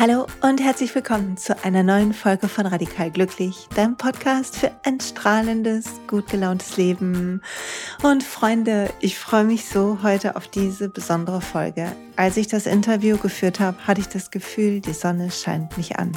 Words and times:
Hallo 0.00 0.28
und 0.42 0.62
herzlich 0.62 0.94
willkommen 0.94 1.36
zu 1.36 1.64
einer 1.64 1.82
neuen 1.82 2.14
Folge 2.14 2.46
von 2.46 2.66
Radikal 2.66 3.10
Glücklich, 3.10 3.66
deinem 3.74 3.96
Podcast 3.96 4.56
für 4.56 4.70
ein 4.84 5.00
strahlendes, 5.00 5.86
gut 6.06 6.28
gelauntes 6.28 6.76
Leben. 6.76 7.42
Und 8.04 8.22
Freunde, 8.22 8.90
ich 9.00 9.18
freue 9.18 9.42
mich 9.42 9.64
so 9.64 9.98
heute 10.04 10.36
auf 10.36 10.46
diese 10.46 10.88
besondere 10.88 11.40
Folge. 11.40 11.90
Als 12.14 12.36
ich 12.36 12.46
das 12.46 12.66
Interview 12.66 13.16
geführt 13.16 13.58
habe, 13.58 13.76
hatte 13.88 14.00
ich 14.00 14.06
das 14.06 14.30
Gefühl, 14.30 14.80
die 14.80 14.92
Sonne 14.92 15.32
scheint 15.32 15.76
mich 15.76 15.98
an 15.98 16.12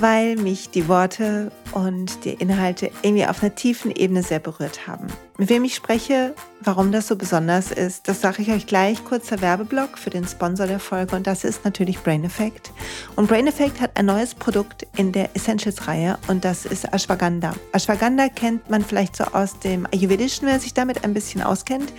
weil 0.00 0.36
mich 0.36 0.70
die 0.70 0.88
Worte 0.88 1.52
und 1.72 2.24
die 2.24 2.32
Inhalte 2.34 2.90
irgendwie 3.02 3.26
auf 3.26 3.42
einer 3.42 3.54
tiefen 3.54 3.90
Ebene 3.90 4.22
sehr 4.22 4.38
berührt 4.38 4.86
haben. 4.86 5.06
Mit 5.38 5.48
wem 5.48 5.64
ich 5.64 5.74
spreche, 5.74 6.34
warum 6.60 6.92
das 6.92 7.08
so 7.08 7.16
besonders 7.16 7.70
ist, 7.70 8.08
das 8.08 8.20
sage 8.20 8.42
ich 8.42 8.50
euch 8.50 8.66
gleich. 8.66 9.04
Kurzer 9.04 9.40
Werbeblock 9.40 9.98
für 9.98 10.10
den 10.10 10.26
Sponsor 10.26 10.66
der 10.66 10.80
Folge 10.80 11.16
und 11.16 11.26
das 11.26 11.44
ist 11.44 11.64
natürlich 11.64 11.98
Brain 12.00 12.24
Effect. 12.24 12.72
Und 13.16 13.28
Brain 13.28 13.46
Effect 13.46 13.80
hat 13.80 13.96
ein 13.96 14.06
neues 14.06 14.34
Produkt 14.34 14.86
in 14.96 15.12
der 15.12 15.34
Essentials-Reihe 15.34 16.18
und 16.28 16.44
das 16.44 16.66
ist 16.66 16.92
Ashwagandha. 16.92 17.54
Ashwagandha 17.72 18.28
kennt 18.28 18.68
man 18.68 18.84
vielleicht 18.84 19.16
so 19.16 19.24
aus 19.24 19.58
dem 19.60 19.86
Ayurvedischen, 19.92 20.46
wer 20.46 20.60
sich 20.60 20.74
damit 20.74 21.04
ein 21.04 21.14
bisschen 21.14 21.42
auskennt. 21.42 21.92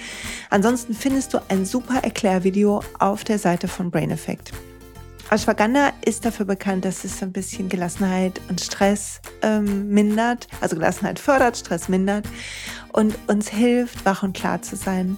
Ansonsten 0.50 0.94
findest 0.94 1.34
du 1.34 1.40
ein 1.50 1.66
super 1.66 2.04
Erklärvideo 2.04 2.82
auf 3.00 3.24
der 3.24 3.40
Seite 3.40 3.68
von 3.68 3.90
Brain 3.90 4.12
Effect. 4.12 4.52
Ashwagandha 5.32 5.94
ist 6.04 6.26
dafür 6.26 6.46
bekannt, 6.46 6.84
dass 6.84 7.06
es 7.06 7.24
ein 7.24 7.32
bisschen 7.32 7.70
Gelassenheit 7.70 8.42
und 8.50 8.60
Stress 8.60 9.22
ähm, 9.42 9.88
mindert, 9.88 10.50
also 10.60 10.76
Gelassenheit 10.76 11.20
fördert, 11.20 11.56
Stress 11.56 11.88
mindert 11.88 12.26
und 12.92 13.18
uns 13.28 13.48
hilft, 13.48 14.04
wach 14.04 14.24
und 14.24 14.36
klar 14.36 14.62
zu 14.62 14.76
sein. 14.76 15.18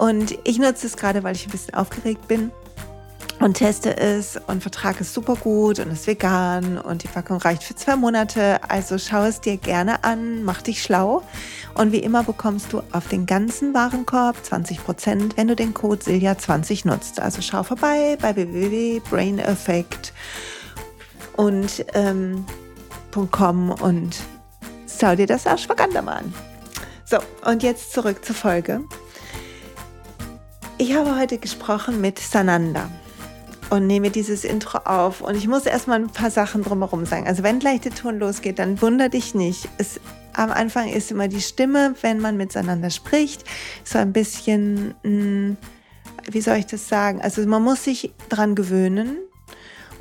Und 0.00 0.36
ich 0.42 0.58
nutze 0.58 0.88
es 0.88 0.96
gerade, 0.96 1.22
weil 1.22 1.36
ich 1.36 1.46
ein 1.46 1.52
bisschen 1.52 1.74
aufgeregt 1.74 2.26
bin 2.26 2.50
und 3.38 3.54
teste 3.54 3.96
es 3.96 4.36
und 4.48 4.62
vertrage 4.62 5.02
es 5.02 5.14
super 5.14 5.36
gut 5.36 5.78
und 5.78 5.92
ist 5.92 6.08
vegan 6.08 6.76
und 6.76 7.04
die 7.04 7.08
Packung 7.08 7.36
reicht 7.36 7.62
für 7.62 7.76
zwei 7.76 7.94
Monate. 7.94 8.60
Also 8.68 8.98
schau 8.98 9.22
es 9.22 9.40
dir 9.40 9.58
gerne 9.58 10.02
an, 10.02 10.42
mach 10.42 10.60
dich 10.60 10.82
schlau. 10.82 11.22
Und 11.78 11.92
wie 11.92 12.00
immer 12.00 12.24
bekommst 12.24 12.72
du 12.72 12.82
auf 12.90 13.06
den 13.06 13.24
ganzen 13.24 13.72
Warenkorb 13.72 14.36
20%, 14.44 15.36
wenn 15.36 15.46
du 15.46 15.54
den 15.54 15.74
Code 15.74 16.04
Silja20 16.04 16.88
nutzt. 16.88 17.20
Also 17.20 17.40
schau 17.40 17.62
vorbei 17.62 18.18
bei 18.20 18.34
www.braineffect 18.34 20.12
und 21.36 21.86
ähm, 21.94 22.44
und 23.14 24.16
schau 24.86 25.14
dir 25.14 25.26
das 25.26 25.46
Ashwagandha 25.46 26.02
mal 26.02 26.18
an. 26.18 26.34
So, 27.04 27.18
und 27.44 27.62
jetzt 27.62 27.92
zurück 27.92 28.24
zur 28.24 28.34
Folge. 28.34 28.80
Ich 30.78 30.94
habe 30.94 31.16
heute 31.16 31.38
gesprochen 31.38 32.00
mit 32.00 32.18
Sananda 32.18 32.88
und 33.70 33.86
nehme 33.86 34.10
dieses 34.10 34.44
Intro 34.44 34.78
auf. 34.78 35.20
Und 35.20 35.36
ich 35.36 35.46
muss 35.46 35.66
erstmal 35.66 36.00
ein 36.00 36.10
paar 36.10 36.30
Sachen 36.30 36.62
drumherum 36.62 37.06
sagen. 37.06 37.26
Also 37.26 37.42
wenn 37.42 37.58
gleich 37.60 37.80
der 37.80 37.94
Ton 37.94 38.18
losgeht, 38.18 38.58
dann 38.58 38.80
wunder 38.82 39.08
dich 39.08 39.34
nicht. 39.34 39.68
Es, 39.78 40.00
am 40.38 40.52
Anfang 40.52 40.88
ist 40.88 41.10
immer 41.10 41.28
die 41.28 41.40
Stimme, 41.40 41.94
wenn 42.00 42.20
man 42.20 42.36
miteinander 42.36 42.90
spricht, 42.90 43.44
so 43.84 43.98
ein 43.98 44.12
bisschen, 44.12 44.94
hm, 45.02 45.56
wie 46.30 46.40
soll 46.40 46.56
ich 46.56 46.66
das 46.66 46.88
sagen? 46.88 47.20
Also 47.20 47.44
man 47.46 47.62
muss 47.62 47.84
sich 47.84 48.12
dran 48.28 48.54
gewöhnen 48.54 49.18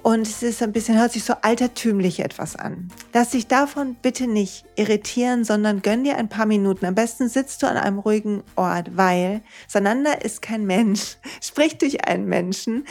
und 0.07 0.21
es 0.21 0.41
ist 0.41 0.63
ein 0.63 0.71
bisschen, 0.71 0.97
hört 0.97 1.11
sich 1.11 1.25
so 1.25 1.33
altertümlich 1.41 2.21
etwas 2.21 2.55
an. 2.55 2.87
Lass 3.13 3.31
dich 3.31 3.47
davon 3.47 3.97
bitte 4.01 4.25
nicht 4.25 4.63
irritieren, 4.77 5.43
sondern 5.43 5.81
gönn 5.81 6.05
dir 6.05 6.15
ein 6.15 6.29
paar 6.29 6.45
Minuten. 6.45 6.85
Am 6.85 6.95
besten 6.95 7.27
sitzt 7.27 7.61
du 7.61 7.67
an 7.67 7.75
einem 7.75 7.99
ruhigen 7.99 8.41
Ort, 8.55 8.95
weil 8.95 9.41
Sananda 9.67 10.13
ist 10.13 10.41
kein 10.41 10.65
Mensch, 10.65 11.17
spricht 11.41 11.81
durch 11.81 12.07
einen 12.07 12.23
Menschen. 12.23 12.85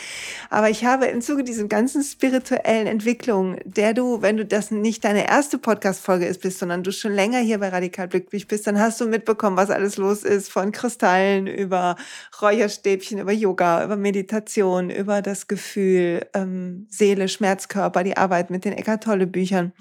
Aber 0.50 0.69
ich 0.69 0.84
habe 0.84 1.06
im 1.06 1.22
Zuge 1.22 1.42
dieser 1.42 1.64
ganzen 1.69 2.03
spirituellen 2.03 2.87
Entwicklung, 2.87 3.60
der 3.65 3.94
du, 3.94 4.21
wenn 4.21 4.37
du 4.37 4.44
das 4.44 4.71
nicht 4.71 5.03
deine 5.03 5.26
erste 5.26 5.56
Podcast-Folge 5.56 6.26
ist, 6.26 6.43
bist, 6.43 6.59
sondern 6.59 6.82
du 6.82 6.93
schon 6.93 7.15
länger 7.15 7.38
hier 7.38 7.60
bei 7.60 7.71
Radikal 7.71 8.09
Glücklich 8.09 8.47
bist, 8.47 8.66
dann 8.66 8.78
hast 8.78 9.00
du 9.00 9.06
mitbekommen, 9.06 9.56
was 9.56 9.71
alles 9.71 9.97
los 9.97 10.22
ist, 10.22 10.53
von 10.53 10.71
Kristallen 10.71 11.47
über 11.47 11.97
Räucherstäbchen, 12.43 13.21
über 13.21 13.32
Yoga, 13.32 13.82
über 13.82 13.97
Meditation, 13.97 14.91
über 14.91 15.22
das 15.22 15.47
Gefühl, 15.47 16.26
ähm, 16.34 16.87
Seele, 17.06 17.28
Schmerzkörper, 17.28 18.03
die 18.03 18.17
Arbeit 18.17 18.50
mit 18.50 18.65
den 18.65 18.72
Eckart 18.72 19.05
Tolle 19.05 19.28
Büchern, 19.28 19.72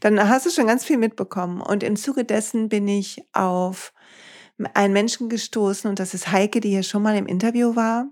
dann 0.00 0.28
hast 0.28 0.44
du 0.44 0.50
schon 0.50 0.66
ganz 0.66 0.84
viel 0.84 0.98
mitbekommen. 0.98 1.62
Und 1.62 1.82
im 1.82 1.96
Zuge 1.96 2.24
dessen 2.24 2.68
bin 2.68 2.86
ich 2.86 3.22
auf 3.32 3.94
einen 4.74 4.92
Menschen 4.92 5.28
gestoßen 5.28 5.88
und 5.88 5.98
das 5.98 6.12
ist 6.12 6.30
Heike, 6.30 6.60
die 6.60 6.70
hier 6.70 6.82
schon 6.82 7.02
mal 7.02 7.16
im 7.16 7.26
Interview 7.26 7.76
war, 7.76 8.08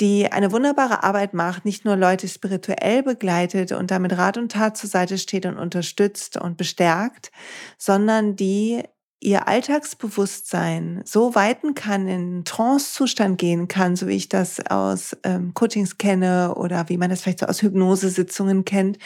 die 0.00 0.32
eine 0.32 0.50
wunderbare 0.50 1.02
Arbeit 1.04 1.34
macht, 1.34 1.64
nicht 1.64 1.84
nur 1.84 1.96
Leute 1.96 2.26
spirituell 2.26 3.02
begleitet 3.02 3.72
und 3.72 3.90
damit 3.90 4.16
Rat 4.16 4.38
und 4.38 4.52
Tat 4.52 4.76
zur 4.76 4.88
Seite 4.88 5.18
steht 5.18 5.46
und 5.46 5.58
unterstützt 5.58 6.36
und 6.38 6.56
bestärkt, 6.56 7.30
sondern 7.78 8.34
die 8.34 8.82
ihr 9.24 9.48
Alltagsbewusstsein 9.48 11.02
so 11.04 11.34
weiten 11.34 11.74
kann, 11.74 12.06
in 12.08 12.44
Trance-Zustand 12.44 13.38
gehen 13.38 13.68
kann, 13.68 13.96
so 13.96 14.06
wie 14.06 14.16
ich 14.16 14.28
das 14.28 14.64
aus 14.66 15.16
ähm, 15.24 15.54
Coachings 15.54 15.98
kenne 15.98 16.54
oder 16.56 16.88
wie 16.88 16.98
man 16.98 17.10
das 17.10 17.22
vielleicht 17.22 17.40
so 17.40 17.46
aus 17.46 17.62
Hypnosesitzungen 17.62 18.64
kennt, 18.64 18.98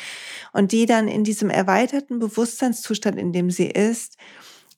und 0.53 0.73
die 0.73 0.87
dann 0.87 1.09
in 1.09 1.25
diesem 1.25 1.51
erweiterten 1.51 2.19
Bewusstseinszustand, 2.19 3.19
in 3.19 3.33
dem 3.33 3.51
sie 3.51 3.69
ist, 3.69 4.17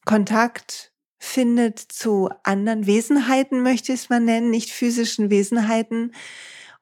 Kontakt 0.04 0.92
findet 1.18 1.78
zu 1.78 2.30
anderen 2.42 2.86
Wesenheiten, 2.86 3.62
möchte 3.62 3.92
ich 3.92 4.00
es 4.00 4.08
mal 4.08 4.20
nennen, 4.20 4.50
nicht 4.50 4.70
physischen 4.70 5.30
Wesenheiten. 5.30 6.12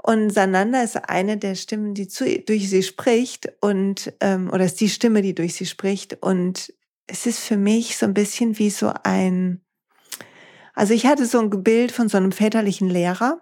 Und 0.00 0.30
Sananda 0.30 0.82
ist 0.82 0.96
eine 0.96 1.36
der 1.36 1.56
Stimmen, 1.56 1.92
die 1.94 2.06
zu, 2.06 2.24
durch 2.40 2.70
sie 2.70 2.84
spricht 2.84 3.50
und 3.60 4.12
ähm, 4.20 4.48
oder 4.52 4.64
ist 4.64 4.80
die 4.80 4.88
Stimme, 4.88 5.22
die 5.22 5.34
durch 5.34 5.54
sie 5.54 5.66
spricht 5.66 6.22
und 6.22 6.72
es 7.08 7.26
ist 7.26 7.40
für 7.40 7.56
mich 7.56 7.96
so 7.96 8.06
ein 8.06 8.14
bisschen 8.14 8.58
wie 8.58 8.70
so 8.70 8.92
ein, 9.02 9.62
also 10.74 10.94
ich 10.94 11.06
hatte 11.06 11.26
so 11.26 11.40
ein 11.40 11.50
Bild 11.64 11.90
von 11.90 12.08
so 12.08 12.16
einem 12.16 12.32
väterlichen 12.32 12.88
Lehrer 12.88 13.40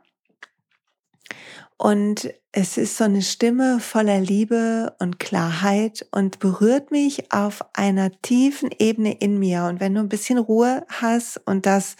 und 1.76 2.30
es 2.52 2.78
ist 2.78 2.96
so 2.96 3.04
eine 3.04 3.20
Stimme 3.20 3.80
voller 3.80 4.18
Liebe 4.18 4.94
und 4.98 5.18
Klarheit 5.18 6.06
und 6.10 6.38
berührt 6.38 6.90
mich 6.90 7.30
auf 7.32 7.62
einer 7.74 8.10
tiefen 8.22 8.70
Ebene 8.78 9.12
in 9.12 9.38
mir. 9.38 9.64
Und 9.64 9.78
wenn 9.78 9.94
du 9.94 10.00
ein 10.00 10.08
bisschen 10.08 10.38
Ruhe 10.38 10.86
hast 10.88 11.38
und 11.44 11.66
das 11.66 11.96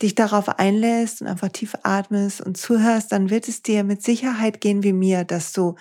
dich 0.00 0.14
darauf 0.14 0.48
einlässt 0.48 1.20
und 1.20 1.26
einfach 1.26 1.50
tief 1.50 1.74
atmest 1.82 2.40
und 2.40 2.56
zuhörst, 2.56 3.12
dann 3.12 3.28
wird 3.28 3.48
es 3.48 3.62
dir 3.62 3.84
mit 3.84 4.02
Sicherheit 4.02 4.62
gehen 4.62 4.82
wie 4.82 4.94
mir, 4.94 5.24
dass 5.24 5.52
du 5.52 5.74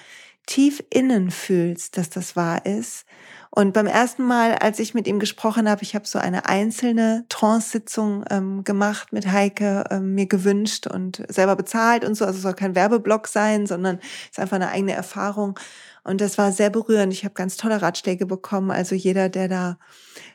tief 0.45 0.83
innen 0.89 1.31
fühlst, 1.31 1.97
dass 1.97 2.09
das 2.09 2.35
wahr 2.35 2.65
ist 2.65 3.05
und 3.53 3.73
beim 3.73 3.85
ersten 3.85 4.23
Mal, 4.23 4.56
als 4.56 4.79
ich 4.79 4.94
mit 4.94 5.07
ihm 5.07 5.19
gesprochen 5.19 5.69
habe, 5.69 5.84
ich 5.84 5.94
habe 5.94 6.07
so 6.07 6.17
eine 6.17 6.47
einzelne 6.47 7.25
Trance-Sitzung 7.28 8.23
ähm, 8.29 8.63
gemacht 8.63 9.12
mit 9.12 9.29
Heike, 9.29 9.84
ähm, 9.89 10.16
mir 10.16 10.25
gewünscht 10.25 10.88
und 10.88 11.22
selber 11.28 11.57
bezahlt 11.57 12.06
und 12.06 12.16
so. 12.16 12.23
Also 12.23 12.38
es 12.38 12.44
soll 12.44 12.53
kein 12.53 12.75
Werbeblock 12.75 13.28
sein, 13.28 13.67
sondern 13.67 14.00
ist 14.29 14.39
einfach 14.39 14.56
eine 14.56 14.69
eigene 14.69 14.94
Erfahrung. 14.94 15.59
Und 16.06 16.22
das 16.22 16.38
war 16.38 16.53
sehr 16.53 16.69
berührend. 16.69 17.12
Ich 17.12 17.25
habe 17.25 17.34
ganz 17.34 17.57
tolle 17.57 17.81
Ratschläge 17.81 18.25
bekommen. 18.25 18.72
Also 18.72 18.95
jeder, 18.95 19.28
der 19.28 19.50
da 19.50 19.78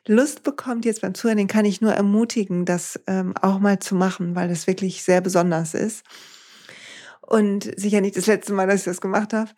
Lust 0.07 0.43
bekommt 0.43 0.85
jetzt 0.85 1.01
beim 1.01 1.15
Zuhören, 1.15 1.39
den 1.39 1.49
kann 1.49 1.65
ich 1.65 1.81
nur 1.81 1.95
ermutigen, 1.95 2.67
das 2.67 3.01
ähm, 3.07 3.35
auch 3.41 3.61
mal 3.61 3.79
zu 3.79 3.95
machen, 3.95 4.37
weil 4.37 4.49
das 4.51 4.67
wirklich 4.67 5.03
sehr 5.03 5.23
besonders 5.23 5.73
ist. 5.73 6.05
Und 7.23 7.73
sicher 7.81 8.03
nicht 8.03 8.19
das 8.19 8.27
letzte 8.27 8.53
Mal, 8.53 8.67
dass 8.67 8.81
ich 8.81 8.85
das 8.85 9.01
gemacht 9.01 9.33
habe. 9.33 9.51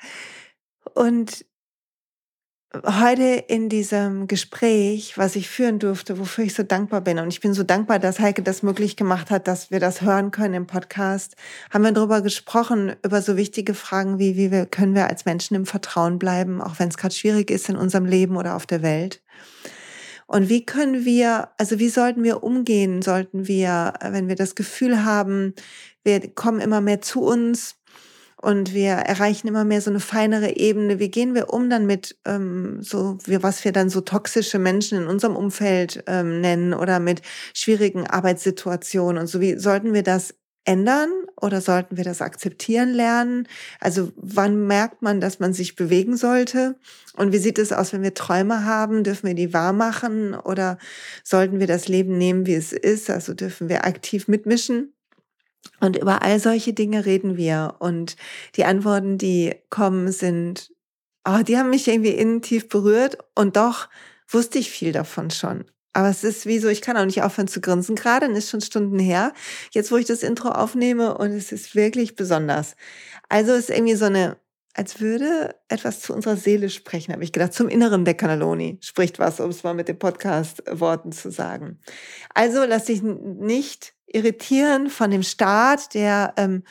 Und 0.95 1.45
heute 2.75 3.45
in 3.49 3.69
diesem 3.69 4.27
Gespräch, 4.27 5.17
was 5.17 5.37
ich 5.37 5.49
führen 5.49 5.79
durfte, 5.79 6.19
wofür 6.19 6.45
ich 6.45 6.55
so 6.55 6.63
dankbar 6.63 7.01
bin. 7.01 7.19
Und 7.19 7.29
ich 7.29 7.41
bin 7.41 7.55
so 7.55 7.63
dankbar, 7.63 7.99
dass 7.99 8.21
Heike 8.21 8.43
das 8.43 8.63
möglich 8.63 8.97
gemacht 8.97 9.31
hat, 9.31 9.49
dass 9.49 9.71
wir 9.71 9.81
das 9.81 10.03
hören 10.03 10.31
können 10.31 10.55
im 10.55 10.67
Podcast. 10.67 11.37
Haben 11.71 11.85
wir 11.85 11.93
darüber 11.93 12.21
gesprochen, 12.21 12.95
über 13.03 13.23
so 13.23 13.37
wichtige 13.37 13.73
Fragen 13.73 14.19
wie, 14.19 14.37
wie 14.37 14.51
wir, 14.51 14.67
können 14.67 14.95
wir 14.95 15.09
als 15.09 15.25
Menschen 15.25 15.55
im 15.55 15.67
Vertrauen 15.67 16.19
bleiben, 16.19 16.61
auch 16.61 16.79
wenn 16.79 16.89
es 16.89 16.99
gerade 16.99 17.15
schwierig 17.15 17.51
ist 17.51 17.69
in 17.69 17.77
unserem 17.77 18.05
Leben 18.05 18.37
oder 18.37 18.55
auf 18.55 18.67
der 18.67 18.83
Welt. 18.83 19.23
Und 20.27 20.51
wie 20.51 20.67
können 20.67 21.07
wir, 21.07 21.49
also 21.57 21.79
wie 21.79 21.89
sollten 21.89 22.23
wir 22.23 22.43
umgehen? 22.43 23.01
Sollten 23.01 23.49
wir, 23.49 23.95
wenn 24.03 24.29
wir 24.29 24.37
das 24.37 24.55
Gefühl 24.55 25.07
haben, 25.07 25.55
wir 26.05 26.35
kommen 26.35 26.61
immer 26.61 26.83
mehr 26.83 27.01
zu 27.01 27.23
uns, 27.23 27.78
und 28.41 28.73
wir 28.73 28.93
erreichen 28.93 29.49
immer 29.49 29.65
mehr 29.65 29.81
so 29.81 29.91
eine 29.91 30.01
feinere 30.01 30.57
Ebene. 30.57 30.99
Wie 31.01 31.11
gehen 31.11 31.35
wir 31.35 31.53
um 31.53 31.69
dann 31.69 31.87
mit 31.87 32.17
ähm, 32.25 32.79
so, 32.83 33.19
wie, 33.25 33.43
was 33.43 33.65
wir 33.65 33.73
dann 33.73 33.91
so 33.91 34.01
toxische 34.01 34.59
Menschen 34.59 34.99
in 34.99 35.09
unserem 35.09 35.35
Umfeld 35.35 36.05
ähm, 36.07 36.41
nennen 36.41 36.73
oder 36.73 37.01
mit 37.01 37.23
schwierigen 37.53 38.07
Arbeitssituationen 38.07 39.21
und 39.21 39.27
so? 39.27 39.41
Wie 39.41 39.59
sollten 39.59 39.93
wir 39.93 40.05
das 40.05 40.35
ändern 40.65 41.11
oder 41.41 41.61
sollten 41.61 41.97
wir 41.97 42.05
das 42.05 42.23
akzeptieren 42.23 42.93
lernen? 42.93 43.49
Also 43.81 44.13
wann 44.17 44.67
merkt 44.67 45.03
man, 45.03 45.21
dass 45.21 45.41
man 45.41 45.53
sich 45.53 45.75
bewegen 45.75 46.17
sollte? 46.17 46.79
Und 47.17 47.33
wie 47.33 47.39
sieht 47.39 47.59
es 47.59 47.73
aus, 47.73 47.93
wenn 47.93 48.03
wir 48.03 48.15
Träume 48.15 48.65
haben? 48.65 49.03
Dürfen 49.03 49.27
wir 49.27 49.35
die 49.35 49.53
wahr 49.53 49.73
machen 49.73 50.35
oder 50.35 50.79
sollten 51.25 51.59
wir 51.59 51.67
das 51.67 51.89
Leben 51.89 52.19
nehmen, 52.19 52.47
wie 52.47 52.55
es 52.55 52.73
ist? 52.73 53.11
Also 53.11 53.35
dürfen 53.35 53.69
wir 53.69 53.85
aktiv 53.85 54.29
mitmischen? 54.29 54.93
Und 55.81 55.97
über 55.97 56.23
all 56.23 56.41
solche 56.41 56.73
Dinge 56.73 57.07
reden 57.07 57.37
wir. 57.37 57.77
Und 57.79 58.17
die 58.57 58.65
Antworten, 58.65 59.19
die 59.19 59.55
kommen, 59.71 60.11
sind, 60.13 60.73
oh, 61.27 61.43
die 61.43 61.57
haben 61.57 61.71
mich 61.71 61.89
irgendwie 61.89 62.11
innen 62.11 62.43
tief 62.43 62.69
berührt. 62.69 63.19
Und 63.35 63.57
doch 63.57 63.89
wusste 64.29 64.59
ich 64.59 64.71
viel 64.71 64.93
davon 64.93 65.31
schon. 65.31 65.65
Aber 65.93 66.09
es 66.11 66.23
ist 66.23 66.47
wie 66.47 66.59
so, 66.59 66.69
ich 66.69 66.81
kann 66.81 66.97
auch 66.97 67.05
nicht 67.05 67.23
aufhören 67.23 67.49
zu 67.49 67.61
grinsen. 67.61 67.97
Gerade 67.97 68.27
ist 68.27 68.51
schon 68.51 68.61
Stunden 68.61 68.99
her. 68.99 69.33
Jetzt, 69.73 69.91
wo 69.91 69.97
ich 69.97 70.07
das 70.07 70.23
Intro 70.23 70.51
aufnehme 70.51 71.17
und 71.17 71.31
es 71.31 71.51
ist 71.53 71.75
wirklich 71.75 72.15
besonders. 72.15 72.77
Also 73.29 73.53
es 73.53 73.69
ist 73.69 73.71
irgendwie 73.71 73.97
so 73.97 74.05
eine, 74.05 74.37
als 74.75 75.01
würde 75.01 75.57
etwas 75.69 76.01
zu 76.01 76.15
unserer 76.15 76.37
Seele 76.37 76.71
sprechen, 76.71 77.13
habe 77.13 77.25
ich 77.25 77.33
gedacht. 77.33 77.53
Zum 77.53 77.69
Inneren 77.69 78.05
der 78.05 78.15
Cannelloni 78.15 78.79
spricht 78.81 79.19
was, 79.19 79.41
um 79.41 79.51
es 79.51 79.65
mal 79.65 79.75
mit 79.75 79.89
den 79.89 79.99
Podcast-Worten 79.99 81.13
zu 81.13 81.31
sagen. 81.31 81.81
Also 82.35 82.65
lass 82.65 82.85
dich 82.85 83.03
nicht 83.03 83.95
irritieren 84.07 84.89
von 84.89 85.11
dem 85.11 85.23
Start, 85.23 85.95
der 85.95 86.35
ähm, 86.37 86.63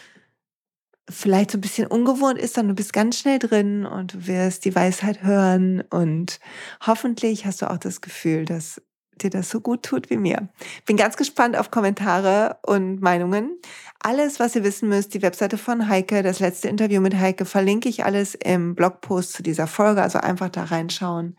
vielleicht 1.10 1.52
so 1.52 1.58
ein 1.58 1.62
bisschen 1.62 1.88
ungewohnt 1.88 2.40
ist, 2.40 2.56
sondern 2.56 2.76
du 2.76 2.82
bist 2.82 2.94
ganz 2.94 3.20
schnell 3.20 3.40
drin 3.40 3.86
und 3.86 4.14
du 4.14 4.28
wirst 4.28 4.66
die 4.66 4.76
Weisheit 4.76 5.24
hören 5.24 5.82
und 5.90 6.40
hoffentlich 6.86 7.46
hast 7.46 7.62
du 7.62 7.70
auch 7.70 7.78
das 7.78 8.02
Gefühl, 8.02 8.46
dass 8.46 8.82
dir 9.18 9.30
das 9.30 9.50
so 9.50 9.62
gut 9.62 9.84
tut 9.84 10.10
wie 10.10 10.18
mir. 10.18 10.50
Bin 10.86 10.98
ganz 10.98 11.18
gespannt 11.18 11.58
auf 11.58 11.72
Kommentare 11.72 12.58
und 12.66 13.02
Meinungen. 13.02 13.58
Alles, 14.00 14.40
was 14.40 14.56
ihr 14.56 14.64
wissen 14.64 14.90
müsst, 14.90 15.14
die 15.14 15.22
Webseite 15.22 15.58
von 15.58 15.90
Heike, 15.90 16.24
das 16.24 16.40
letzte 16.40 16.68
Interview 16.68 17.02
mit 17.02 17.16
Heike, 17.16 17.46
verlinke 17.46 17.90
ich 17.90 18.06
alles 18.06 18.36
im 18.36 18.76
Blogpost 18.76 19.34
zu 19.34 19.44
dieser 19.44 19.68
Folge, 19.68 20.02
also 20.02 20.20
einfach 20.20 20.50
da 20.50 20.66
reinschauen. 20.66 21.38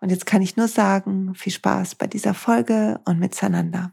Und 0.00 0.10
jetzt 0.10 0.26
kann 0.26 0.42
ich 0.42 0.56
nur 0.56 0.68
sagen, 0.68 1.34
viel 1.34 1.52
Spaß 1.52 1.96
bei 1.96 2.06
dieser 2.06 2.34
Folge 2.34 3.00
und 3.04 3.18
mit 3.18 3.34
Sananda 3.34 3.92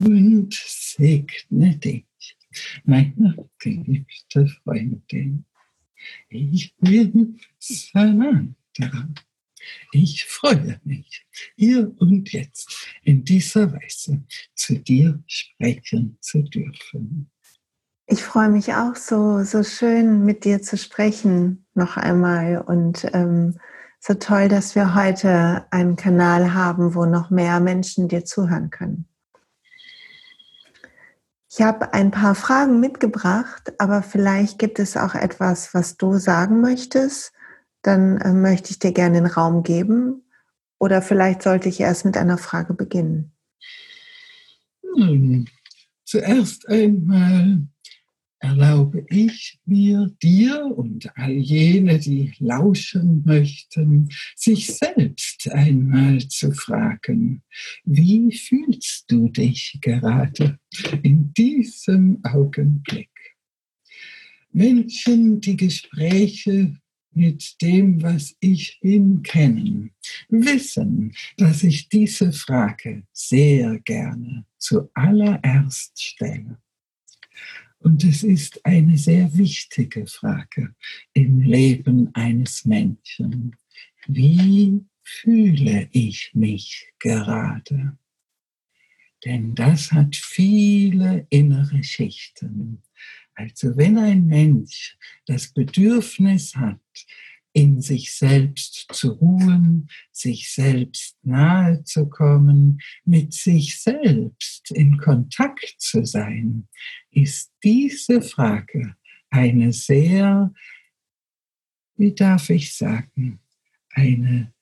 und 0.00 0.54
segne 0.54 1.76
dich, 1.76 2.06
meine 2.84 3.48
geliebte 3.58 4.46
Freundin. 4.46 5.44
Ich 6.28 6.74
bin 6.78 7.38
Sananda. 7.58 8.50
Ich 9.92 10.26
freue 10.26 10.80
mich, 10.84 11.26
hier 11.56 11.92
und 11.98 12.32
jetzt 12.32 12.88
in 13.02 13.24
dieser 13.24 13.72
Weise 13.72 14.22
zu 14.54 14.78
dir 14.78 15.22
sprechen 15.26 16.18
zu 16.20 16.42
dürfen. 16.42 17.30
Ich 18.06 18.22
freue 18.22 18.48
mich 18.48 18.74
auch 18.74 18.96
so, 18.96 19.44
so 19.44 19.62
schön 19.62 20.24
mit 20.24 20.44
dir 20.44 20.62
zu 20.62 20.76
sprechen 20.76 21.66
noch 21.74 21.96
einmal 21.96 22.60
und 22.60 23.06
ähm, 23.12 23.58
so 24.00 24.14
toll, 24.14 24.48
dass 24.48 24.74
wir 24.74 24.94
heute 24.94 25.66
einen 25.70 25.94
Kanal 25.94 26.54
haben, 26.54 26.94
wo 26.94 27.04
noch 27.04 27.30
mehr 27.30 27.60
Menschen 27.60 28.08
dir 28.08 28.24
zuhören 28.24 28.70
können. 28.70 29.06
Ich 31.52 31.60
habe 31.62 31.92
ein 31.92 32.10
paar 32.10 32.34
Fragen 32.34 32.80
mitgebracht, 32.80 33.72
aber 33.78 34.02
vielleicht 34.02 34.58
gibt 34.58 34.78
es 34.78 34.96
auch 34.96 35.14
etwas, 35.14 35.74
was 35.74 35.96
du 35.96 36.16
sagen 36.16 36.60
möchtest. 36.60 37.32
Dann 37.82 38.18
äh, 38.18 38.32
möchte 38.32 38.70
ich 38.70 38.78
dir 38.78 38.92
gerne 38.92 39.18
den 39.18 39.26
Raum 39.26 39.62
geben. 39.62 40.22
Oder 40.78 41.02
vielleicht 41.02 41.42
sollte 41.42 41.68
ich 41.68 41.80
erst 41.80 42.04
mit 42.04 42.16
einer 42.16 42.38
Frage 42.38 42.74
beginnen. 42.74 43.32
Hm. 44.96 45.46
Zuerst 46.04 46.68
einmal 46.68 47.68
erlaube 48.40 49.04
ich 49.10 49.60
mir, 49.66 50.10
dir 50.22 50.64
und 50.64 51.14
all 51.16 51.30
jene, 51.32 51.98
die 51.98 52.32
lauschen 52.38 53.22
möchten, 53.24 54.08
sich 54.34 54.74
selbst 54.74 55.48
einmal 55.52 56.26
zu 56.26 56.50
fragen, 56.52 57.42
wie 57.84 58.32
fühlst 58.32 59.10
du 59.10 59.28
dich 59.28 59.78
gerade 59.82 60.58
in 61.02 61.32
diesem 61.34 62.24
Augenblick? 62.24 63.10
Menschen, 64.52 65.40
die 65.40 65.56
Gespräche 65.56 66.76
mit 67.12 67.60
dem, 67.60 68.02
was 68.02 68.36
ich 68.40 68.78
bin, 68.80 69.22
kennen, 69.22 69.92
wissen, 70.28 71.12
dass 71.36 71.62
ich 71.62 71.88
diese 71.88 72.32
Frage 72.32 73.04
sehr 73.12 73.78
gerne 73.80 74.44
zuallererst 74.58 76.00
stelle. 76.00 76.58
Und 77.78 78.04
es 78.04 78.22
ist 78.22 78.64
eine 78.64 78.98
sehr 78.98 79.36
wichtige 79.36 80.06
Frage 80.06 80.74
im 81.14 81.40
Leben 81.40 82.10
eines 82.14 82.64
Menschen. 82.66 83.56
Wie 84.06 84.84
fühle 85.02 85.88
ich 85.92 86.30
mich 86.34 86.92
gerade? 86.98 87.96
Denn 89.24 89.54
das 89.54 89.92
hat 89.92 90.16
viele 90.16 91.26
innere 91.30 91.82
Schichten. 91.82 92.82
Also 93.40 93.74
wenn 93.74 93.96
ein 93.96 94.26
Mensch 94.26 94.98
das 95.24 95.50
Bedürfnis 95.54 96.54
hat, 96.56 96.78
in 97.54 97.80
sich 97.80 98.12
selbst 98.12 98.86
zu 98.92 99.12
ruhen, 99.12 99.88
sich 100.12 100.52
selbst 100.52 101.16
nahe 101.22 101.82
zu 101.84 102.06
kommen, 102.08 102.80
mit 103.04 103.32
sich 103.32 103.80
selbst 103.80 104.70
in 104.72 104.98
Kontakt 104.98 105.74
zu 105.78 106.04
sein, 106.04 106.68
ist 107.10 107.50
diese 107.64 108.20
Frage 108.20 108.94
eine 109.30 109.72
sehr, 109.72 110.52
wie 111.96 112.14
darf 112.14 112.50
ich 112.50 112.74
sagen, 112.74 113.40
eine 113.94 114.52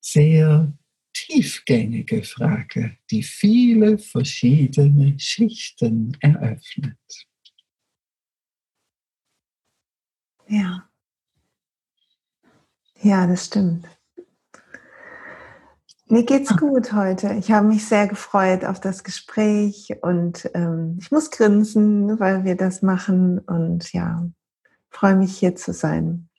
sehr 0.00 0.76
tiefgängige 1.14 2.22
Frage, 2.24 2.98
die 3.10 3.22
viele 3.22 3.96
verschiedene 3.98 5.18
Schichten 5.18 6.16
eröffnet. 6.20 6.98
Ja. 10.48 10.88
Ja, 13.00 13.26
das 13.26 13.46
stimmt. 13.46 13.86
Mir 16.10 16.24
geht's 16.24 16.56
gut 16.56 16.94
heute. 16.94 17.34
Ich 17.34 17.52
habe 17.52 17.68
mich 17.68 17.84
sehr 17.84 18.08
gefreut 18.08 18.64
auf 18.64 18.80
das 18.80 19.04
Gespräch 19.04 19.92
und 20.00 20.50
ähm, 20.54 20.96
ich 21.00 21.10
muss 21.10 21.30
grinsen, 21.30 22.18
weil 22.18 22.44
wir 22.44 22.56
das 22.56 22.80
machen 22.80 23.38
und 23.40 23.92
ja, 23.92 24.26
freue 24.88 25.16
mich 25.16 25.36
hier 25.36 25.54
zu 25.54 25.74
sein. 25.74 26.30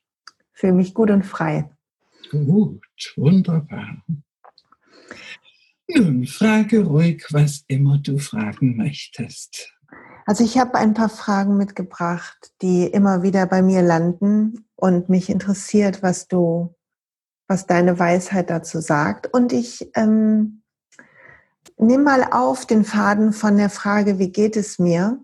Fühle 0.53 0.73
mich 0.73 0.95
gut 0.95 1.11
und 1.11 1.23
frei. 1.23 1.69
Gut, 2.31 2.83
wunderbar. 3.15 4.03
Nun, 5.87 6.25
frage 6.25 6.83
ruhig, 6.83 7.25
was 7.29 7.63
immer 7.67 7.99
du 7.99 8.17
fragen 8.17 8.75
möchtest. 8.75 9.71
Also 10.29 10.43
ich 10.43 10.59
habe 10.59 10.75
ein 10.75 10.93
paar 10.93 11.09
Fragen 11.09 11.57
mitgebracht, 11.57 12.53
die 12.61 12.85
immer 12.85 13.23
wieder 13.23 13.47
bei 13.47 13.63
mir 13.63 13.81
landen 13.81 14.69
und 14.75 15.09
mich 15.09 15.27
interessiert, 15.27 16.03
was 16.03 16.27
du, 16.27 16.75
was 17.47 17.65
deine 17.65 17.97
Weisheit 17.97 18.51
dazu 18.51 18.79
sagt. 18.79 19.33
Und 19.33 19.51
ich 19.53 19.89
ähm, 19.95 20.61
nehme 21.77 22.03
mal 22.03 22.23
auf 22.31 22.67
den 22.67 22.85
Faden 22.85 23.33
von 23.33 23.57
der 23.57 23.71
Frage, 23.71 24.19
wie 24.19 24.31
geht 24.31 24.55
es 24.55 24.77
mir? 24.77 25.19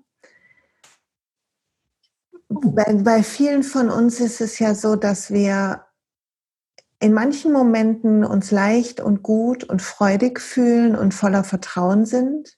Bei, 2.50 2.92
bei 2.96 3.22
vielen 3.22 3.62
von 3.62 3.92
uns 3.92 4.20
ist 4.20 4.42
es 4.42 4.58
ja 4.58 4.74
so, 4.74 4.96
dass 4.96 5.30
wir 5.30 5.86
in 7.00 7.14
manchen 7.14 7.54
Momenten 7.54 8.26
uns 8.26 8.50
leicht 8.50 9.02
und 9.02 9.22
gut 9.22 9.66
und 9.66 9.84
freudig 9.84 10.42
fühlen 10.42 10.96
und 10.96 11.14
voller 11.14 11.44
Vertrauen 11.44 12.08
sind 12.08 12.58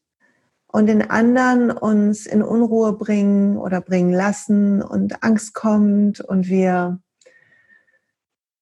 und 0.77 0.89
in 0.89 1.01
anderen 1.01 1.71
uns 1.71 2.27
in 2.27 2.43
Unruhe 2.43 2.93
bringen 2.93 3.57
oder 3.57 3.81
bringen 3.81 4.13
lassen 4.13 4.83
und 4.83 5.23
Angst 5.23 5.55
kommt 5.55 6.19
und 6.19 6.49
wir 6.49 6.99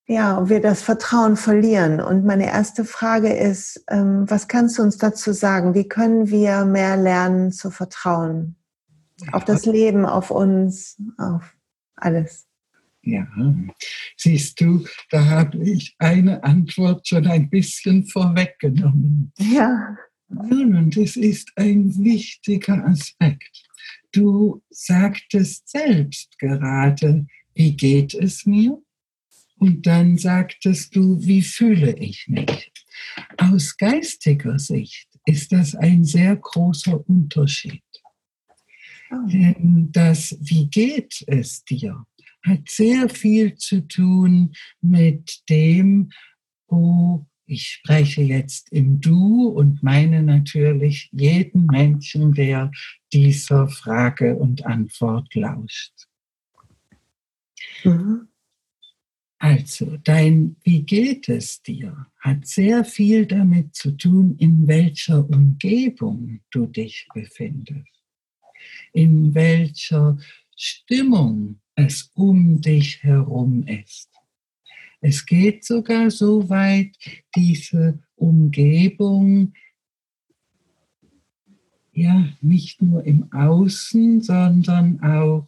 ja, 0.07 0.47
wir 0.47 0.61
das 0.61 0.81
Vertrauen 0.81 1.35
verlieren. 1.35 1.99
Und 1.99 2.23
meine 2.23 2.45
erste 2.45 2.85
Frage 2.85 3.33
ist, 3.33 3.83
ähm, 3.89 4.29
was 4.29 4.47
kannst 4.47 4.77
du 4.77 4.83
uns 4.83 4.97
dazu 4.97 5.33
sagen? 5.33 5.73
Wie 5.73 5.89
können 5.89 6.29
wir 6.29 6.63
mehr 6.63 6.95
lernen 6.95 7.51
zu 7.51 7.69
vertrauen? 7.69 8.55
Auf 9.33 9.43
das 9.43 9.65
Leben, 9.65 10.05
auf 10.05 10.31
uns, 10.31 10.97
auf 11.17 11.53
alles. 11.97 12.47
Ja, 13.01 13.27
siehst 14.15 14.61
du, 14.61 14.85
da 15.09 15.25
habe 15.25 15.57
ich 15.57 15.95
eine 15.99 16.45
Antwort 16.45 17.09
schon 17.09 17.27
ein 17.27 17.49
bisschen 17.49 18.05
vorweggenommen. 18.05 19.33
Ja. 19.37 19.97
Nun, 20.27 20.75
und 20.75 20.97
es 20.97 21.15
ist 21.15 21.51
ein 21.55 21.95
wichtiger 22.03 22.85
Aspekt. 22.85 23.63
Du 24.11 24.61
sagtest 24.69 25.69
selbst 25.69 26.37
gerade, 26.39 27.27
wie 27.53 27.75
geht 27.75 28.13
es 28.13 28.45
mir? 28.45 28.81
Und 29.57 29.85
dann 29.85 30.17
sagtest 30.17 30.95
du, 30.95 31.21
wie 31.21 31.41
fühle 31.41 31.95
ich 31.97 32.27
mich? 32.27 32.71
Aus 33.37 33.77
geistiger 33.77 34.59
Sicht 34.59 35.07
ist 35.25 35.51
das 35.51 35.75
ein 35.75 36.03
sehr 36.03 36.35
großer 36.35 37.07
Unterschied. 37.07 37.83
Oh. 39.11 39.27
Denn 39.27 39.89
das, 39.91 40.37
wie 40.41 40.67
geht 40.67 41.23
es 41.27 41.63
dir, 41.63 42.05
hat 42.43 42.69
sehr 42.69 43.09
viel 43.09 43.55
zu 43.55 43.87
tun 43.87 44.53
mit 44.81 45.41
dem, 45.49 46.11
wo 46.67 47.25
Ich 47.47 47.67
spreche 47.67 48.21
jetzt 48.21 48.71
im 48.71 48.99
Du 49.01 49.47
und 49.47 49.83
meine 49.83 50.23
natürlich 50.23 51.09
jeden 51.11 51.67
Menschen, 51.67 52.33
der 52.33 52.71
dieser 53.13 53.67
Frage 53.67 54.35
und 54.35 54.65
Antwort 54.65 55.33
lauscht. 55.35 55.93
Mhm. 57.83 58.27
Also, 59.37 59.97
dein 60.03 60.55
Wie 60.63 60.81
geht 60.81 61.29
es 61.29 61.61
dir 61.61 62.07
hat 62.25 62.47
sehr 62.47 62.83
viel 62.83 63.27
damit 63.27 63.75
zu 63.75 63.91
tun, 63.91 64.35
in 64.39 64.67
welcher 64.67 65.29
Umgebung 65.29 66.39
du 66.49 66.65
dich 66.65 67.07
befindest, 67.13 67.87
in 68.93 69.35
welcher 69.35 70.17
Stimmung 70.55 71.59
es 71.75 72.09
um 72.15 72.61
dich 72.61 73.03
herum 73.03 73.67
ist. 73.67 74.09
Es 75.07 75.23
geht 75.23 75.63
sogar 75.63 76.09
so 76.09 76.49
weit, 76.49 76.97
diese 77.35 77.99
Umgebung 78.15 79.53
ja 81.93 82.27
nicht 82.41 82.81
nur 82.81 83.05
im 83.05 83.31
Außen, 83.31 84.21
sondern 84.21 84.99
auch 85.01 85.47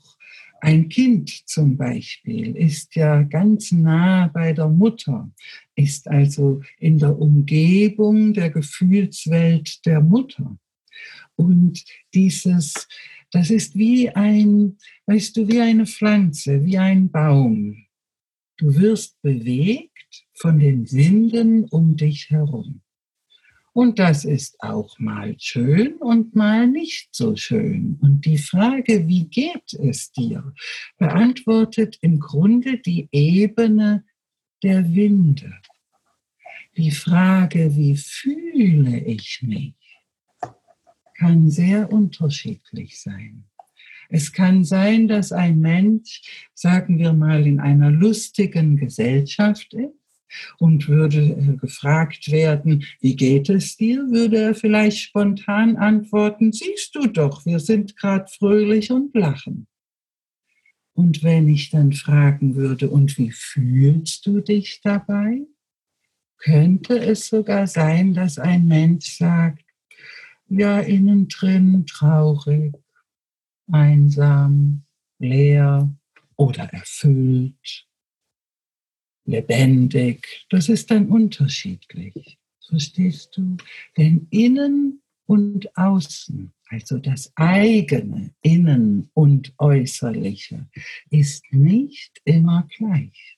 ein 0.62 0.90
Kind 0.90 1.32
zum 1.48 1.76
Beispiel 1.76 2.56
ist 2.56 2.94
ja 2.96 3.24
ganz 3.24 3.72
nah 3.72 4.28
bei 4.28 4.54
der 4.54 4.68
Mutter, 4.68 5.28
ist 5.74 6.08
also 6.08 6.62
in 6.78 7.00
der 7.00 7.18
Umgebung 7.18 8.36
der 8.36 8.52
Gefühlswelt 8.52 9.84
der 9.88 10.02
Mutter. 10.02 10.56
Und 11.36 11.84
dieses, 12.14 12.88
das 13.32 13.50
ist 13.50 13.76
wie 13.76 14.12
ein, 14.12 14.78
weißt 15.08 15.36
du, 15.36 15.48
wie 15.48 15.62
eine 15.62 15.88
Pflanze, 15.88 16.64
wie 16.64 16.78
ein 16.78 17.10
Baum. 17.10 17.87
Du 18.58 18.76
wirst 18.76 19.22
bewegt 19.22 20.26
von 20.34 20.60
den 20.60 20.92
Winden 20.92 21.66
um 21.66 21.96
dich 21.96 22.30
herum. 22.30 22.82
Und 23.78 24.00
das 24.00 24.26
ist 24.26 24.60
auch 24.60 24.98
mal 24.98 25.36
schön 25.38 25.98
und 25.98 26.36
mal 26.36 26.66
nicht 26.66 27.10
so 27.12 27.36
schön. 27.36 28.00
Und 28.02 28.26
die 28.26 28.40
Frage, 28.40 29.08
wie 29.08 29.26
geht 29.26 29.72
es 29.74 30.12
dir, 30.12 30.52
beantwortet 30.98 32.00
im 32.02 32.20
Grunde 32.20 32.80
die 32.80 33.08
Ebene 33.12 34.04
der 34.64 34.96
Winde. 34.96 35.54
Die 36.76 36.90
Frage, 36.90 37.76
wie 37.76 37.96
fühle 37.96 39.00
ich 39.00 39.44
mich, 39.44 39.76
kann 41.14 41.52
sehr 41.52 41.92
unterschiedlich 41.92 43.00
sein. 43.00 43.47
Es 44.10 44.32
kann 44.32 44.64
sein, 44.64 45.08
dass 45.08 45.32
ein 45.32 45.60
Mensch, 45.60 46.50
sagen 46.54 46.98
wir 47.00 47.14
mal, 47.14 47.46
in 47.46 47.60
einer 47.60 47.92
lustigen 47.92 48.78
Gesellschaft 48.78 49.74
ist 49.74 49.94
und 50.60 50.88
würde 50.88 51.20
äh, 51.20 51.58
gefragt 51.58 52.32
werden, 52.32 52.86
wie 53.02 53.16
geht 53.16 53.50
es 53.50 53.78
dir, 53.78 54.10
würde 54.10 54.38
er 54.38 54.56
vielleicht 54.56 55.00
spontan 55.00 55.78
antworten, 55.78 56.52
siehst 56.52 56.96
du 56.96 57.08
doch, 57.08 57.46
wir 57.46 57.60
sind 57.60 57.96
gerade 57.98 58.28
fröhlich 58.28 58.92
und 58.92 59.14
lachen. 59.16 59.68
Und 60.94 61.24
wenn 61.24 61.48
ich 61.48 61.70
dann 61.70 61.94
fragen 61.94 62.56
würde, 62.56 62.90
und 62.90 63.18
wie 63.18 63.32
fühlst 63.32 64.26
du 64.26 64.42
dich 64.42 64.82
dabei? 64.84 65.42
Könnte 66.40 67.00
es 67.00 67.28
sogar 67.28 67.68
sein, 67.68 68.14
dass 68.14 68.40
ein 68.40 68.68
Mensch 68.68 69.18
sagt, 69.18 69.64
ja, 70.50 70.80
innen 70.80 71.28
drin 71.28 71.86
traurig, 71.86 72.74
einsam, 73.72 74.84
leer 75.20 75.90
oder 76.36 76.66
erfüllt 76.74 77.88
lebendig. 79.28 80.46
Das 80.50 80.70
ist 80.70 80.90
dann 80.90 81.08
unterschiedlich. 81.10 82.40
Verstehst 82.68 83.38
du? 83.38 83.58
Denn 83.98 84.28
innen 84.32 85.02
und 85.26 85.78
außen, 85.78 86.54
also 86.70 86.98
das 86.98 87.32
eigene 87.36 88.34
Innen 88.42 89.10
und 89.14 89.54
Äußerliche, 89.58 90.68
ist 91.10 91.44
nicht 91.52 92.22
immer 92.26 92.68
gleich. 92.78 93.38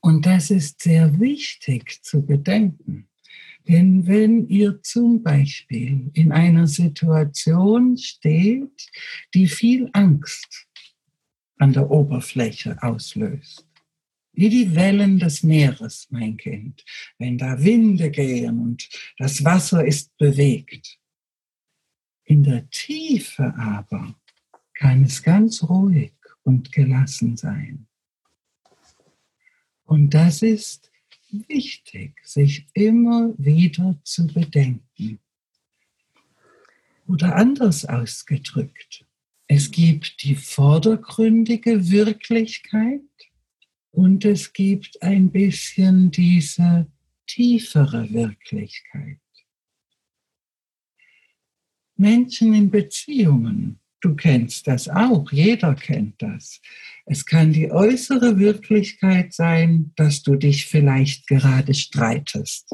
Und 0.00 0.26
das 0.26 0.50
ist 0.50 0.80
sehr 0.80 1.20
wichtig 1.20 2.02
zu 2.02 2.24
bedenken. 2.24 3.08
Denn 3.68 4.06
wenn 4.06 4.48
ihr 4.48 4.82
zum 4.82 5.22
Beispiel 5.22 6.10
in 6.14 6.32
einer 6.32 6.66
Situation 6.66 7.96
steht, 7.96 8.90
die 9.34 9.46
viel 9.46 9.88
Angst 9.92 10.66
an 11.58 11.72
der 11.72 11.90
Oberfläche 11.90 12.82
auslöst, 12.82 13.66
wie 14.32 14.48
die 14.48 14.74
Wellen 14.74 15.18
des 15.18 15.42
Meeres, 15.42 16.08
mein 16.10 16.36
Kind, 16.36 16.84
wenn 17.18 17.38
da 17.38 17.62
Winde 17.62 18.10
gehen 18.10 18.58
und 18.60 18.88
das 19.18 19.44
Wasser 19.44 19.84
ist 19.84 20.16
bewegt. 20.16 20.98
In 22.24 22.42
der 22.42 22.68
Tiefe 22.70 23.54
aber 23.56 24.14
kann 24.74 25.04
es 25.04 25.22
ganz 25.22 25.62
ruhig 25.62 26.14
und 26.42 26.72
gelassen 26.72 27.36
sein. 27.36 27.86
Und 29.84 30.14
das 30.14 30.42
ist 30.42 30.91
wichtig, 31.32 32.14
sich 32.24 32.66
immer 32.74 33.34
wieder 33.38 33.98
zu 34.04 34.26
bedenken. 34.26 35.18
Oder 37.06 37.36
anders 37.36 37.84
ausgedrückt, 37.84 39.04
es 39.48 39.70
gibt 39.70 40.22
die 40.22 40.34
vordergründige 40.34 41.90
Wirklichkeit 41.90 43.00
und 43.90 44.24
es 44.24 44.52
gibt 44.52 45.02
ein 45.02 45.30
bisschen 45.30 46.10
diese 46.10 46.86
tiefere 47.26 48.10
Wirklichkeit. 48.12 49.18
Menschen 51.96 52.54
in 52.54 52.70
Beziehungen, 52.70 53.78
du 54.02 54.14
kennst 54.14 54.66
das 54.66 54.88
auch, 54.88 55.32
jeder 55.32 55.74
kennt 55.74 56.20
das. 56.20 56.60
Es 57.06 57.24
kann 57.24 57.52
die 57.52 57.70
äußere 57.70 58.38
Wirklichkeit 58.38 59.32
sein, 59.32 59.92
dass 59.96 60.22
du 60.22 60.36
dich 60.36 60.66
vielleicht 60.66 61.26
gerade 61.26 61.72
streitest. 61.72 62.68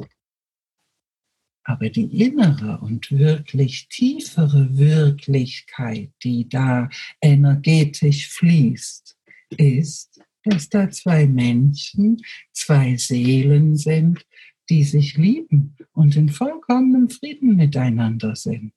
Aber 1.62 1.90
die 1.90 2.25
innere 2.25 2.78
und 2.78 3.12
wirklich 3.12 3.88
tiefere 3.88 4.76
Wirklichkeit, 4.76 6.11
die 6.25 6.49
da 6.49 6.88
energetisch 7.20 8.28
fließt, 8.28 9.16
ist, 9.50 10.20
dass 10.44 10.70
da 10.70 10.90
zwei 10.90 11.26
Menschen, 11.26 12.23
zwei 12.52 12.97
Seelen 12.97 13.76
sind, 13.76 14.25
die 14.70 14.82
sich 14.82 15.16
lieben 15.18 15.76
und 15.92 16.16
in 16.16 16.30
vollkommenem 16.30 17.11
Frieden 17.11 17.56
miteinander 17.56 18.35
sind. 18.35 18.73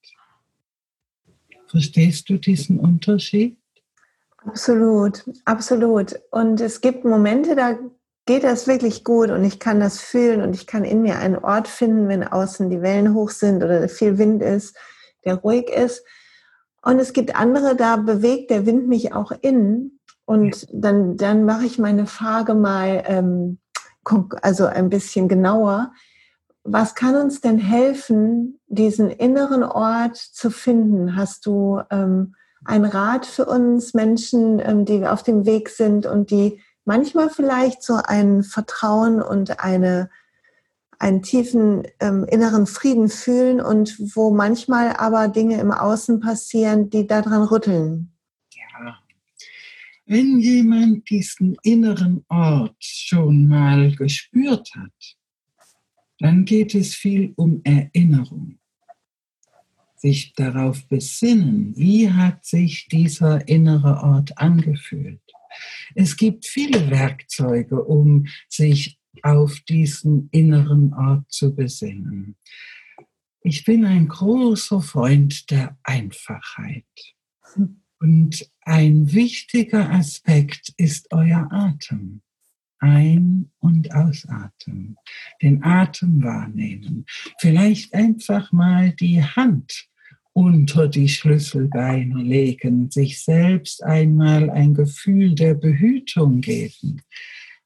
Verstehst 1.72 2.30
du 2.30 2.38
diesen 2.38 2.80
Unterschied? 2.80 3.58
Absolut, 4.46 5.24
absolut. 5.46 6.20
Und 6.30 6.60
es 6.60 6.82
gibt 6.82 7.06
Momente, 7.06 7.56
da 7.56 7.78
geht 8.26 8.44
das 8.44 8.68
wirklich 8.68 9.06
gut 9.06 9.30
und 9.30 9.46
ich 9.46 9.60
kann 9.60 9.80
das 9.80 10.02
fühlen 10.02 10.42
und 10.42 10.54
ich 10.54 10.68
kann 10.68 10.84
in 10.84 11.02
mir 11.02 11.18
einen 11.20 11.38
Ort 11.38 11.70
finden, 11.70 12.10
wenn 12.10 12.28
außen 12.28 12.70
die 12.70 12.82
Wellen 12.82 13.14
hoch 13.14 13.30
sind 13.30 13.64
oder 13.64 13.88
viel 13.88 14.18
Wind 14.18 14.44
ist, 14.44 14.76
der 15.24 15.36
ruhig 15.36 15.70
ist. 15.70 16.04
Und 16.84 17.00
es 17.00 17.14
gibt 17.14 17.36
andere, 17.38 17.78
da 17.78 17.96
bewegt 17.96 18.52
der 18.52 18.66
Wind 18.66 18.90
mich 18.90 19.14
auch 19.14 19.32
innen 19.42 20.00
und 20.26 20.68
dann, 20.74 21.16
dann 21.16 21.46
mache 21.46 21.66
ich 21.66 21.80
meine 21.80 22.06
Frage 22.06 22.54
mal 22.54 23.04
ähm, 23.06 23.60
also 24.42 24.66
ein 24.66 24.90
bisschen 24.90 25.30
genauer. 25.30 25.94
Was 26.64 26.96
kann 26.96 27.16
uns 27.16 27.40
denn 27.40 27.60
helfen, 27.60 28.60
diesen 28.72 29.10
inneren 29.10 29.64
Ort 29.64 30.18
zu 30.18 30.50
finden? 30.50 31.16
Hast 31.16 31.46
du 31.46 31.82
ähm, 31.92 32.36
einen 32.64 32.86
Rat 32.86 33.26
für 33.26 33.46
uns 33.46 33.94
Menschen, 33.94 34.60
ähm, 34.60 34.86
die 34.86 35.06
auf 35.06 35.24
dem 35.24 35.46
Weg 35.46 35.70
sind 35.70 36.06
und 36.06 36.32
die 36.32 36.60
manchmal 36.86 37.30
vielleicht 37.30 37.84
so 37.84 38.00
ein 38.04 38.44
Vertrauen 38.44 39.22
und 39.22 39.64
eine, 39.64 40.10
einen 41.00 41.22
tiefen 41.22 41.84
ähm, 42.00 42.26
inneren 42.26 42.66
Frieden 42.66 43.10
fühlen 43.10 43.62
und 43.62 43.98
wo 44.16 44.32
manchmal 44.32 44.96
aber 44.98 45.28
Dinge 45.28 45.60
im 45.60 45.72
Außen 45.72 46.20
passieren, 46.20 46.90
die 46.90 47.08
daran 47.08 47.44
rütteln? 47.44 48.12
Wenn 50.06 50.40
jemand 50.40 51.10
diesen 51.10 51.56
inneren 51.64 52.26
Ort 52.28 52.76
schon 52.80 53.48
mal 53.48 53.96
gespürt 53.96 54.70
hat, 54.76 55.18
dann 56.20 56.44
geht 56.46 56.76
es 56.76 56.94
viel 56.96 57.34
um 57.38 57.62
Erinnerung. 57.64 58.58
Sich 60.02 60.34
darauf 60.34 60.88
besinnen, 60.88 61.78
wie 61.78 62.10
hat 62.10 62.44
sich 62.44 62.88
dieser 62.88 63.48
innere 63.48 64.02
Ort 64.02 64.36
angefühlt. 64.40 65.22
Es 65.94 66.18
gibt 66.18 66.48
viele 66.48 66.90
Werkzeuge, 66.90 67.84
um 67.84 68.26
sich 68.50 68.98
auf 69.22 69.60
diesen 69.60 70.28
inneren 70.32 70.92
Ort 70.96 71.32
zu 71.32 71.54
besinnen. 71.54 72.36
Ich 73.44 73.64
bin 73.64 73.86
ein 73.86 74.08
großer 74.08 74.82
Freund 74.82 75.52
der 75.52 75.78
Einfachheit. 75.84 76.86
Und 78.00 78.50
ein 78.62 79.14
wichtiger 79.14 79.92
Aspekt 79.92 80.74
ist 80.78 81.14
euer 81.14 81.48
Atem. 81.52 82.24
Ein- 82.80 83.52
und 83.60 83.94
Ausatmen, 83.94 84.96
den 85.40 85.64
Atem 85.64 86.24
wahrnehmen, 86.24 87.06
vielleicht 87.38 87.94
einfach 87.94 88.52
mal 88.52 88.92
die 88.94 89.24
Hand 89.24 89.91
unter 90.34 90.88
die 90.88 91.10
Schlüsselbeine 91.10 92.22
legen, 92.22 92.90
sich 92.90 93.24
selbst 93.24 93.84
einmal 93.84 94.50
ein 94.50 94.74
Gefühl 94.74 95.36
der 95.36 95.56
Behütung 95.56 96.42
geben. 96.42 97.02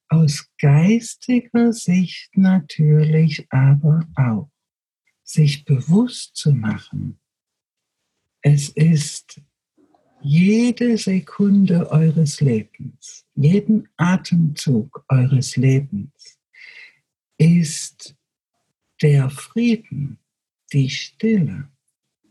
Aus 0.10 0.50
geistiger 0.60 1.74
Sicht 1.74 2.38
natürlich 2.38 3.48
aber 3.50 4.07
auch, 4.15 4.50
sich 5.24 5.65
bewusst 5.65 6.36
zu 6.36 6.53
machen, 6.53 7.19
es 8.41 8.69
ist 8.69 9.41
jede 10.22 10.98
Sekunde 10.98 11.89
eures 11.89 12.41
Lebens, 12.41 13.25
jeden 13.34 13.89
Atemzug 13.98 15.03
eures 15.10 15.55
Lebens 15.55 16.39
ist 17.38 18.15
der 19.01 19.29
Frieden, 19.29 20.19
die 20.72 20.89
Stille 20.89 21.69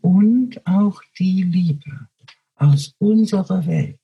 und 0.05 0.61
auch 0.67 1.01
die 1.17 1.41
Liebe 1.41 2.07
aus 2.57 2.93
unserer 2.99 3.65
Welt 3.65 3.97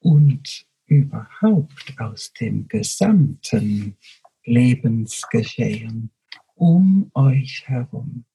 und 0.00 0.66
überhaupt 0.84 1.94
aus 1.96 2.34
dem 2.38 2.68
gesamten 2.68 3.96
Lebensgeschehen 4.44 6.10
um 6.54 7.10
euch 7.14 7.62
herum. 7.66 8.26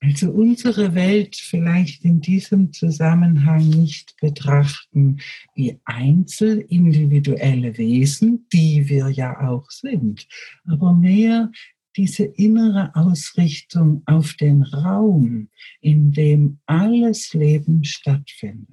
Also 0.00 0.30
unsere 0.32 0.94
Welt 0.94 1.36
vielleicht 1.36 2.04
in 2.04 2.20
diesem 2.20 2.74
Zusammenhang 2.74 3.70
nicht 3.70 4.16
betrachten 4.20 5.18
wie 5.54 5.80
einzelindividuelle 5.86 7.78
Wesen, 7.78 8.46
die 8.52 8.86
wir 8.90 9.08
ja 9.08 9.48
auch 9.48 9.70
sind, 9.70 10.28
aber 10.66 10.92
mehr 10.92 11.50
diese 11.98 12.24
innere 12.24 12.94
Ausrichtung 12.94 14.02
auf 14.06 14.34
den 14.34 14.62
Raum, 14.62 15.48
in 15.80 16.12
dem 16.12 16.60
alles 16.64 17.34
Leben 17.34 17.82
stattfindet. 17.82 18.68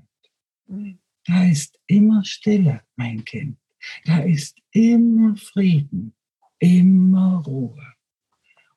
Da 1.25 1.45
ist 1.45 1.79
immer 1.87 2.23
Stille, 2.23 2.81
mein 2.95 3.25
Kind. 3.25 3.57
Da 4.05 4.19
ist 4.19 4.59
immer 4.71 5.35
Frieden, 5.37 6.13
immer 6.59 7.43
Ruhe. 7.47 7.83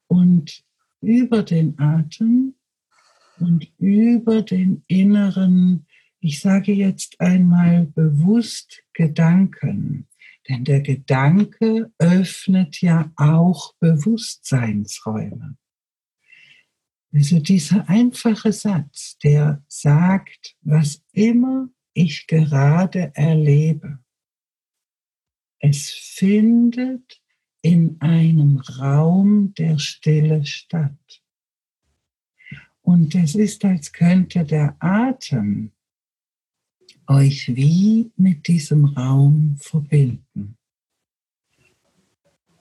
Und 0.07 0.65
über 1.03 1.43
den 1.43 1.79
Atem 1.79 2.55
und 3.39 3.71
über 3.79 4.41
den 4.41 4.83
inneren, 4.87 5.87
ich 6.21 6.41
sage 6.41 6.73
jetzt 6.73 7.21
einmal 7.21 7.85
bewusst 7.85 8.83
Gedanken. 8.95 10.08
Denn 10.49 10.65
der 10.65 10.81
Gedanke 10.81 11.93
öffnet 11.99 12.81
ja 12.81 13.13
auch 13.17 13.75
Bewusstseinsräume. 13.81 15.57
Also 17.13 17.39
dieser 17.39 17.89
einfache 17.89 18.53
Satz, 18.53 19.19
der 19.19 19.63
sagt, 19.69 20.57
was 20.63 21.03
immer 21.13 21.69
ich 21.93 22.27
gerade 22.27 23.13
erlebe, 23.15 23.99
es 25.59 25.91
findet 25.91 27.21
in 27.63 28.01
einem 28.01 28.59
Raum 28.59 29.53
der 29.55 29.79
Stille 29.79 30.45
statt. 30.47 31.23
Und 32.81 33.15
es 33.15 33.35
ist, 33.35 33.65
als 33.65 33.93
könnte 33.93 34.45
der 34.45 34.77
Atem 34.79 35.73
euch 37.09 37.55
wie 37.55 38.13
mit 38.17 38.47
diesem 38.47 38.85
Raum 38.85 39.57
verbinden. 39.59 40.57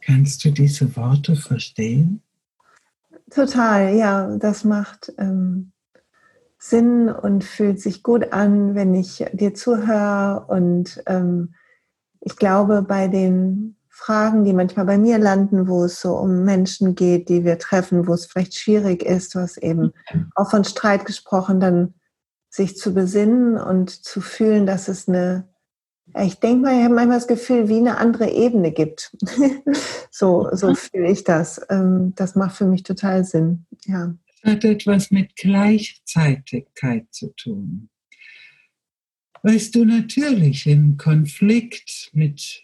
Kannst 0.01 0.45
du 0.45 0.51
diese 0.51 0.95
Worte 0.95 1.35
verstehen? 1.35 2.21
Total, 3.29 3.93
ja, 3.93 4.37
das 4.37 4.63
macht 4.63 5.11
ähm, 5.17 5.73
Sinn 6.57 7.09
und 7.09 7.43
fühlt 7.43 7.81
sich 7.81 8.03
gut 8.03 8.31
an, 8.31 8.73
wenn 8.73 8.95
ich 8.95 9.25
dir 9.33 9.53
zuhöre. 9.53 10.45
Und 10.47 11.03
ähm, 11.07 11.53
ich 12.21 12.37
glaube, 12.37 12.83
bei 12.83 13.09
den 13.09 13.75
Fragen, 13.89 14.45
die 14.45 14.53
manchmal 14.53 14.85
bei 14.85 14.97
mir 14.97 15.17
landen, 15.17 15.67
wo 15.67 15.83
es 15.83 15.99
so 15.99 16.15
um 16.15 16.45
Menschen 16.45 16.95
geht, 16.95 17.27
die 17.27 17.43
wir 17.43 17.59
treffen, 17.59 18.07
wo 18.07 18.13
es 18.13 18.27
vielleicht 18.27 18.55
schwierig 18.55 19.03
ist, 19.03 19.35
du 19.35 19.39
hast 19.39 19.57
eben 19.57 19.91
auch 20.35 20.49
von 20.49 20.63
Streit 20.63 21.05
gesprochen, 21.05 21.59
dann 21.59 21.95
sich 22.57 22.75
zu 22.75 22.93
besinnen 22.93 23.57
und 23.57 23.89
zu 23.89 24.19
fühlen, 24.19 24.65
dass 24.65 24.89
es 24.89 25.07
eine, 25.07 25.47
ich 26.21 26.35
denke 26.39 26.63
mal, 26.63 26.77
ich 26.77 26.83
habe 26.83 26.95
manchmal 26.95 27.19
das 27.19 27.27
Gefühl, 27.27 27.69
wie 27.69 27.77
eine 27.77 27.97
andere 27.97 28.29
Ebene 28.31 28.73
gibt. 28.73 29.15
so, 30.11 30.49
so 30.51 30.75
fühle 30.75 31.11
ich 31.11 31.23
das. 31.23 31.61
Ähm, 31.69 32.13
das 32.15 32.35
macht 32.35 32.57
für 32.57 32.65
mich 32.65 32.83
total 32.83 33.23
Sinn. 33.23 33.65
Ja. 33.85 34.13
Das 34.41 34.53
hat 34.53 34.65
etwas 34.65 35.11
mit 35.11 35.35
Gleichzeitigkeit 35.35 37.05
zu 37.11 37.33
tun. 37.35 37.89
Weißt 39.43 39.75
du, 39.75 39.85
natürlich 39.85 40.65
im 40.67 40.97
Konflikt 40.97 42.09
mit, 42.13 42.63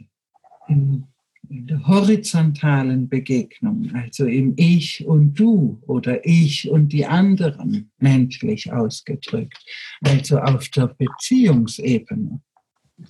im 0.68 1.08
in 1.54 1.68
der 1.68 1.88
horizontalen 1.88 3.08
Begegnung, 3.08 3.92
also 3.94 4.26
im 4.26 4.54
Ich 4.58 5.06
und 5.06 5.36
Du 5.36 5.80
oder 5.86 6.26
Ich 6.26 6.68
und 6.68 6.92
die 6.92 7.06
anderen 7.06 7.92
menschlich 8.00 8.74
ausgedrückt, 8.74 9.64
also 10.02 10.40
auf 10.40 10.68
der 10.70 10.88
Beziehungsebene, 10.88 12.42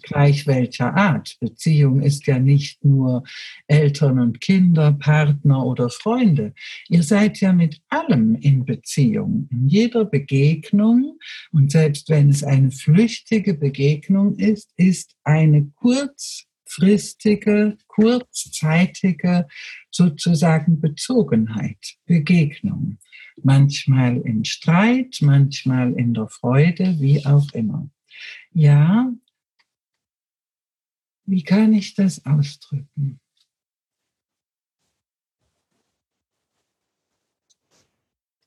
gleich 0.01 0.45
welcher 0.45 0.93
Art. 0.93 1.37
Beziehung 1.39 2.01
ist 2.01 2.27
ja 2.27 2.37
nicht 2.37 2.83
nur 2.83 3.23
Eltern 3.67 4.19
und 4.19 4.41
Kinder, 4.41 4.91
Partner 4.91 5.65
oder 5.65 5.89
Freunde. 5.89 6.53
Ihr 6.89 7.03
seid 7.03 7.39
ja 7.39 7.53
mit 7.53 7.81
allem 7.87 8.35
in 8.35 8.65
Beziehung, 8.65 9.47
in 9.51 9.69
jeder 9.69 10.03
Begegnung 10.03 11.17
und 11.53 11.71
selbst 11.71 12.09
wenn 12.09 12.29
es 12.29 12.43
eine 12.43 12.71
flüchtige 12.71 13.53
Begegnung 13.53 14.35
ist, 14.35 14.73
ist 14.75 15.15
eine 15.23 15.71
kurz 15.75 16.45
kurzfristige, 16.63 17.77
kurzzeitige 17.87 19.47
sozusagen 19.91 20.79
Bezogenheit, 20.79 21.97
Begegnung. 22.05 22.97
Manchmal 23.41 24.17
im 24.21 24.43
Streit, 24.43 25.17
manchmal 25.21 25.93
in 25.93 26.13
der 26.13 26.27
Freude, 26.27 26.99
wie 26.99 27.25
auch 27.25 27.51
immer. 27.53 27.89
Ja, 28.53 29.11
wie 31.25 31.43
kann 31.43 31.73
ich 31.73 31.95
das 31.95 32.25
ausdrücken? 32.25 33.19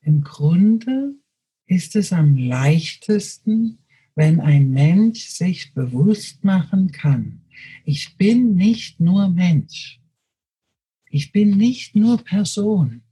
Im 0.02 0.22
Grunde 0.22 1.14
ist 1.66 1.96
es 1.96 2.12
am 2.12 2.36
leichtesten, 2.36 3.78
wenn 4.14 4.40
ein 4.40 4.70
Mensch 4.70 5.26
sich 5.26 5.74
bewusst 5.74 6.44
machen 6.44 6.92
kann, 6.92 7.45
ich 7.84 8.16
bin 8.16 8.54
nicht 8.54 9.00
nur 9.00 9.28
Mensch. 9.28 10.00
Ich 11.10 11.32
bin 11.32 11.56
nicht 11.56 11.94
nur 11.94 12.18
Person. 12.18 13.02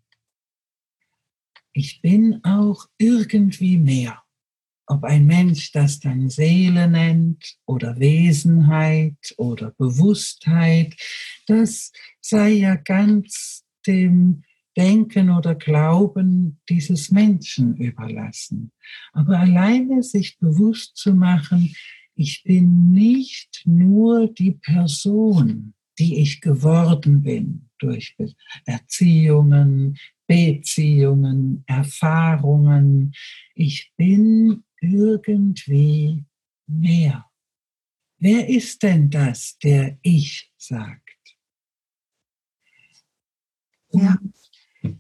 Ich 1.73 2.01
bin 2.03 2.45
auch 2.45 2.87
irgendwie 2.99 3.77
mehr. 3.79 4.23
Ob 4.87 5.05
ein 5.05 5.27
Mensch 5.27 5.73
das 5.73 5.99
dann 5.99 6.29
Seele 6.29 6.89
nennt 6.89 7.57
oder 7.65 7.99
Wesenheit 7.99 9.35
oder 9.39 9.71
Bewusstheit, 9.71 10.95
das 11.47 11.91
sei 12.21 12.51
ja 12.51 12.75
ganz 12.75 13.65
dem 13.87 14.45
Denken 14.77 15.31
oder 15.31 15.55
Glauben 15.55 16.61
dieses 16.69 17.11
Menschen 17.11 17.77
überlassen. 17.77 18.73
Aber 19.13 19.39
alleine 19.39 20.03
sich 20.03 20.39
bewusst 20.39 20.97
zu 20.97 21.15
machen, 21.15 21.75
ich 22.15 22.43
bin 22.45 22.93
nicht 22.93 23.63
nur 23.65 24.29
die 24.33 24.53
Person, 24.53 25.75
die 25.99 26.21
ich 26.21 26.41
geworden 26.41 27.23
bin 27.23 27.69
durch 27.79 28.17
Erziehungen, 28.65 29.97
Beziehungen, 30.27 31.65
Erfahrungen. 31.67 33.13
Ich 33.55 33.93
bin 33.97 34.65
irgendwie 34.81 36.25
mehr. 36.67 37.27
Wer 38.19 38.49
ist 38.49 38.83
denn 38.83 39.11
das, 39.11 39.59
der 39.59 39.99
ich 40.03 40.51
sagt? 40.57 41.01
Ja 43.93 44.19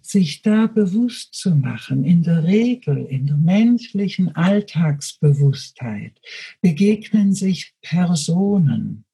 sich 0.00 0.42
da 0.42 0.66
bewusst 0.66 1.34
zu 1.34 1.54
machen, 1.54 2.04
in 2.04 2.22
der 2.22 2.44
Regel, 2.44 3.04
in 3.06 3.26
der 3.26 3.36
menschlichen 3.36 4.34
Alltagsbewusstheit, 4.34 6.20
begegnen 6.60 7.34
sich 7.34 7.74
Personen. 7.82 9.04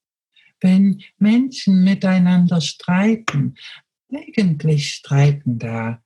Wenn 0.60 1.02
Menschen 1.18 1.84
miteinander 1.84 2.60
streiten, 2.60 3.54
eigentlich 4.12 4.92
streiten 4.92 5.58
da, 5.58 6.02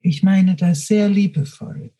ich 0.00 0.22
meine 0.22 0.56
das 0.56 0.86
sehr 0.86 1.08
liebevoll, 1.08 1.92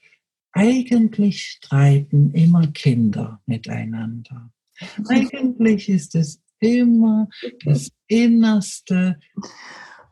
eigentlich 0.53 1.43
streiten 1.43 2.33
immer 2.33 2.67
Kinder 2.69 3.41
miteinander. 3.47 4.51
Eigentlich 5.09 5.89
ist 5.89 6.15
es 6.15 6.41
immer 6.59 7.29
das 7.65 7.91
Innerste, 8.09 9.19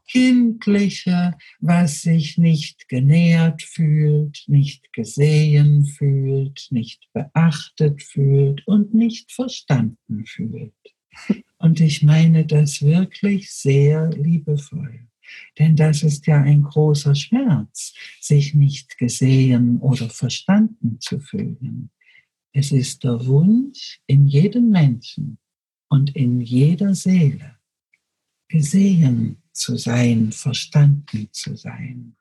Kindliche, 0.09 1.35
was 1.61 2.03
sich 2.03 2.39
nicht 2.39 2.89
genährt 2.89 3.63
fühlt, 3.63 4.45
nicht 4.47 4.93
gesehen 4.93 5.85
fühlt, 5.85 6.67
nicht 6.71 7.09
beachtet 7.13 8.03
fühlt 8.03 8.67
und 8.67 8.95
nicht 8.95 9.31
verstanden 9.33 10.25
fühlt. 10.27 10.73
Und 11.59 11.81
ich 11.81 12.03
meine 12.03 12.47
das 12.47 12.83
wirklich 12.83 13.53
sehr 13.53 14.11
liebevoll. 14.11 15.09
Denn 15.59 15.77
das 15.77 16.03
ist 16.03 16.27
ja 16.27 16.41
ein 16.41 16.63
großer 16.63 17.15
Schmerz, 17.15 17.93
sich 18.21 18.55
nicht 18.55 18.97
gesehen 18.97 19.79
oder 19.79 20.09
verstanden 20.09 20.99
zu 21.01 21.21
fühlen. 21.21 21.91
Es 22.53 22.73
ist 22.73 23.05
der 23.05 23.27
Wunsch 23.27 24.01
in 24.07 24.27
jedem 24.27 24.71
Menschen 24.71 25.39
und 25.89 26.17
in 26.17 26.41
jeder 26.41 26.95
Seele, 26.95 27.57
gesehen 28.49 29.43
zu 29.59 29.77
sein, 29.77 30.33
verstanden 30.33 31.29
zu 31.33 31.57
sein. 31.57 32.15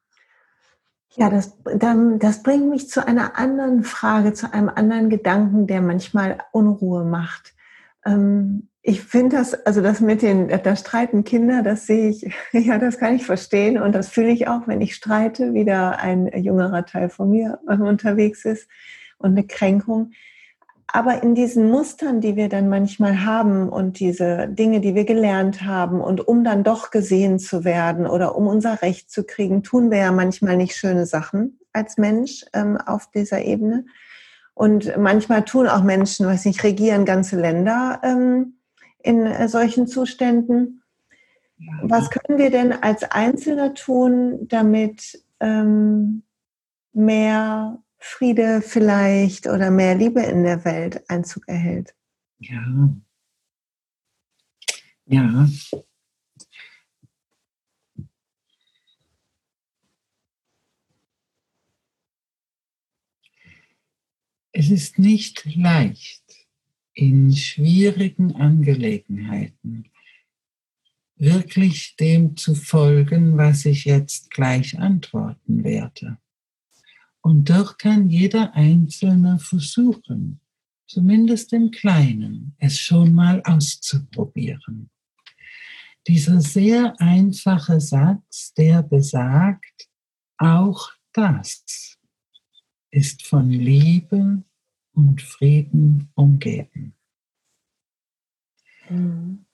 Ja, 1.16 1.30
das, 1.30 1.58
dann, 1.78 2.20
das 2.20 2.44
bringt 2.44 2.70
mich 2.70 2.90
zu 2.90 3.06
einer 3.06 3.38
anderen 3.40 3.84
Frage, 3.84 4.34
zu 4.34 4.54
einem 4.54 4.70
anderen 4.70 5.10
Gedanken, 5.10 5.66
der 5.66 5.82
manchmal 5.82 6.38
Unruhe 6.52 7.04
macht. 7.04 7.56
Ähm, 8.06 8.70
ich 8.84 9.02
finde 9.02 9.36
das, 9.38 9.54
also 9.66 9.82
das 9.82 10.00
mit 10.00 10.22
den, 10.22 10.48
da 10.48 10.76
streiten 10.76 11.24
Kinder, 11.24 11.64
das 11.64 11.88
sehe 11.88 12.10
ich, 12.10 12.32
ja, 12.54 12.78
das 12.78 13.00
kann 13.00 13.16
ich 13.16 13.26
verstehen 13.26 13.82
und 13.82 13.94
das 13.94 14.10
fühle 14.10 14.30
ich 14.30 14.48
auch, 14.48 14.68
wenn 14.68 14.80
ich 14.80 14.96
streite, 14.96 15.54
wieder 15.54 16.00
ein 16.00 16.28
jüngerer 16.28 16.86
Teil 16.86 17.10
von 17.10 17.30
mir 17.32 17.60
unterwegs 17.66 18.46
ist 18.46 18.70
und 19.18 19.32
eine 19.32 19.46
Kränkung. 19.46 20.12
Aber 20.88 21.22
in 21.22 21.36
diesen 21.36 21.70
Mustern, 21.70 22.22
die 22.22 22.38
wir 22.38 22.48
dann 22.48 22.70
manchmal 22.70 23.26
haben 23.26 23.68
und 23.68 24.00
diese 24.00 24.48
Dinge, 24.48 24.80
die 24.80 24.96
wir 24.96 25.04
gelernt 25.04 25.64
haben 25.64 26.00
und 26.00 26.26
um 26.26 26.46
dann 26.46 26.64
doch 26.64 26.92
gesehen 26.92 27.40
zu 27.40 27.66
werden 27.66 28.08
oder 28.08 28.36
um 28.36 28.48
unser 28.48 28.82
Recht 28.82 29.12
zu 29.12 29.26
kriegen, 29.26 29.64
tun 29.64 29.92
wir 29.92 29.98
ja 29.98 30.12
manchmal 30.12 30.56
nicht 30.56 30.76
schöne 30.76 31.06
Sachen 31.06 31.60
als 31.74 31.98
Mensch 31.98 32.46
ähm, 32.54 32.78
auf 32.78 33.12
dieser 33.12 33.44
Ebene. 33.44 33.86
Und 34.54 34.98
manchmal 34.98 35.44
tun 35.44 35.68
auch 35.68 35.84
Menschen, 35.84 36.26
weiß 36.26 36.46
nicht, 36.46 36.64
regieren 36.64 37.06
ganze 37.06 37.40
Länder 37.40 38.00
ähm, 38.04 38.56
in 39.04 39.26
äh, 39.26 39.48
solchen 39.50 39.88
Zuständen. 39.88 40.82
Was 41.82 42.10
können 42.10 42.40
wir 42.40 42.50
denn 42.50 42.72
als 42.72 43.04
Einzelner 43.04 43.74
tun, 43.74 44.48
damit 44.48 45.24
ähm, 45.40 46.24
mehr 46.94 47.80
Friede 47.98 48.62
vielleicht 48.62 49.48
oder 49.48 49.72
mehr 49.72 49.96
Liebe 49.96 50.22
in 50.22 50.44
der 50.44 50.64
Welt 50.66 51.04
Einzug 51.10 51.48
erhält? 51.48 51.96
Ja. 52.40 52.96
Ja. 55.06 55.48
Es 64.52 64.72
ist 64.72 64.98
nicht 64.98 65.46
leicht, 65.56 66.24
in 66.94 67.36
schwierigen 67.36 68.36
Angelegenheiten 68.36 69.92
wirklich 71.16 71.96
dem 71.96 72.38
zu 72.38 72.56
folgen, 72.56 73.38
was 73.38 73.66
ich 73.66 73.86
jetzt 73.86 74.32
gleich 74.32 74.80
antworten 74.80 75.64
werde. 75.64 76.18
Und 77.28 77.50
doch 77.50 77.78
kann 77.78 78.10
jeder 78.10 78.54
Einzelne 78.54 79.38
versuchen, 79.38 80.40
zumindest 80.88 81.52
im 81.52 81.72
Kleinen, 81.72 82.56
es 82.58 82.80
schon 82.80 83.12
mal 83.12 83.44
auszuprobieren. 83.44 84.90
Dieser 86.08 86.40
sehr 86.40 86.96
einfache 87.02 87.82
Satz, 87.82 88.54
der 88.54 88.82
besagt, 88.82 89.90
auch 90.38 90.90
das 91.12 91.98
ist 92.92 93.26
von 93.26 93.50
Liebe 93.50 94.42
und 94.94 95.22
Frieden 95.22 96.10
umgeben. 96.16 96.96
Mhm. 98.90 99.47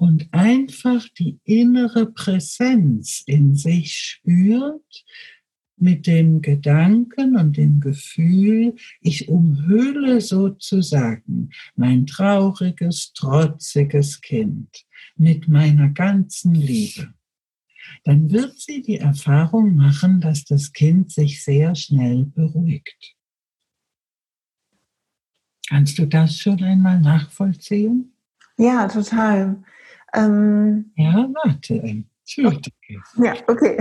und 0.00 0.32
einfach 0.32 1.06
die 1.18 1.38
innere 1.44 2.06
Präsenz 2.06 3.22
in 3.26 3.54
sich 3.54 3.92
spürt, 3.98 5.04
mit 5.76 6.06
dem 6.06 6.40
Gedanken 6.40 7.36
und 7.36 7.58
dem 7.58 7.80
Gefühl, 7.80 8.76
ich 9.02 9.28
umhülle 9.28 10.22
sozusagen 10.22 11.50
mein 11.76 12.06
trauriges, 12.06 13.12
trotziges 13.12 14.22
Kind 14.22 14.86
mit 15.16 15.48
meiner 15.48 15.90
ganzen 15.90 16.54
Liebe, 16.54 17.12
dann 18.04 18.30
wird 18.30 18.58
sie 18.58 18.80
die 18.80 19.00
Erfahrung 19.00 19.74
machen, 19.74 20.22
dass 20.22 20.46
das 20.46 20.72
Kind 20.72 21.12
sich 21.12 21.44
sehr 21.44 21.74
schnell 21.74 22.24
beruhigt. 22.24 23.16
Kannst 25.68 25.98
du 25.98 26.06
das 26.06 26.38
schon 26.38 26.62
einmal 26.62 26.98
nachvollziehen? 26.98 28.14
Ja, 28.56 28.88
total. 28.88 29.62
Ähm, 30.14 30.92
ja, 30.96 31.28
warte. 31.44 32.04
Ja, 33.16 33.34
okay. 33.48 33.76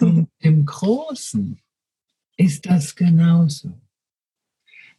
Und 0.00 0.28
Im 0.40 0.66
Großen 0.66 1.58
ist 2.36 2.66
das 2.66 2.94
genauso. 2.94 3.72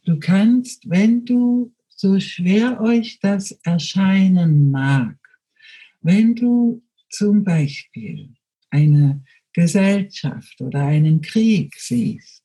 Du 0.04 0.18
kannst, 0.18 0.88
wenn 0.88 1.24
du, 1.24 1.72
so 1.88 2.20
schwer 2.20 2.80
euch 2.80 3.18
das 3.18 3.50
erscheinen 3.64 4.70
mag, 4.70 5.16
wenn 6.00 6.36
du 6.36 6.80
zum 7.10 7.42
Beispiel 7.42 8.34
eine 8.70 9.24
Gesellschaft 9.52 10.60
oder 10.60 10.82
einen 10.82 11.20
Krieg 11.20 11.74
siehst 11.76 12.44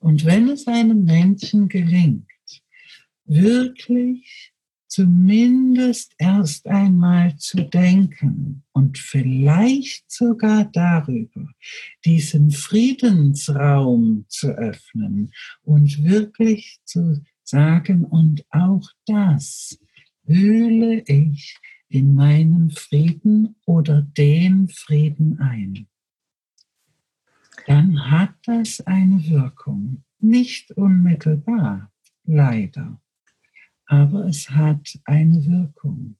und 0.00 0.24
wenn 0.24 0.48
es 0.48 0.66
einem 0.66 1.04
Menschen 1.04 1.68
gelingt, 1.68 2.24
wirklich 3.26 4.53
zumindest 4.94 6.14
erst 6.18 6.68
einmal 6.68 7.36
zu 7.38 7.64
denken 7.64 8.62
und 8.70 8.96
vielleicht 8.96 10.08
sogar 10.08 10.66
darüber, 10.66 11.50
diesen 12.04 12.52
Friedensraum 12.52 14.24
zu 14.28 14.50
öffnen 14.50 15.32
und 15.62 16.04
wirklich 16.04 16.78
zu 16.84 17.24
sagen, 17.42 18.04
und 18.04 18.44
auch 18.50 18.88
das 19.06 19.80
hühle 20.26 21.02
ich 21.08 21.58
in 21.88 22.14
meinen 22.14 22.70
Frieden 22.70 23.56
oder 23.66 24.02
den 24.02 24.68
Frieden 24.68 25.40
ein. 25.40 25.88
Dann 27.66 28.12
hat 28.12 28.34
das 28.46 28.80
eine 28.82 29.28
Wirkung. 29.28 30.04
Nicht 30.20 30.70
unmittelbar, 30.70 31.90
leider 32.22 33.00
aber 33.86 34.26
es 34.26 34.50
hat 34.50 34.98
eine 35.04 35.44
Wirkung. 35.46 36.16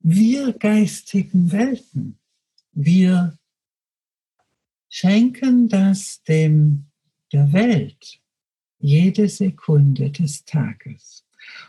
Wir 0.00 0.52
geistigen 0.54 1.52
Welten, 1.52 2.18
wir 2.72 3.38
schenken 4.88 5.68
das 5.68 6.22
dem 6.24 6.86
der 7.32 7.52
Welt 7.52 8.20
jede 8.78 9.28
Sekunde 9.28 10.10
des 10.10 10.44
Tages. 10.44 11.24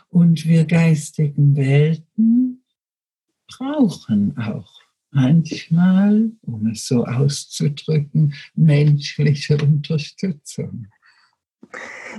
Und 0.08 0.46
wir 0.46 0.64
geistigen 0.64 1.56
Welten 1.56 2.64
brauchen 3.46 4.36
auch 4.38 4.80
manchmal, 5.10 6.30
um 6.42 6.66
es 6.68 6.86
so 6.86 7.04
auszudrücken, 7.04 8.34
menschliche 8.54 9.58
Unterstützung. 9.58 10.88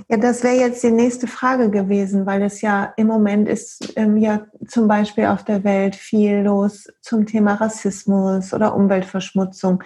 Ja, 0.08 0.16
das 0.16 0.42
wäre 0.42 0.56
jetzt 0.56 0.82
die 0.82 0.90
nächste 0.90 1.26
Frage 1.26 1.70
gewesen, 1.70 2.26
weil 2.26 2.42
es 2.42 2.60
ja 2.60 2.92
im 2.96 3.06
Moment 3.06 3.48
ist 3.48 3.92
ähm, 3.96 4.16
ja 4.16 4.46
zum 4.66 4.88
Beispiel 4.88 5.26
auf 5.26 5.44
der 5.44 5.64
Welt 5.64 5.94
viel 5.94 6.40
los 6.40 6.88
zum 7.00 7.26
Thema 7.26 7.54
Rassismus 7.54 8.52
oder 8.52 8.74
Umweltverschmutzung. 8.74 9.82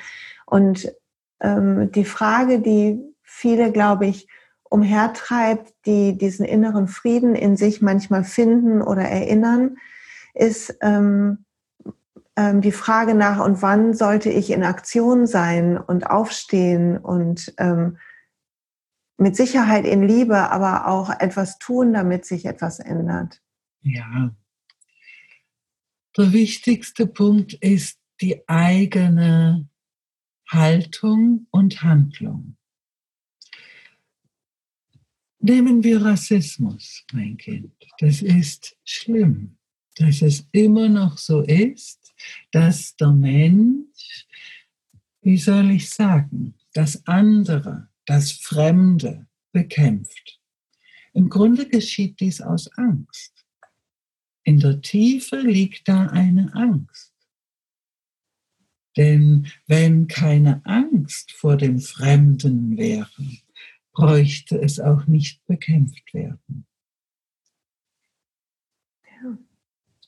Und 0.46 0.92
ähm, 1.40 1.92
die 1.92 2.04
Frage, 2.04 2.60
die 2.60 3.00
viele, 3.22 3.70
glaube 3.70 4.06
ich, 4.06 4.28
umhertreibt, 4.70 5.72
die 5.86 6.16
diesen 6.16 6.44
inneren 6.44 6.88
Frieden 6.88 7.34
in 7.34 7.56
sich 7.56 7.80
manchmal 7.80 8.24
finden 8.24 8.82
oder 8.82 9.02
erinnern, 9.02 9.76
ist 10.34 10.76
ähm, 10.82 11.44
ähm, 12.36 12.60
die 12.60 12.72
Frage 12.72 13.14
nach, 13.14 13.44
und 13.44 13.62
wann 13.62 13.94
sollte 13.94 14.30
ich 14.30 14.50
in 14.50 14.62
Aktion 14.62 15.26
sein 15.26 15.78
und 15.78 16.08
aufstehen 16.08 16.96
und 16.96 17.54
ähm, 17.58 17.98
mit 19.18 19.36
Sicherheit 19.36 19.84
in 19.84 20.06
Liebe, 20.06 20.50
aber 20.50 20.86
auch 20.86 21.10
etwas 21.10 21.58
tun, 21.58 21.92
damit 21.92 22.24
sich 22.24 22.44
etwas 22.46 22.78
ändert. 22.78 23.42
Ja. 23.82 24.34
Der 26.16 26.32
wichtigste 26.32 27.06
Punkt 27.06 27.52
ist 27.54 27.98
die 28.20 28.48
eigene 28.48 29.68
Haltung 30.48 31.46
und 31.50 31.82
Handlung. 31.82 32.56
Nehmen 35.40 35.84
wir 35.84 36.04
Rassismus, 36.04 37.04
mein 37.12 37.36
Kind. 37.36 37.72
Das 38.00 38.22
ist 38.22 38.76
schlimm, 38.84 39.58
dass 39.96 40.22
es 40.22 40.48
immer 40.52 40.88
noch 40.88 41.18
so 41.18 41.42
ist, 41.42 42.14
dass 42.50 42.96
der 42.96 43.12
Mensch, 43.12 44.26
wie 45.22 45.38
soll 45.38 45.70
ich 45.70 45.90
sagen, 45.90 46.54
das 46.72 47.06
andere, 47.06 47.88
das 48.08 48.32
Fremde 48.32 49.26
bekämpft. 49.52 50.40
Im 51.12 51.28
Grunde 51.28 51.68
geschieht 51.68 52.20
dies 52.20 52.40
aus 52.40 52.72
Angst. 52.78 53.44
In 54.44 54.60
der 54.60 54.80
Tiefe 54.80 55.40
liegt 55.40 55.88
da 55.88 56.06
eine 56.06 56.54
Angst. 56.54 57.12
Denn 58.96 59.46
wenn 59.66 60.08
keine 60.08 60.64
Angst 60.64 61.32
vor 61.32 61.58
dem 61.58 61.80
Fremden 61.80 62.78
wäre, 62.78 63.10
bräuchte 63.92 64.60
es 64.60 64.80
auch 64.80 65.06
nicht 65.06 65.44
bekämpft 65.46 66.14
werden. 66.14 66.66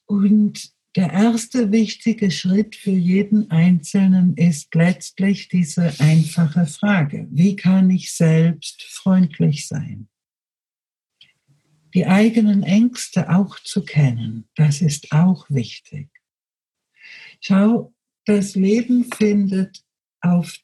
Und 0.06 0.72
der 0.96 1.12
erste 1.12 1.70
wichtige 1.70 2.30
Schritt 2.30 2.74
für 2.74 2.90
jeden 2.90 3.50
Einzelnen 3.50 4.36
ist 4.36 4.74
letztlich 4.74 5.48
diese 5.48 5.94
einfache 6.00 6.66
Frage, 6.66 7.28
wie 7.30 7.54
kann 7.54 7.90
ich 7.90 8.12
selbst 8.12 8.82
freundlich 8.82 9.68
sein? 9.68 10.08
Die 11.94 12.06
eigenen 12.06 12.62
Ängste 12.62 13.30
auch 13.30 13.58
zu 13.60 13.84
kennen, 13.84 14.48
das 14.56 14.80
ist 14.80 15.12
auch 15.12 15.48
wichtig. 15.48 16.08
Schau, 17.40 17.94
das 18.26 18.54
Leben 18.54 19.04
findet 19.12 19.82
auf 20.20 20.56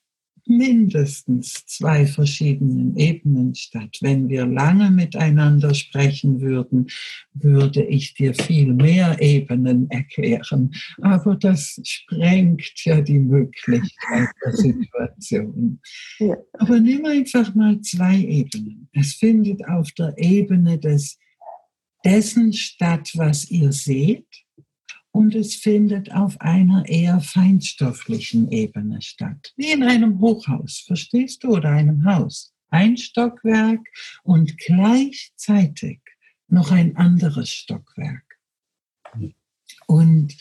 mindestens 0.49 1.65
zwei 1.67 2.07
verschiedenen 2.07 2.97
Ebenen 2.97 3.55
statt. 3.55 3.99
Wenn 4.01 4.29
wir 4.29 4.47
lange 4.47 4.91
miteinander 4.91 5.75
sprechen 5.75 6.41
würden, 6.41 6.87
würde 7.35 7.85
ich 7.85 8.15
dir 8.15 8.35
viel 8.35 8.73
mehr 8.73 9.21
Ebenen 9.21 9.91
erklären. 9.91 10.73
Aber 11.03 11.37
das 11.37 11.81
sprengt 11.85 12.85
ja 12.85 13.01
die 13.01 13.19
Möglichkeit 13.19 14.29
der 14.45 14.53
Situation. 14.57 15.81
Ja. 16.19 16.37
Aber 16.55 16.81
nimm 16.81 17.05
einfach 17.05 17.55
mal 17.55 17.81
zwei 17.81 18.19
Ebenen. 18.19 18.89
Es 18.93 19.15
findet 19.15 19.67
auf 19.69 19.91
der 19.93 20.15
Ebene 20.17 20.79
des 20.79 21.19
dessen 22.05 22.53
statt, 22.53 23.11
was 23.15 23.51
ihr 23.51 23.73
seht 23.73 24.46
und 25.17 25.35
es 25.35 25.55
findet 25.55 26.13
auf 26.13 26.39
einer 26.43 26.87
eher 26.87 27.23
feinstofflichen 27.23 28.51
Ebene 28.51 29.01
statt, 29.01 29.55
wie 29.57 29.73
in 29.73 29.83
einem 29.83 30.21
Hochhaus, 30.21 30.85
verstehst 30.87 31.43
du, 31.43 31.57
oder 31.57 31.71
einem 31.71 32.05
Haus. 32.05 32.53
Ein 32.69 32.99
Stockwerk 32.99 33.81
und 34.25 34.59
gleichzeitig 34.59 36.01
noch 36.49 36.71
ein 36.71 36.97
anderes 36.99 37.49
Stockwerk. 37.49 38.25
Und 39.87 40.37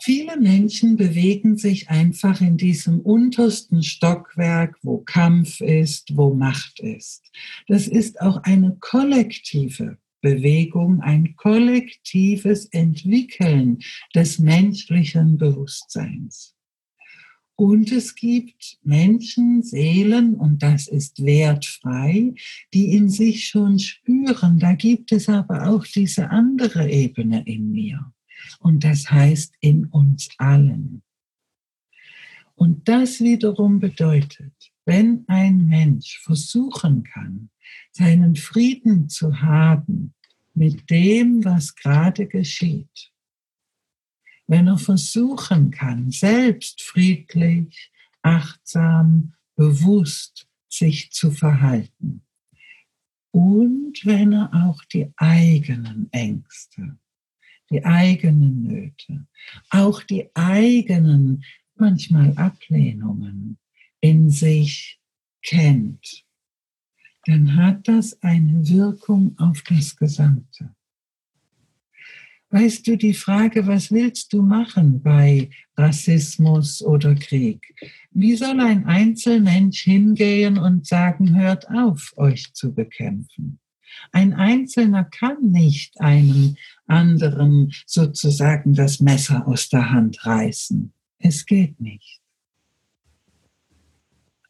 viele 0.00 0.38
Menschen 0.38 0.96
bewegen 0.96 1.56
sich 1.56 1.90
einfach 1.90 2.40
in 2.40 2.56
diesem 2.56 3.00
untersten 3.00 3.82
Stockwerk, 3.82 4.76
wo 4.82 4.98
Kampf 4.98 5.60
ist, 5.60 6.16
wo 6.16 6.32
Macht 6.32 6.78
ist. 6.78 7.24
Das 7.66 7.88
ist 7.88 8.20
auch 8.20 8.36
eine 8.44 8.76
kollektive 8.78 9.98
Bewegung 10.24 11.02
ein 11.02 11.36
kollektives 11.36 12.64
Entwickeln 12.72 13.80
des 14.14 14.38
menschlichen 14.38 15.36
Bewusstseins. 15.36 16.54
Und 17.56 17.92
es 17.92 18.14
gibt 18.14 18.78
Menschen, 18.82 19.62
Seelen, 19.62 20.34
und 20.36 20.62
das 20.62 20.88
ist 20.88 21.22
wertfrei, 21.22 22.32
die 22.72 22.96
in 22.96 23.10
sich 23.10 23.48
schon 23.48 23.78
spüren, 23.78 24.58
da 24.58 24.72
gibt 24.72 25.12
es 25.12 25.28
aber 25.28 25.68
auch 25.68 25.84
diese 25.84 26.30
andere 26.30 26.90
Ebene 26.90 27.44
in 27.44 27.70
mir. 27.70 28.10
Und 28.60 28.82
das 28.82 29.10
heißt 29.10 29.52
in 29.60 29.84
uns 29.88 30.30
allen. 30.38 31.02
Und 32.54 32.88
das 32.88 33.20
wiederum 33.20 33.78
bedeutet, 33.78 34.73
wenn 34.84 35.24
ein 35.28 35.66
Mensch 35.66 36.20
versuchen 36.22 37.04
kann, 37.04 37.50
seinen 37.92 38.36
Frieden 38.36 39.08
zu 39.08 39.40
haben 39.40 40.14
mit 40.54 40.90
dem, 40.90 41.44
was 41.44 41.74
gerade 41.74 42.26
geschieht. 42.26 43.12
Wenn 44.46 44.66
er 44.68 44.78
versuchen 44.78 45.70
kann, 45.70 46.10
selbst 46.10 46.82
friedlich, 46.82 47.90
achtsam, 48.22 49.34
bewusst 49.56 50.46
sich 50.68 51.10
zu 51.12 51.30
verhalten. 51.30 52.22
Und 53.30 54.04
wenn 54.04 54.32
er 54.32 54.50
auch 54.52 54.84
die 54.84 55.12
eigenen 55.16 56.08
Ängste, 56.12 56.98
die 57.70 57.84
eigenen 57.84 58.62
Nöte, 58.62 59.26
auch 59.70 60.02
die 60.02 60.30
eigenen 60.34 61.44
manchmal 61.74 62.36
Ablehnungen 62.36 63.58
in 64.04 64.28
sich 64.28 65.00
kennt 65.42 66.24
dann 67.26 67.56
hat 67.56 67.88
das 67.88 68.20
eine 68.22 68.68
Wirkung 68.68 69.36
auf 69.38 69.62
das 69.62 69.96
Gesamte. 69.96 70.74
Weißt 72.50 72.86
du, 72.86 72.96
die 72.96 73.14
Frage, 73.14 73.66
was 73.66 73.90
willst 73.90 74.32
du 74.32 74.42
machen 74.42 75.02
bei 75.02 75.50
Rassismus 75.76 76.82
oder 76.82 77.14
Krieg? 77.16 77.74
Wie 78.12 78.36
soll 78.36 78.60
ein 78.60 78.86
Einzelmensch 78.86 79.82
hingehen 79.82 80.58
und 80.58 80.86
sagen, 80.86 81.36
hört 81.36 81.68
auf, 81.68 82.12
euch 82.16 82.52
zu 82.52 82.72
bekämpfen? 82.72 83.58
Ein 84.12 84.34
Einzelner 84.34 85.04
kann 85.04 85.50
nicht 85.50 86.00
einem 86.00 86.56
anderen 86.86 87.72
sozusagen 87.86 88.74
das 88.74 89.00
Messer 89.00 89.48
aus 89.48 89.68
der 89.68 89.90
Hand 89.90 90.24
reißen. 90.24 90.92
Es 91.18 91.46
geht 91.46 91.80
nicht. 91.80 92.23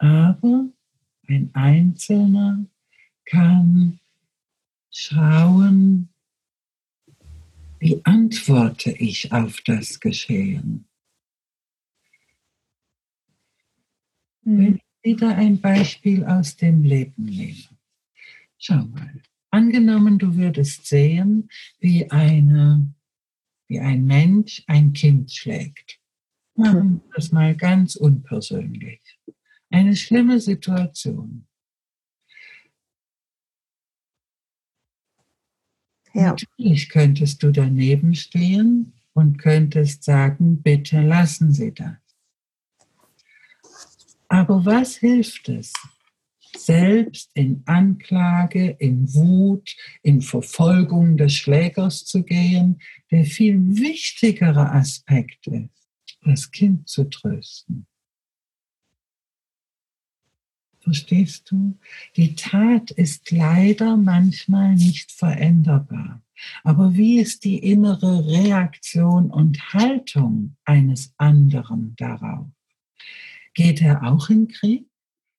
Aber 0.04 0.68
ein 1.28 1.48
Einzelner 1.54 2.66
kann 3.24 3.98
schauen, 4.90 6.10
wie 7.78 8.02
antworte 8.04 8.90
ich 8.90 9.32
auf 9.32 9.62
das 9.64 9.98
Geschehen. 10.00 10.84
Mhm. 14.42 14.58
Wenn 14.58 14.74
ich 14.74 14.82
wieder 15.02 15.34
ein 15.36 15.58
Beispiel 15.58 16.22
aus 16.22 16.54
dem 16.54 16.82
Leben 16.82 17.24
nehme. 17.24 17.64
Schau 18.58 18.84
mal. 18.84 19.22
Angenommen, 19.50 20.18
du 20.18 20.36
würdest 20.36 20.84
sehen, 20.84 21.48
wie, 21.80 22.10
eine, 22.10 22.92
wie 23.68 23.80
ein 23.80 24.04
Mensch 24.04 24.64
ein 24.66 24.92
Kind 24.92 25.32
schlägt. 25.32 25.98
Machen 26.56 27.00
wir 27.06 27.12
das 27.14 27.32
mal 27.32 27.56
ganz 27.56 27.96
unpersönlich. 27.96 29.13
Eine 29.74 29.96
schlimme 29.96 30.40
Situation. 30.40 31.48
Ja. 36.12 36.28
Natürlich 36.28 36.88
könntest 36.88 37.42
du 37.42 37.50
daneben 37.50 38.14
stehen 38.14 38.92
und 39.14 39.38
könntest 39.38 40.04
sagen, 40.04 40.62
bitte 40.62 41.00
lassen 41.00 41.50
Sie 41.50 41.74
das. 41.74 41.96
Aber 44.28 44.64
was 44.64 44.94
hilft 44.94 45.48
es, 45.48 45.72
selbst 46.56 47.32
in 47.34 47.64
Anklage, 47.66 48.76
in 48.78 49.12
Wut, 49.12 49.74
in 50.04 50.22
Verfolgung 50.22 51.16
des 51.16 51.34
Schlägers 51.34 52.04
zu 52.04 52.22
gehen, 52.22 52.80
der 53.10 53.24
viel 53.24 53.58
wichtigere 53.76 54.70
Aspekt 54.70 55.48
ist, 55.48 55.88
das 56.22 56.52
Kind 56.52 56.88
zu 56.88 57.10
trösten. 57.10 57.88
Verstehst 60.84 61.50
du? 61.50 61.78
Die 62.14 62.34
Tat 62.34 62.90
ist 62.90 63.30
leider 63.30 63.96
manchmal 63.96 64.74
nicht 64.74 65.10
veränderbar. 65.12 66.22
Aber 66.62 66.94
wie 66.94 67.18
ist 67.18 67.44
die 67.44 67.58
innere 67.58 68.26
Reaktion 68.26 69.30
und 69.30 69.72
Haltung 69.72 70.56
eines 70.66 71.14
anderen 71.16 71.94
darauf? 71.96 72.46
Geht 73.54 73.80
er 73.80 74.02
auch 74.04 74.28
in 74.28 74.48
Krieg? 74.48 74.86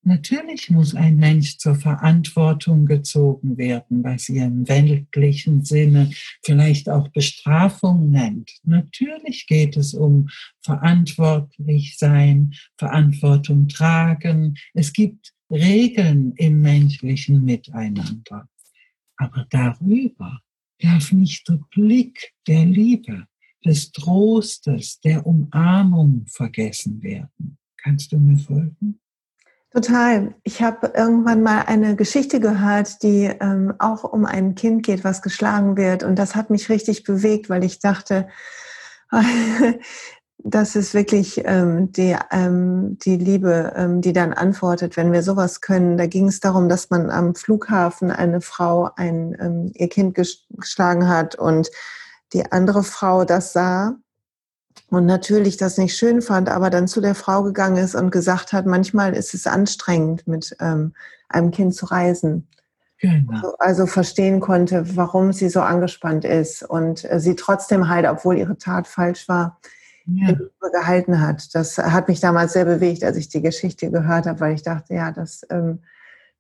Natürlich 0.08 0.70
muss 0.70 0.94
ein 0.94 1.16
Mensch 1.16 1.58
zur 1.58 1.74
Verantwortung 1.74 2.86
gezogen 2.86 3.58
werden, 3.58 4.04
was 4.04 4.30
ihr 4.30 4.46
im 4.46 4.68
weltlichen 4.68 5.66
Sinne 5.66 6.12
vielleicht 6.44 6.90
auch 6.90 7.08
Bestrafung 7.08 8.12
nennt. 8.12 8.52
Natürlich 8.64 9.48
geht 9.48 9.76
es 9.78 9.96
um 9.96 10.30
verantwortlich 10.62 11.98
sein, 11.98 12.54
Verantwortung 12.78 13.68
tragen. 13.68 14.58
Es 14.76 14.94
gibt 14.94 15.35
Regeln 15.50 16.34
im 16.38 16.62
menschlichen 16.62 17.44
Miteinander. 17.44 18.48
Aber 19.18 19.46
darüber 19.50 20.40
darf 20.80 21.12
nicht 21.12 21.48
der 21.48 21.60
Blick 21.72 22.34
der 22.48 22.66
Liebe, 22.66 23.28
des 23.66 23.92
Trostes, 23.92 25.00
der 25.02 25.26
Umarmung 25.26 26.26
vergessen 26.28 27.02
werden. 27.02 27.58
Kannst 27.82 28.12
du 28.12 28.18
mir 28.18 28.38
folgen? 28.38 29.00
Total. 29.72 30.36
Ich 30.44 30.62
habe 30.62 30.94
irgendwann 30.96 31.44
mal 31.44 31.64
eine 31.64 31.96
Geschichte 31.96 32.40
gehört, 32.40 33.04
die 33.04 33.26
ähm, 33.26 33.74
auch 33.80 34.06
um 34.06 34.26
ein 34.26 34.56
Kind 34.56 34.86
geht, 34.86 35.04
was 35.04 35.22
geschlagen 35.22 35.76
wird. 35.76 36.04
Und 36.04 36.16
das 36.18 36.36
hat 36.36 36.50
mich 36.50 36.70
richtig 36.70 37.04
bewegt, 37.04 37.50
weil 37.50 37.64
ich 37.64 37.80
dachte, 37.80 38.30
das 40.48 40.76
ist 40.76 40.94
wirklich 40.94 41.42
ähm, 41.44 41.92
die, 41.92 42.16
ähm, 42.32 43.00
die 43.00 43.18
Liebe, 43.18 43.74
ähm, 43.76 44.02
die 44.02 44.14
dann 44.14 44.32
antwortet, 44.32 44.96
wenn 44.96 45.12
wir 45.12 45.24
sowas 45.24 45.60
können. 45.60 45.98
Da 45.98 46.06
ging 46.06 46.28
es 46.28 46.40
darum, 46.40 46.70
dass 46.70 46.92
man 46.92 47.10
am 47.10 47.34
Flughafen 47.34 48.12
eine 48.12 48.42
Frau 48.42 48.92
ein, 48.96 49.36
ähm, 49.40 49.72
ihr 49.74 49.90
Kind 49.90 50.14
geschlagen 50.14 51.10
hat 51.10 51.34
und 51.34 51.72
die 52.32 52.52
andere 52.52 52.84
Frau 52.84 53.26
das 53.26 53.54
sah 53.54 53.96
und 54.92 55.08
natürlich 55.08 55.58
das 55.58 55.80
nicht 55.80 55.98
schön 55.98 56.22
fand, 56.22 56.48
aber 56.48 56.70
dann 56.70 56.88
zu 56.88 57.02
der 57.02 57.16
Frau 57.16 57.42
gegangen 57.42 57.78
ist 57.78 57.96
und 57.96 58.12
gesagt 58.12 58.54
hat, 58.54 58.68
manchmal 58.68 59.16
ist 59.16 59.34
es 59.34 59.48
anstrengend, 59.48 60.28
mit 60.28 60.56
ähm, 60.60 60.94
einem 61.28 61.50
Kind 61.50 61.74
zu 61.74 61.88
reisen. 61.88 62.48
Genau. 63.00 63.56
Also, 63.58 63.88
verstehen 63.88 64.40
konnte, 64.40 64.96
warum 64.96 65.34
sie 65.34 65.50
so 65.50 65.62
angespannt 65.62 66.24
ist 66.24 66.62
und 66.64 67.04
äh, 67.12 67.20
sie 67.20 67.36
trotzdem 67.36 67.90
halt, 67.90 68.06
obwohl 68.08 68.38
ihre 68.38 68.58
Tat 68.58 68.88
falsch 68.88 69.28
war, 69.28 69.60
ja. 70.06 70.36
gehalten 70.72 71.22
hat. 71.22 71.54
Das 71.56 71.78
hat 71.78 72.08
mich 72.08 72.20
damals 72.20 72.54
sehr 72.54 72.66
bewegt, 72.66 73.04
als 73.04 73.18
ich 73.18 73.30
die 73.30 73.42
Geschichte 73.42 73.92
gehört 73.92 74.26
habe, 74.26 74.40
weil 74.40 74.56
ich 74.56 74.64
dachte, 74.64 74.94
ja, 74.94 75.12
dass 75.12 75.46
ähm, 75.50 75.80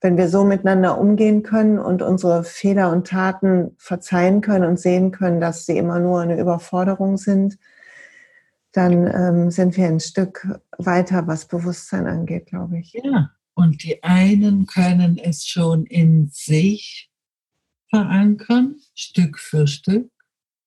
wenn 0.01 0.17
wir 0.17 0.30
so 0.30 0.43
miteinander 0.43 0.99
umgehen 0.99 1.41
können 1.41 1.80
und 1.80 2.01
unsere 2.01 2.43
Fehler 2.43 2.91
und 2.91 3.08
Taten 3.08 3.71
verzeihen 3.78 4.41
können 4.41 4.65
und 4.65 4.80
sehen 4.80 5.12
können, 5.12 5.39
dass 5.39 5.65
sie 5.65 5.78
immer 5.78 5.99
nur 5.99 6.21
eine 6.21 6.39
Überforderung 6.39 7.17
sind, 7.17 7.58
dann 8.71 9.08
ähm, 9.08 9.51
sind 9.51 9.78
wir 9.78 9.88
ein 9.88 9.99
Stück 9.99 10.47
weiter, 10.78 11.28
was 11.28 11.47
Bewusstsein 11.47 12.08
angeht, 12.08 12.47
glaube 12.47 12.80
ich. 12.80 12.93
Ja, 13.04 13.32
und 13.54 13.84
die 13.84 14.04
einen 14.04 14.65
können 14.65 15.17
es 15.17 15.47
schon 15.47 15.86
in 15.86 16.30
sich 16.32 17.10
verankern, 17.89 18.75
Stück 18.93 19.39
für 19.39 19.65
Stück 19.65 20.12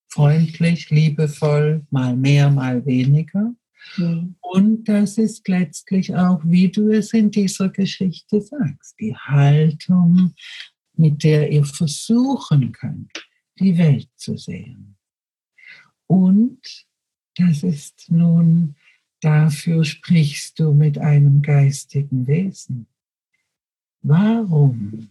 freundlich, 0.09 0.89
liebevoll, 0.89 1.85
mal 1.89 2.15
mehr, 2.15 2.49
mal 2.49 2.85
weniger. 2.85 3.53
Mhm. 3.97 4.35
Und 4.41 4.85
das 4.85 5.17
ist 5.17 5.47
letztlich 5.47 6.15
auch, 6.15 6.41
wie 6.43 6.69
du 6.69 6.89
es 6.89 7.13
in 7.13 7.31
dieser 7.31 7.69
Geschichte 7.69 8.41
sagst, 8.41 8.99
die 8.99 9.15
Haltung, 9.15 10.33
mit 10.95 11.23
der 11.23 11.51
ihr 11.51 11.65
versuchen 11.65 12.71
könnt, 12.71 13.11
die 13.59 13.77
Welt 13.77 14.09
zu 14.15 14.37
sehen. 14.37 14.97
Und 16.07 16.59
das 17.35 17.63
ist 17.63 18.07
nun, 18.09 18.75
dafür 19.21 19.85
sprichst 19.85 20.59
du 20.59 20.73
mit 20.73 20.97
einem 20.97 21.41
geistigen 21.41 22.27
Wesen. 22.27 22.87
Warum 24.01 25.09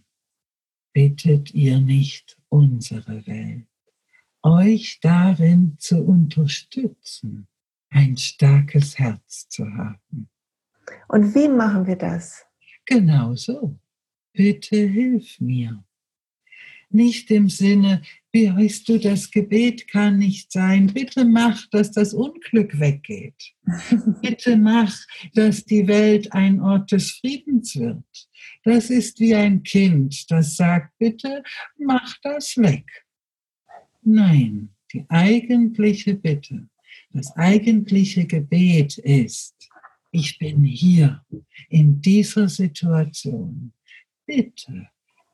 bittet 0.93 1.53
ihr 1.53 1.79
nicht 1.79 2.37
unsere 2.49 3.25
Welt? 3.25 3.68
Euch 4.43 4.99
darin 5.01 5.75
zu 5.79 6.03
unterstützen, 6.03 7.47
ein 7.89 8.17
starkes 8.17 8.97
Herz 8.97 9.47
zu 9.49 9.65
haben. 9.65 10.29
Und 11.07 11.35
wie 11.35 11.47
machen 11.47 11.85
wir 11.85 11.95
das? 11.95 12.45
Genau 12.85 13.35
so. 13.35 13.77
Bitte 14.33 14.77
hilf 14.77 15.39
mir. 15.39 15.83
Nicht 16.91 17.29
im 17.29 17.49
Sinne, 17.49 18.01
wie 18.31 18.47
weißt 18.47 18.89
du, 18.89 18.97
das 18.97 19.29
Gebet 19.29 19.87
kann 19.87 20.17
nicht 20.17 20.51
sein. 20.51 20.87
Bitte 20.87 21.23
mach, 21.23 21.67
dass 21.69 21.91
das 21.91 22.13
Unglück 22.13 22.79
weggeht. 22.79 23.53
Bitte 24.21 24.57
mach, 24.57 24.95
dass 25.35 25.65
die 25.65 25.87
Welt 25.87 26.33
ein 26.33 26.59
Ort 26.59 26.91
des 26.91 27.11
Friedens 27.11 27.75
wird. 27.75 28.29
Das 28.63 28.89
ist 28.89 29.19
wie 29.19 29.35
ein 29.35 29.63
Kind, 29.63 30.29
das 30.29 30.55
sagt, 30.55 30.97
bitte 30.97 31.43
mach 31.77 32.17
das 32.23 32.57
weg. 32.57 32.85
Nein, 34.01 34.69
die 34.93 35.05
eigentliche 35.09 36.15
Bitte, 36.15 36.67
das 37.11 37.35
eigentliche 37.35 38.25
Gebet 38.25 38.97
ist, 38.97 39.55
ich 40.11 40.39
bin 40.39 40.63
hier 40.63 41.23
in 41.69 42.01
dieser 42.01 42.49
Situation. 42.49 43.73
Bitte 44.25 44.87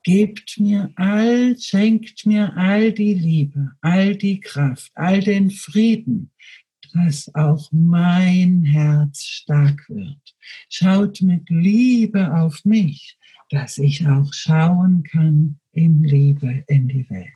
gebt 0.04 0.60
mir 0.60 0.92
all, 0.96 1.58
schenkt 1.58 2.26
mir 2.26 2.56
all 2.56 2.92
die 2.92 3.14
Liebe, 3.14 3.72
all 3.82 4.16
die 4.16 4.40
Kraft, 4.40 4.92
all 4.96 5.20
den 5.20 5.50
Frieden, 5.50 6.32
dass 6.94 7.34
auch 7.34 7.70
mein 7.72 8.64
Herz 8.64 9.24
stark 9.24 9.90
wird. 9.90 10.36
Schaut 10.70 11.22
mit 11.22 11.50
Liebe 11.50 12.34
auf 12.34 12.64
mich, 12.66 13.18
dass 13.50 13.78
ich 13.78 14.08
auch 14.08 14.32
schauen 14.34 15.04
kann 15.04 15.60
in 15.72 16.04
Liebe 16.04 16.64
in 16.68 16.88
die 16.88 17.10
Welt. 17.10 17.35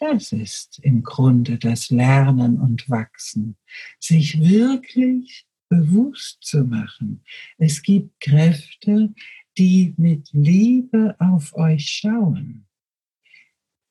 Das 0.00 0.32
ist 0.32 0.80
im 0.82 1.02
Grunde 1.02 1.58
das 1.58 1.90
Lernen 1.90 2.58
und 2.58 2.88
Wachsen, 2.88 3.56
sich 3.98 4.40
wirklich 4.40 5.44
bewusst 5.68 6.38
zu 6.42 6.64
machen. 6.64 7.22
Es 7.58 7.82
gibt 7.82 8.18
Kräfte, 8.18 9.12
die 9.58 9.92
mit 9.98 10.30
Liebe 10.32 11.14
auf 11.18 11.54
euch 11.54 11.86
schauen. 11.86 12.66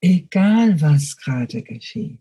Egal 0.01 0.81
was 0.81 1.15
gerade 1.15 1.61
geschieht. 1.61 2.19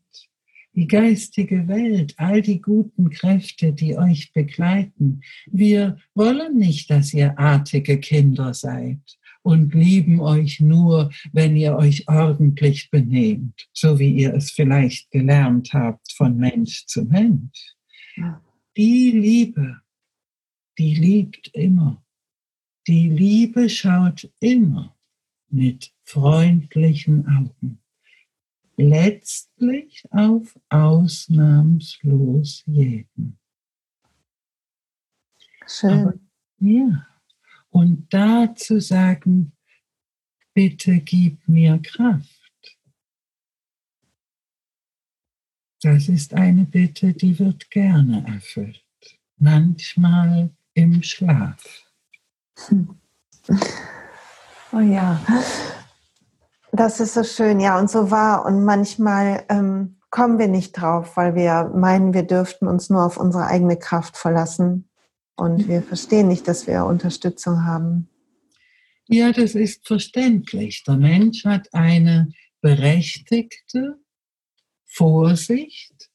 Die 0.74 0.86
geistige 0.86 1.66
Welt, 1.66 2.12
all 2.18 2.42
die 2.42 2.60
guten 2.60 3.08
Kräfte, 3.08 3.72
die 3.72 3.96
euch 3.96 4.34
begleiten. 4.34 5.22
Wir 5.46 5.98
wollen 6.14 6.58
nicht, 6.58 6.90
dass 6.90 7.14
ihr 7.14 7.38
artige 7.38 7.98
Kinder 7.98 8.52
seid 8.52 9.17
und 9.48 9.72
lieben 9.72 10.20
euch 10.20 10.60
nur, 10.60 11.10
wenn 11.32 11.56
ihr 11.56 11.74
euch 11.74 12.06
ordentlich 12.06 12.90
benehmt, 12.90 13.66
so 13.72 13.98
wie 13.98 14.10
ihr 14.10 14.34
es 14.34 14.50
vielleicht 14.50 15.10
gelernt 15.10 15.72
habt 15.72 16.12
von 16.12 16.36
Mensch 16.36 16.84
zu 16.84 17.06
Mensch. 17.06 17.74
Die 18.76 19.10
Liebe, 19.10 19.80
die 20.76 20.94
liebt 20.94 21.48
immer. 21.54 22.04
Die 22.86 23.08
Liebe 23.08 23.70
schaut 23.70 24.30
immer 24.38 24.94
mit 25.48 25.94
freundlichen 26.04 27.26
Augen. 27.26 27.80
Letztlich 28.76 30.04
auf 30.10 30.60
ausnahmslos 30.68 32.64
jeden. 32.66 33.38
Schön. 35.66 35.90
Aber, 35.90 36.14
ja. 36.58 37.07
Und 37.78 38.12
da 38.12 38.56
zu 38.56 38.80
sagen, 38.80 39.52
bitte 40.52 40.98
gib 40.98 41.46
mir 41.46 41.80
Kraft. 41.80 42.76
Das 45.80 46.08
ist 46.08 46.34
eine 46.34 46.64
Bitte, 46.64 47.12
die 47.12 47.38
wird 47.38 47.70
gerne 47.70 48.26
erfüllt. 48.26 48.84
Manchmal 49.36 50.50
im 50.74 51.04
Schlaf. 51.04 51.62
Oh 54.70 54.80
ja, 54.80 55.18
das 56.72 57.00
ist 57.00 57.14
so 57.14 57.24
schön, 57.24 57.58
ja, 57.58 57.78
und 57.78 57.90
so 57.90 58.10
wahr. 58.10 58.44
Und 58.44 58.66
manchmal 58.66 59.46
ähm, 59.48 59.98
kommen 60.10 60.38
wir 60.38 60.48
nicht 60.48 60.72
drauf, 60.72 61.16
weil 61.16 61.34
wir 61.34 61.72
meinen, 61.74 62.12
wir 62.12 62.24
dürften 62.24 62.68
uns 62.68 62.90
nur 62.90 63.02
auf 63.06 63.16
unsere 63.16 63.46
eigene 63.46 63.78
Kraft 63.78 64.18
verlassen. 64.18 64.87
Und 65.38 65.68
wir 65.68 65.82
verstehen 65.82 66.26
nicht, 66.26 66.48
dass 66.48 66.66
wir 66.66 66.84
Unterstützung 66.84 67.64
haben. 67.64 68.08
Ja, 69.06 69.30
das 69.30 69.54
ist 69.54 69.86
verständlich. 69.86 70.82
Der 70.82 70.96
Mensch 70.96 71.44
hat 71.44 71.72
eine 71.72 72.32
berechtigte 72.60 74.00
Vorsicht, 74.84 76.10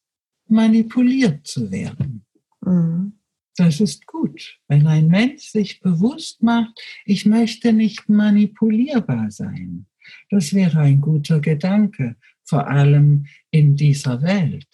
manipuliert 0.48 1.48
zu 1.48 1.72
werden. 1.72 2.26
Mhm. 2.60 3.14
Das 3.56 3.80
ist 3.80 4.06
gut. 4.08 4.60
Wenn 4.68 4.88
ein 4.88 5.08
Mensch 5.08 5.44
sich 5.44 5.80
bewusst 5.80 6.44
macht, 6.44 6.78
ich 7.06 7.26
möchte 7.26 7.72
nicht 7.72 8.10
manipulierbar 8.10 9.32
sein. 9.32 9.86
Das 10.32 10.54
wäre 10.54 10.80
ein 10.80 11.00
guter 11.00 11.40
Gedanke, 11.40 12.18
vor 12.44 12.68
allem 12.68 13.28
in 13.52 13.78
dieser 13.78 14.22
Welt. 14.22 14.68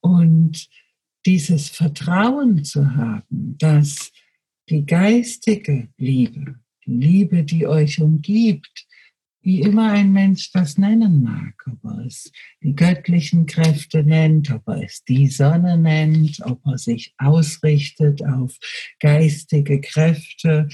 Und 0.00 0.66
dieses 1.26 1.68
Vertrauen 1.68 2.64
zu 2.64 2.94
haben, 2.94 3.56
dass 3.58 4.12
die 4.68 4.84
geistige 4.86 5.88
Liebe, 5.96 6.56
die 6.86 6.92
Liebe, 6.92 7.44
die 7.44 7.66
euch 7.66 8.00
umgibt, 8.00 8.86
wie 9.44 9.60
immer 9.60 9.92
ein 9.92 10.12
Mensch 10.12 10.52
das 10.52 10.78
nennen 10.78 11.22
mag, 11.22 11.54
ob 11.70 11.84
er 11.84 12.06
es 12.06 12.32
die 12.62 12.74
göttlichen 12.74 13.44
Kräfte 13.44 14.02
nennt, 14.02 14.50
ob 14.50 14.66
er 14.66 14.82
es 14.82 15.04
die 15.04 15.28
Sonne 15.28 15.76
nennt, 15.76 16.40
ob 16.44 16.64
er 16.66 16.78
sich 16.78 17.14
ausrichtet 17.18 18.24
auf 18.24 18.56
geistige 19.00 19.82
Kräfte, 19.82 20.68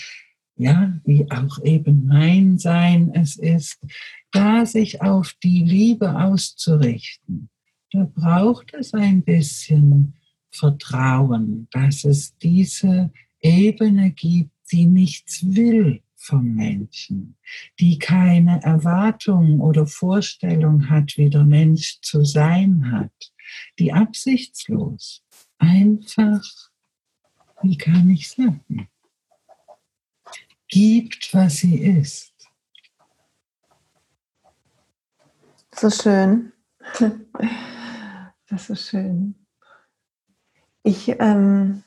ja, 0.57 1.01
wie 1.05 1.29
auch 1.31 1.63
eben 1.65 2.07
mein 2.07 2.59
Sein 2.59 3.11
es 3.13 3.37
ist, 3.37 3.85
da 4.31 4.65
sich 4.65 5.03
auf 5.03 5.35
die 5.43 5.65
Liebe 5.65 6.17
auszurichten, 6.17 7.51
da 7.91 8.05
braucht 8.05 8.73
es 8.75 8.95
ein 8.95 9.25
bisschen 9.25 10.15
Vertrauen, 10.51 11.69
dass 11.71 12.05
es 12.05 12.37
diese 12.39 13.13
Ebene 13.41 14.11
gibt, 14.11 14.51
die 14.73 14.87
nichts 14.87 15.43
will, 15.55 16.03
vom 16.21 16.55
Menschen, 16.55 17.37
die 17.79 17.99
keine 17.99 18.63
Erwartung 18.63 19.61
oder 19.61 19.87
Vorstellung 19.87 20.91
hat, 20.91 21.17
wie 21.17 21.31
der 21.31 21.45
Mensch 21.45 21.99
zu 22.03 22.25
sein 22.25 22.93
hat, 22.93 23.33
die 23.79 23.93
absichtslos, 23.93 25.25
einfach, 25.59 26.45
wie 27.63 27.77
kann 27.77 28.11
ich 28.11 28.29
sagen, 28.29 28.89
gibt, 30.69 31.31
was 31.33 31.57
sie 31.57 31.79
ist. 31.79 32.35
So 35.75 35.91
schön. 35.91 36.53
Das 38.53 38.69
ist 38.69 38.89
schön. 38.89 39.40
Ich 40.83 41.15
ähm, 41.19 41.83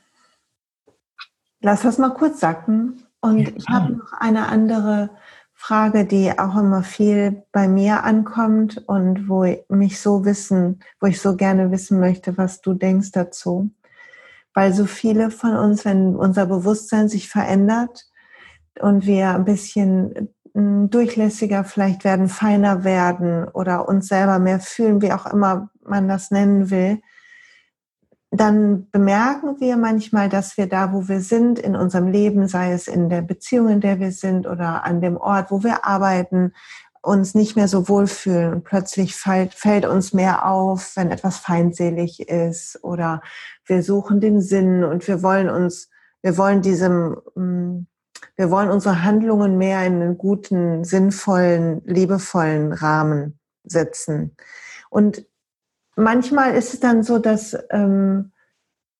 lasse 1.62 1.84
das 1.84 1.98
mal 1.98 2.14
kurz 2.14 2.40
sacken 2.40 3.04
und 3.22 3.40
ja. 3.40 3.54
ich 3.56 3.68
habe 3.70 3.94
noch 3.94 4.14
eine 4.14 4.48
andere 4.48 5.10
Frage, 5.54 6.06
die 6.06 6.38
auch 6.38 6.58
immer 6.58 6.84
viel 6.84 7.44
bei 7.54 7.70
mir 7.70 8.04
ankommt 8.04 8.84
und 8.86 9.30
wo 9.30 9.46
ich 9.46 9.64
mich 9.70 10.02
so 10.02 10.26
wissen, 10.26 10.82
wo 11.00 11.08
ich 11.08 11.22
so 11.22 11.38
gerne 11.38 11.72
wissen 11.72 12.02
möchte, 12.02 12.38
was 12.38 12.60
du 12.60 12.74
denkst 12.74 13.12
dazu. 13.12 13.72
Weil 14.54 14.74
so 14.74 14.86
viele 14.86 15.32
von 15.32 15.56
uns, 15.56 15.86
wenn 15.86 16.18
unser 16.18 16.48
Bewusstsein 16.48 17.08
sich 17.08 17.30
verändert 17.30 18.10
und 18.82 19.06
wir 19.06 19.30
ein 19.30 19.46
bisschen 19.46 20.34
hm, 20.54 20.90
durchlässiger 20.90 21.64
vielleicht 21.64 22.04
werden, 22.04 22.28
feiner 22.28 22.84
werden 22.84 23.46
oder 23.48 23.88
uns 23.88 24.10
selber 24.10 24.40
mehr 24.40 24.60
fühlen, 24.60 25.02
wie 25.02 25.14
auch 25.14 25.26
immer 25.28 25.70
man 25.86 26.10
das 26.10 26.30
nennen 26.30 26.72
will, 26.72 27.00
dann 28.38 28.90
bemerken 28.90 29.60
wir 29.60 29.78
manchmal, 29.78 30.28
dass 30.28 30.58
wir 30.58 30.68
da, 30.68 30.92
wo 30.92 31.08
wir 31.08 31.22
sind 31.22 31.60
in 31.60 31.76
unserem 31.76 32.08
Leben, 32.08 32.48
sei 32.48 32.72
es 32.74 32.88
in 32.88 33.10
der 33.10 33.22
Beziehung, 33.22 33.70
in 33.70 33.82
der 33.82 34.00
wir 34.00 34.12
sind 34.12 34.48
oder 34.48 34.84
an 34.84 35.02
dem 35.02 35.18
Ort, 35.18 35.52
wo 35.52 35.64
wir 35.64 35.86
arbeiten, 35.86 36.54
uns 37.04 37.36
nicht 37.36 37.56
mehr 37.56 37.68
so 37.68 37.90
wohlfühlen 37.90 38.54
und 38.54 38.64
plötzlich 38.64 39.16
fällt, 39.16 39.54
fällt 39.54 39.86
uns 39.86 40.14
mehr 40.14 40.48
auf, 40.48 40.96
wenn 40.96 41.12
etwas 41.12 41.38
feindselig 41.38 42.30
ist 42.30 42.82
oder 42.82 43.22
wir 43.66 43.84
suchen 43.84 44.22
den 44.22 44.42
Sinn 44.42 44.86
und 44.86 45.06
wir 45.08 45.22
wollen 45.22 45.50
uns, 45.50 45.90
wir 46.22 46.38
wollen 46.38 46.62
diesem, 46.62 47.18
mm, 47.36 47.88
wir 48.38 48.50
wollen 48.50 48.72
unsere 48.72 49.04
Handlungen 49.04 49.58
mehr 49.58 49.86
in 49.86 50.02
einen 50.02 50.18
guten, 50.18 50.86
sinnvollen, 50.86 51.82
liebevollen 51.86 52.72
Rahmen 52.72 53.38
setzen. 53.66 54.36
Und 54.90 55.26
manchmal 55.96 56.56
ist 56.56 56.74
es 56.74 56.80
dann 56.80 57.04
so, 57.04 57.20
dass, 57.20 57.58
ähm, 57.70 58.32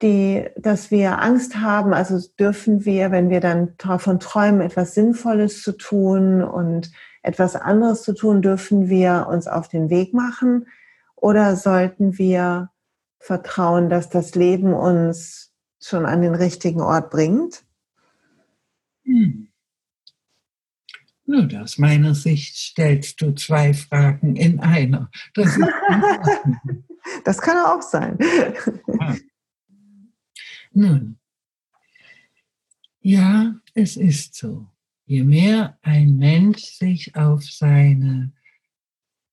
die, 0.02 0.50
dass 0.58 0.92
wir 0.92 1.22
Angst 1.22 1.58
haben, 1.58 1.94
also 1.94 2.20
dürfen 2.38 2.84
wir, 2.84 3.12
wenn 3.12 3.30
wir 3.30 3.40
dann 3.40 3.76
davon 3.78 4.20
träumen, 4.20 4.62
etwas 4.62 4.94
Sinnvolles 4.94 5.62
zu 5.62 5.72
tun 5.72 6.44
und 6.44 6.92
etwas 7.22 7.56
anderes 7.56 8.04
zu 8.04 8.14
tun, 8.14 8.42
dürfen 8.42 8.90
wir 8.90 9.28
uns 9.30 9.48
auf 9.48 9.70
den 9.70 9.90
Weg 9.90 10.14
machen 10.14 10.68
oder 11.16 11.56
sollten 11.56 12.18
wir 12.18 12.70
vertrauen, 13.18 13.90
dass 13.90 14.10
das 14.10 14.36
Leben 14.36 14.74
uns 14.74 15.54
schon 15.82 16.06
an 16.06 16.22
den 16.22 16.36
richtigen 16.36 16.82
Ort 16.82 17.10
bringt? 17.10 17.64
Hm. 19.06 19.48
Nun, 21.26 21.56
aus 21.56 21.78
meiner 21.78 22.16
Sicht 22.16 22.56
stellst 22.58 23.22
du 23.22 23.34
zwei 23.34 23.74
Fragen 23.74 24.36
in 24.36 24.60
einer. 24.60 25.10
Das, 25.34 25.58
das 27.24 27.42
kann 27.42 27.66
auch 27.66 27.82
sein. 27.82 28.18
Ja. 28.20 29.16
Nun, 30.74 31.20
ja, 33.00 33.56
es 33.74 33.98
ist 33.98 34.36
so. 34.36 34.68
Je 35.06 35.24
mehr 35.24 35.78
ein 35.82 36.18
Mensch 36.18 36.64
sich 36.64 37.16
auf 37.16 37.44
seine, 37.44 38.32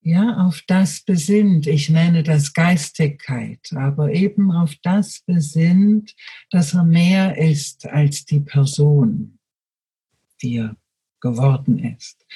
ja, 0.01 0.45
auf 0.47 0.63
das 0.67 1.03
besinnt, 1.03 1.67
ich 1.67 1.89
nenne 1.89 2.23
das 2.23 2.53
Geistigkeit, 2.53 3.61
aber 3.75 4.13
eben 4.13 4.51
auf 4.51 4.75
das 4.83 5.21
besinnt, 5.21 6.15
dass 6.51 6.75
er 6.75 6.85
mehr 6.85 7.39
ist 7.39 7.87
als 7.87 8.25
die 8.25 8.41
Person, 8.41 9.39
die 10.43 10.57
er 10.57 10.77
geworden 11.21 11.79
ist. 11.79 12.27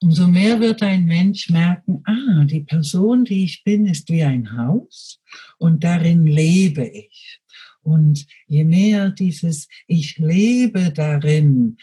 Umso 0.00 0.26
mehr 0.26 0.60
wird 0.60 0.82
ein 0.82 1.04
Mensch 1.04 1.48
merken, 1.50 2.02
ah, 2.04 2.44
die 2.44 2.60
Person, 2.60 3.24
die 3.24 3.44
ich 3.44 3.64
bin, 3.64 3.86
ist 3.86 4.10
wie 4.10 4.22
ein 4.22 4.56
Haus 4.56 5.20
und 5.58 5.84
darin 5.84 6.26
lebe 6.26 6.86
ich. 6.86 7.40
Und 7.82 8.26
je 8.48 8.64
mehr 8.64 9.10
dieses 9.10 9.68
Ich 9.86 10.18
lebe 10.18 10.90
darin 10.90 11.76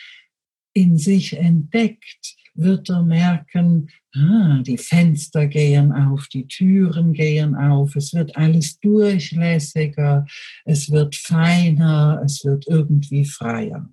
in 0.74 0.98
sich 0.98 1.38
entdeckt, 1.38 2.36
wird 2.56 2.90
er 2.90 3.02
merken, 3.02 3.90
ah, 4.14 4.62
die 4.62 4.78
Fenster 4.78 5.48
gehen 5.48 5.92
auf, 5.92 6.28
die 6.28 6.48
Türen 6.48 7.14
gehen 7.14 7.56
auf, 7.56 7.96
es 7.96 8.14
wird 8.14 8.36
alles 8.36 8.80
durchlässiger, 8.80 10.26
es 10.66 10.92
wird 10.92 11.16
feiner, 11.16 12.22
es 12.24 12.44
wird 12.46 12.68
irgendwie 12.68 13.26
freier. 13.26 13.90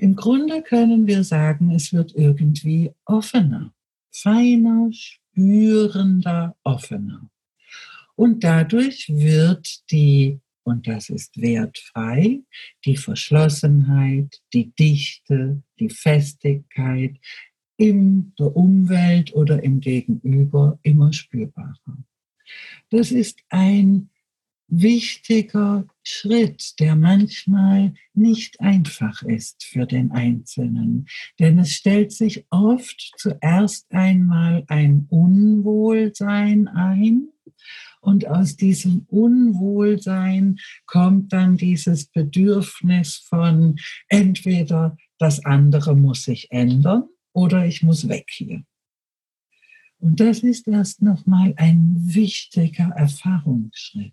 Im 0.00 0.14
Grunde 0.14 0.62
können 0.62 1.08
wir 1.08 1.24
sagen, 1.24 1.72
es 1.72 1.92
wird 1.92 2.14
irgendwie 2.14 2.92
offener, 3.04 3.74
feiner, 4.12 4.88
spürender, 4.92 6.56
offener. 6.62 7.28
Und 8.14 8.44
dadurch 8.44 9.08
wird 9.08 9.90
die, 9.90 10.38
und 10.62 10.86
das 10.86 11.08
ist 11.08 11.40
wertfrei, 11.40 12.40
die 12.84 12.96
Verschlossenheit, 12.96 14.40
die 14.52 14.70
Dichte, 14.70 15.62
die 15.80 15.90
Festigkeit 15.90 17.16
in 17.76 18.32
der 18.38 18.56
Umwelt 18.56 19.34
oder 19.34 19.62
im 19.64 19.80
Gegenüber 19.80 20.78
immer 20.82 21.12
spürbarer. 21.12 21.98
Das 22.90 23.10
ist 23.10 23.40
ein 23.48 24.10
wichtiger 24.68 25.86
Schritt, 26.02 26.78
der 26.78 26.94
manchmal 26.94 27.94
nicht 28.14 28.60
einfach 28.60 29.22
ist 29.22 29.64
für 29.64 29.86
den 29.86 30.12
Einzelnen. 30.12 31.06
Denn 31.38 31.58
es 31.58 31.72
stellt 31.72 32.12
sich 32.12 32.44
oft 32.50 33.14
zuerst 33.16 33.90
einmal 33.90 34.64
ein 34.68 35.06
Unwohlsein 35.08 36.68
ein. 36.68 37.28
Und 38.00 38.28
aus 38.28 38.56
diesem 38.56 39.06
Unwohlsein 39.08 40.58
kommt 40.86 41.32
dann 41.32 41.56
dieses 41.56 42.06
Bedürfnis 42.06 43.16
von 43.16 43.76
entweder 44.08 44.96
das 45.18 45.44
andere 45.44 45.96
muss 45.96 46.22
sich 46.22 46.50
ändern 46.50 47.04
oder 47.32 47.66
ich 47.66 47.82
muss 47.82 48.08
weg 48.08 48.26
hier. 48.30 48.62
Und 49.98 50.20
das 50.20 50.44
ist 50.44 50.68
erst 50.68 51.02
nochmal 51.02 51.54
ein 51.56 51.96
wichtiger 51.96 52.90
Erfahrungsschritt 52.90 54.12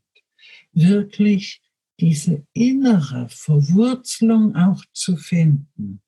wirklich 0.75 1.61
diese 1.99 2.45
innere 2.53 3.27
Verwurzelung 3.29 4.55
auch 4.55 4.83
zu 4.93 5.17
finden. 5.17 6.01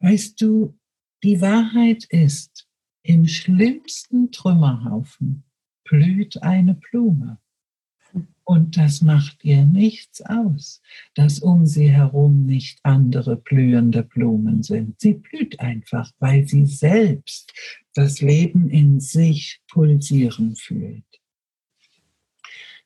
Weißt 0.00 0.40
du, 0.40 0.78
die 1.22 1.40
Wahrheit 1.40 2.04
ist, 2.04 2.68
im 3.02 3.26
schlimmsten 3.26 4.30
Trümmerhaufen 4.30 5.44
blüht 5.84 6.42
eine 6.42 6.74
Blume. 6.74 7.38
Und 8.44 8.76
das 8.76 9.00
macht 9.00 9.42
ihr 9.42 9.64
nichts 9.64 10.20
aus, 10.20 10.82
dass 11.14 11.38
um 11.38 11.66
sie 11.66 11.90
herum 11.90 12.44
nicht 12.44 12.78
andere 12.82 13.36
blühende 13.36 14.02
Blumen 14.02 14.62
sind. 14.62 15.00
Sie 15.00 15.14
blüht 15.14 15.60
einfach, 15.60 16.10
weil 16.18 16.46
sie 16.46 16.66
selbst 16.66 17.52
das 17.94 18.20
Leben 18.20 18.68
in 18.68 19.00
sich 19.00 19.60
pulsieren 19.68 20.56
fühlt. 20.56 21.04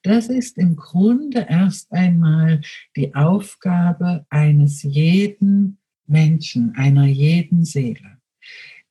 Das 0.08 0.28
ist 0.28 0.56
im 0.56 0.74
Grunde 0.74 1.44
erst 1.50 1.92
einmal 1.92 2.62
die 2.96 3.14
Aufgabe 3.14 4.24
eines 4.30 4.82
jeden 4.82 5.76
Menschen, 6.06 6.74
einer 6.76 7.04
jeden 7.04 7.66
Seele. 7.66 8.16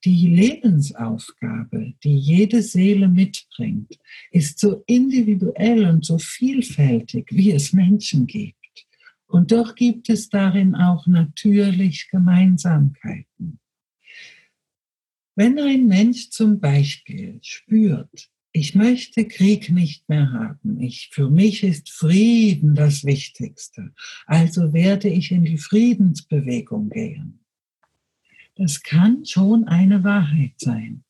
Die 0.05 0.27
Lebensaufgabe, 0.27 1.95
die 2.03 2.15
jede 2.15 2.61
Seele 2.61 3.07
mitbringt, 3.07 3.97
ist 4.29 4.59
so 4.59 4.83
individuell 4.85 5.87
und 5.87 6.05
so 6.05 6.19
vielfältig, 6.19 7.25
wie 7.31 7.51
es 7.51 7.73
Menschen 7.73 8.27
gibt. 8.27 8.85
Und 9.25 9.51
doch 9.51 9.73
gibt 9.73 10.09
es 10.09 10.29
darin 10.29 10.75
auch 10.75 11.07
natürlich 11.07 12.09
Gemeinsamkeiten. 12.11 13.59
Wenn 15.33 15.57
ein 15.57 15.87
Mensch 15.87 16.29
zum 16.29 16.59
Beispiel 16.59 17.39
spürt, 17.41 18.29
ich 18.51 18.75
möchte 18.75 19.25
Krieg 19.25 19.69
nicht 19.69 20.07
mehr 20.09 20.31
haben. 20.31 20.79
Ich, 20.81 21.09
für 21.11 21.29
mich 21.29 21.63
ist 21.63 21.89
Frieden 21.89 22.75
das 22.75 23.03
Wichtigste. 23.03 23.93
Also 24.25 24.73
werde 24.73 25.09
ich 25.09 25.31
in 25.31 25.45
die 25.45 25.57
Friedensbewegung 25.57 26.89
gehen. 26.89 27.39
Das 28.55 28.81
kann 28.81 29.25
schon 29.25 29.67
eine 29.67 30.03
Wahrheit 30.03 30.53
sein. 30.57 31.03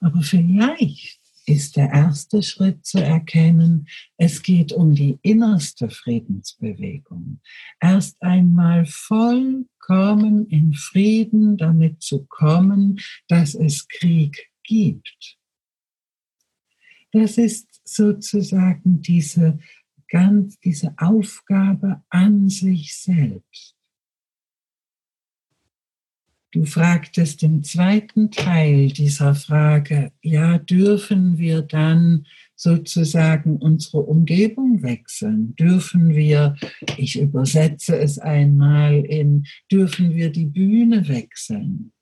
Aber 0.00 0.22
vielleicht 0.22 1.20
ist 1.46 1.76
der 1.76 1.90
erste 1.90 2.42
Schritt 2.42 2.84
zu 2.86 2.98
erkennen, 2.98 3.86
es 4.16 4.42
geht 4.42 4.72
um 4.72 4.94
die 4.94 5.18
innerste 5.22 5.90
Friedensbewegung. 5.90 7.40
Erst 7.80 8.20
einmal 8.22 8.86
vollkommen 8.86 10.46
in 10.48 10.74
Frieden 10.74 11.56
damit 11.56 12.02
zu 12.02 12.24
kommen, 12.24 13.00
dass 13.28 13.54
es 13.54 13.88
Krieg 13.88 14.50
gibt. 14.62 15.38
Das 17.14 17.38
ist 17.38 17.80
sozusagen 17.84 19.00
diese 19.00 19.60
ganz, 20.08 20.58
diese 20.58 20.94
Aufgabe 20.96 22.02
an 22.08 22.48
sich 22.48 22.96
selbst. 22.96 23.76
Du 26.50 26.64
fragtest 26.64 27.44
im 27.44 27.62
zweiten 27.62 28.32
Teil 28.32 28.88
dieser 28.88 29.36
Frage, 29.36 30.10
ja, 30.22 30.58
dürfen 30.58 31.38
wir 31.38 31.62
dann 31.62 32.26
sozusagen 32.56 33.58
unsere 33.58 33.98
Umgebung 33.98 34.82
wechseln? 34.82 35.54
Dürfen 35.54 36.16
wir, 36.16 36.56
ich 36.96 37.16
übersetze 37.16 37.96
es 37.96 38.18
einmal 38.18 39.04
in, 39.04 39.46
dürfen 39.70 40.16
wir 40.16 40.30
die 40.30 40.46
Bühne 40.46 41.06
wechseln? 41.06 41.92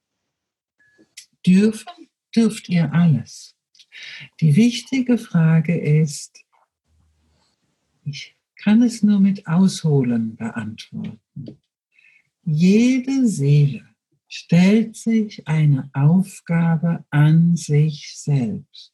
Dürfen, 1.46 2.08
dürft 2.34 2.70
ihr 2.70 2.90
alles. 2.94 3.54
Die 4.40 4.56
wichtige 4.56 5.18
Frage 5.18 5.76
ist, 5.76 6.44
ich 8.04 8.36
kann 8.56 8.82
es 8.82 9.02
nur 9.02 9.20
mit 9.20 9.46
Ausholen 9.46 10.36
beantworten. 10.36 11.18
Jede 12.44 13.26
Seele 13.28 13.84
stellt 14.28 14.96
sich 14.96 15.46
eine 15.46 15.90
Aufgabe 15.92 17.04
an 17.10 17.56
sich 17.56 18.12
selbst. 18.16 18.92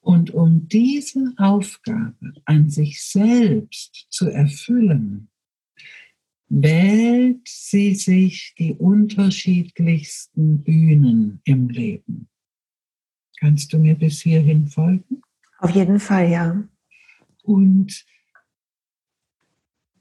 Und 0.00 0.30
um 0.30 0.68
diese 0.68 1.34
Aufgabe 1.36 2.34
an 2.44 2.70
sich 2.70 3.02
selbst 3.02 4.06
zu 4.10 4.28
erfüllen, 4.28 5.28
wählt 6.48 7.46
sie 7.46 7.94
sich 7.94 8.54
die 8.58 8.74
unterschiedlichsten 8.74 10.62
Bühnen 10.62 11.40
im 11.44 11.68
Leben. 11.68 12.28
Kannst 13.40 13.72
du 13.72 13.78
mir 13.78 13.94
bis 13.94 14.20
hierhin 14.20 14.66
folgen? 14.66 15.22
Auf 15.58 15.70
jeden 15.70 16.00
Fall, 16.00 16.30
ja. 16.30 16.64
Und 17.42 18.04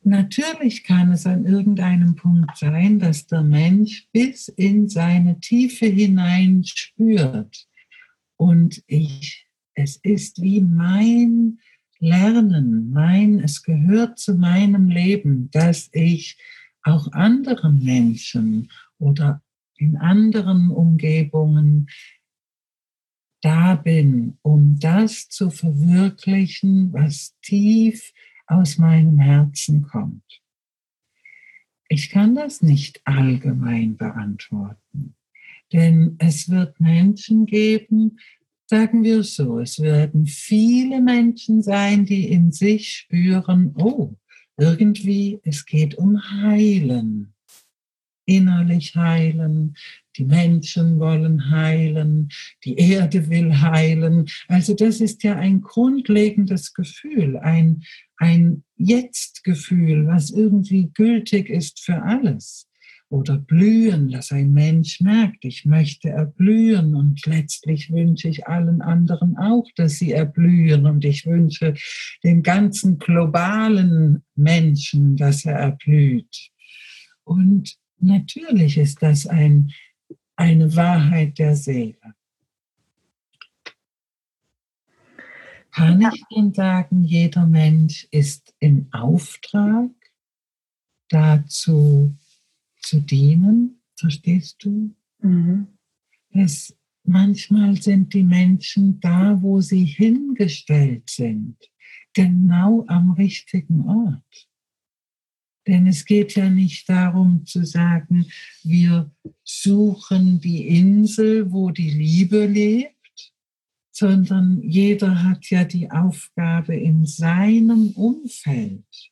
natürlich 0.03 0.83
kann 0.83 1.11
es 1.11 1.25
an 1.25 1.45
irgendeinem 1.45 2.15
Punkt 2.15 2.57
sein, 2.57 2.99
dass 2.99 3.27
der 3.27 3.43
Mensch 3.43 4.07
bis 4.11 4.47
in 4.47 4.89
seine 4.89 5.39
Tiefe 5.39 5.85
hinein 5.85 6.63
spürt. 6.63 7.67
Und 8.37 8.83
ich, 8.87 9.47
es 9.73 9.97
ist 9.97 10.41
wie 10.41 10.61
mein 10.61 11.59
Lernen, 11.99 12.91
mein, 12.91 13.39
es 13.39 13.63
gehört 13.63 14.19
zu 14.19 14.35
meinem 14.35 14.89
Leben, 14.89 15.49
dass 15.51 15.89
ich 15.93 16.37
auch 16.83 17.11
anderen 17.11 17.83
Menschen 17.83 18.69
oder 18.99 19.41
in 19.77 19.97
anderen 19.97 20.71
Umgebungen 20.71 21.89
da 23.47 23.75
bin, 23.75 24.37
um 24.41 24.77
das 24.77 25.29
zu 25.29 25.49
verwirklichen, 25.49 26.91
was 26.91 27.33
tief 27.41 28.11
aus 28.45 28.77
meinem 28.77 29.19
Herzen 29.19 29.83
kommt. 29.83 30.41
Ich 31.87 32.09
kann 32.09 32.35
das 32.35 32.61
nicht 32.61 32.99
allgemein 33.05 33.95
beantworten, 33.95 35.15
denn 35.71 36.17
es 36.19 36.49
wird 36.49 36.81
Menschen 36.81 37.45
geben, 37.45 38.19
sagen 38.65 39.05
wir 39.05 39.23
so, 39.23 39.59
es 39.59 39.79
werden 39.79 40.25
viele 40.25 40.99
Menschen 41.01 41.61
sein, 41.61 42.05
die 42.05 42.29
in 42.29 42.51
sich 42.51 42.89
spüren, 42.89 43.73
oh, 43.77 44.13
irgendwie, 44.57 45.39
es 45.43 45.65
geht 45.65 45.95
um 45.95 46.21
Heilen 46.41 47.33
innerlich 48.27 48.95
heilen, 48.95 49.75
die 50.17 50.25
Menschen 50.25 50.99
wollen 50.99 51.49
heilen, 51.49 52.29
die 52.63 52.75
Erde 52.75 53.29
will 53.29 53.59
heilen. 53.61 54.27
Also 54.47 54.73
das 54.73 54.99
ist 54.99 55.23
ja 55.23 55.35
ein 55.35 55.61
grundlegendes 55.61 56.73
Gefühl, 56.73 57.37
ein, 57.37 57.83
ein 58.17 58.63
Jetzt-Gefühl, 58.75 60.05
was 60.07 60.31
irgendwie 60.31 60.89
gültig 60.93 61.49
ist 61.49 61.79
für 61.79 62.03
alles. 62.03 62.67
Oder 63.09 63.37
blühen, 63.37 64.09
dass 64.09 64.33
ein 64.33 64.51
Mensch 64.51 64.99
merkt, 64.99 65.45
ich 65.45 65.63
möchte 65.63 66.09
erblühen 66.09 66.93
und 66.93 67.25
letztlich 67.25 67.89
wünsche 67.89 68.27
ich 68.27 68.47
allen 68.47 68.81
anderen 68.81 69.37
auch, 69.37 69.65
dass 69.77 69.93
sie 69.93 70.11
erblühen 70.11 70.85
und 70.85 71.05
ich 71.05 71.25
wünsche 71.25 71.75
dem 72.25 72.43
ganzen 72.43 72.97
globalen 72.97 74.23
Menschen, 74.35 75.15
dass 75.15 75.45
er 75.45 75.53
erblüht. 75.53 76.49
Und 77.23 77.77
Natürlich 77.99 78.77
ist 78.77 79.01
das 79.01 79.25
ein, 79.27 79.71
eine 80.35 80.75
Wahrheit 80.75 81.39
der 81.39 81.55
Seele. 81.55 81.97
Kann 85.71 86.01
ich 86.01 86.23
denn 86.35 86.53
sagen, 86.53 87.03
jeder 87.03 87.45
Mensch 87.45 88.07
ist 88.09 88.55
im 88.59 88.87
Auftrag, 88.91 89.91
dazu 91.09 92.15
zu 92.81 93.01
dienen? 93.01 93.81
Verstehst 93.95 94.57
du? 94.63 94.95
Mhm. 95.19 95.67
Es, 96.31 96.75
manchmal 97.03 97.81
sind 97.81 98.13
die 98.13 98.23
Menschen 98.23 98.99
da, 98.99 99.41
wo 99.41 99.61
sie 99.61 99.85
hingestellt 99.85 101.09
sind, 101.09 101.57
genau 102.13 102.85
am 102.87 103.11
richtigen 103.11 103.87
Ort. 103.87 104.46
Denn 105.67 105.85
es 105.85 106.05
geht 106.05 106.35
ja 106.35 106.49
nicht 106.49 106.87
darum 106.87 107.45
zu 107.45 107.65
sagen, 107.65 108.31
wir 108.63 109.11
suchen 109.43 110.39
die 110.39 110.65
Insel, 110.67 111.51
wo 111.51 111.71
die 111.71 111.89
Liebe 111.89 112.45
lebt, 112.45 112.93
sondern 113.91 114.61
jeder 114.61 115.23
hat 115.23 115.49
ja 115.49 115.65
die 115.65 115.91
Aufgabe 115.91 116.75
in 116.75 117.05
seinem 117.05 117.89
Umfeld, 117.91 119.11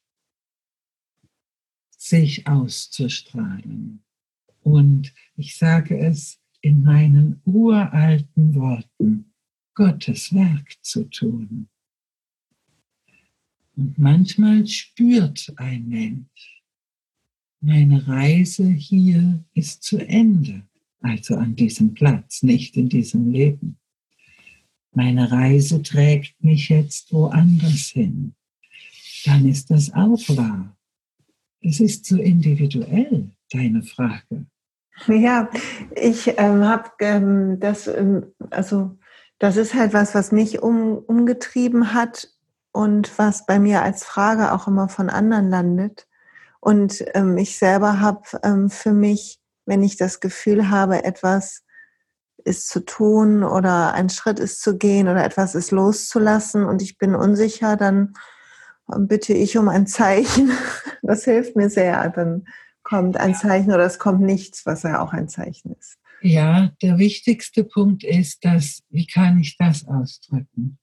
sich 1.98 2.48
auszustrahlen. 2.48 4.04
Und 4.62 5.14
ich 5.36 5.58
sage 5.58 5.98
es 5.98 6.40
in 6.62 6.84
meinen 6.84 7.42
uralten 7.44 8.56
Worten, 8.56 9.34
Gottes 9.74 10.34
Werk 10.34 10.78
zu 10.82 11.04
tun. 11.10 11.68
Und 13.76 13.98
manchmal 13.98 14.66
spürt 14.68 15.54
ein 15.58 15.88
Mensch, 15.88 16.64
meine 17.62 18.08
Reise 18.08 18.68
hier 18.68 19.44
ist 19.54 19.84
zu 19.84 19.98
Ende, 19.98 20.62
also 21.02 21.36
an 21.36 21.56
diesem 21.56 21.94
Platz, 21.94 22.44
nicht 22.44 22.78
in 22.78 22.90
diesem 22.90 23.32
Leben. 23.32 23.78
Meine 24.94 25.32
Reise 25.32 25.82
trägt 25.82 26.42
mich 26.44 26.70
jetzt 26.70 27.12
woanders 27.12 27.88
hin. 27.88 28.36
Dann 29.26 29.48
ist 29.48 29.72
das 29.72 29.94
auch 29.94 30.22
wahr. 30.38 30.78
Es 31.62 31.80
ist 31.80 32.06
so 32.06 32.18
individuell, 32.18 33.32
deine 33.52 33.82
Frage. 33.82 34.46
Ja, 35.08 35.50
ich 35.96 36.28
ähm, 36.38 36.64
habe 36.64 36.92
ähm, 37.00 37.60
das, 37.60 37.88
ähm, 37.88 38.28
also 38.52 38.98
das 39.40 39.58
ist 39.58 39.74
halt 39.74 39.94
was, 39.94 40.16
was 40.16 40.32
mich 40.32 40.62
um, 40.62 40.98
umgetrieben 40.98 41.94
hat 41.94 42.30
und 42.76 43.18
was 43.18 43.46
bei 43.46 43.58
mir 43.58 43.84
als 43.84 44.04
Frage 44.04 44.52
auch 44.52 44.68
immer 44.68 44.90
von 44.90 45.10
anderen 45.10 45.50
landet. 45.50 46.08
Und 46.60 47.06
ähm, 47.14 47.38
ich 47.38 47.58
selber 47.58 48.02
habe 48.02 48.24
ähm, 48.44 48.70
für 48.70 48.92
mich, 48.92 49.40
wenn 49.66 49.82
ich 49.82 49.96
das 49.96 50.20
Gefühl 50.20 50.70
habe, 50.70 51.06
etwas 51.06 51.64
ist 52.44 52.68
zu 52.68 52.84
tun 52.84 53.46
oder 53.46 53.94
ein 53.94 54.10
Schritt 54.10 54.40
ist 54.40 54.62
zu 54.62 54.78
gehen 54.78 55.08
oder 55.08 55.24
etwas 55.24 55.56
ist 55.56 55.72
loszulassen 55.72 56.66
und 56.66 56.82
ich 56.82 56.98
bin 56.98 57.16
unsicher, 57.16 57.78
dann 57.78 58.14
bitte 58.88 59.32
ich 59.32 59.58
um 59.58 59.70
ein 59.70 59.88
Zeichen. 59.88 60.52
Das 61.02 61.24
hilft 61.24 61.56
mir 61.56 61.70
sehr. 61.70 62.10
Dann 62.10 62.46
kommt 62.84 63.16
ein 63.16 63.36
Zeichen 63.36 63.72
oder 63.72 63.86
es 63.86 64.00
kommt 64.00 64.20
nichts, 64.20 64.66
was 64.66 64.84
ja 64.84 65.02
auch 65.02 65.14
ein 65.14 65.30
Zeichen 65.30 65.72
ist. 65.80 65.98
Ja, 66.22 66.72
der 66.82 66.98
wichtigste 66.98 67.64
Punkt 67.64 68.04
ist, 68.04 68.44
dass, 68.44 68.82
wie 68.90 69.08
kann 69.08 69.40
ich 69.40 69.56
das 69.58 69.88
ausdrücken? 69.88 70.78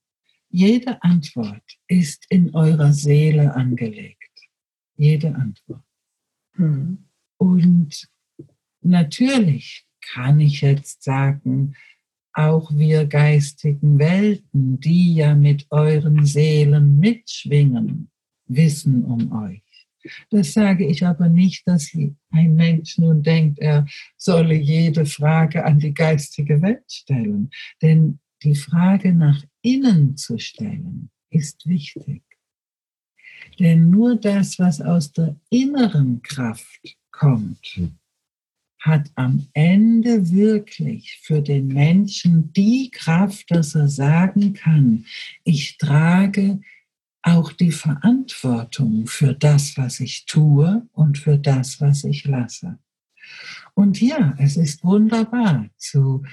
Jede 0.54 1.02
Antwort 1.02 1.62
ist 1.88 2.26
in 2.28 2.54
eurer 2.54 2.92
Seele 2.92 3.54
angelegt. 3.54 4.18
Jede 4.96 5.34
Antwort. 5.34 5.82
Hm. 6.56 7.08
Und 7.38 8.06
natürlich 8.82 9.86
kann 10.12 10.40
ich 10.40 10.60
jetzt 10.60 11.04
sagen, 11.04 11.74
auch 12.34 12.70
wir 12.74 13.06
geistigen 13.06 13.98
Welten, 13.98 14.78
die 14.78 15.14
ja 15.14 15.34
mit 15.34 15.66
euren 15.70 16.26
Seelen 16.26 16.98
mitschwingen, 16.98 18.10
wissen 18.46 19.04
um 19.04 19.32
euch. 19.32 19.62
Das 20.28 20.52
sage 20.52 20.84
ich 20.86 21.06
aber 21.06 21.30
nicht, 21.30 21.66
dass 21.66 21.94
ein 22.30 22.54
Mensch 22.54 22.98
nun 22.98 23.22
denkt, 23.22 23.58
er 23.58 23.86
solle 24.18 24.54
jede 24.54 25.06
Frage 25.06 25.64
an 25.64 25.78
die 25.78 25.94
geistige 25.94 26.60
Welt 26.60 26.92
stellen. 26.92 27.50
Denn 27.80 28.18
die 28.42 28.56
Frage 28.56 29.14
nach 29.14 29.42
innen 29.62 30.16
zu 30.16 30.38
stellen, 30.38 31.10
ist 31.30 31.66
wichtig. 31.66 32.22
Denn 33.58 33.90
nur 33.90 34.16
das, 34.16 34.58
was 34.58 34.80
aus 34.80 35.12
der 35.12 35.36
inneren 35.50 36.22
Kraft 36.22 36.96
kommt, 37.10 37.80
hat 38.80 39.10
am 39.14 39.46
Ende 39.52 40.30
wirklich 40.30 41.18
für 41.22 41.40
den 41.40 41.68
Menschen 41.68 42.52
die 42.52 42.90
Kraft, 42.90 43.50
dass 43.50 43.74
er 43.74 43.88
sagen 43.88 44.54
kann, 44.54 45.06
ich 45.44 45.78
trage 45.78 46.60
auch 47.22 47.52
die 47.52 47.70
Verantwortung 47.70 49.06
für 49.06 49.34
das, 49.34 49.76
was 49.76 50.00
ich 50.00 50.26
tue 50.26 50.88
und 50.92 51.18
für 51.18 51.38
das, 51.38 51.80
was 51.80 52.02
ich 52.02 52.24
lasse. 52.24 52.78
Und 53.74 54.00
ja, 54.00 54.34
es 54.38 54.56
ist 54.56 54.82
wunderbar, 54.82 55.68
zu, 55.76 56.24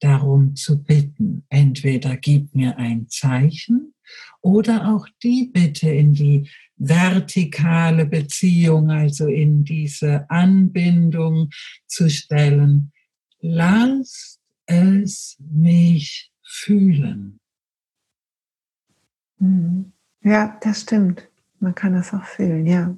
darum 0.00 0.56
zu 0.56 0.82
bitten. 0.82 1.44
Entweder 1.48 2.16
gib 2.16 2.54
mir 2.54 2.76
ein 2.78 3.08
Zeichen 3.08 3.94
oder 4.40 4.94
auch 4.94 5.06
die 5.22 5.50
Bitte 5.52 5.90
in 5.90 6.12
die 6.12 6.48
vertikale 6.76 8.06
Beziehung, 8.06 8.90
also 8.90 9.26
in 9.26 9.64
diese 9.64 10.30
Anbindung 10.30 11.50
zu 11.86 12.08
stellen. 12.08 12.92
Lasst 13.40 14.40
es 14.66 15.36
mich 15.38 16.30
fühlen. 16.42 17.40
Mhm. 19.38 19.92
Ja, 20.22 20.58
das 20.62 20.82
stimmt. 20.82 21.28
Man 21.60 21.74
kann 21.74 21.94
das 21.94 22.12
auch 22.12 22.24
fühlen, 22.24 22.66
ja. 22.66 22.96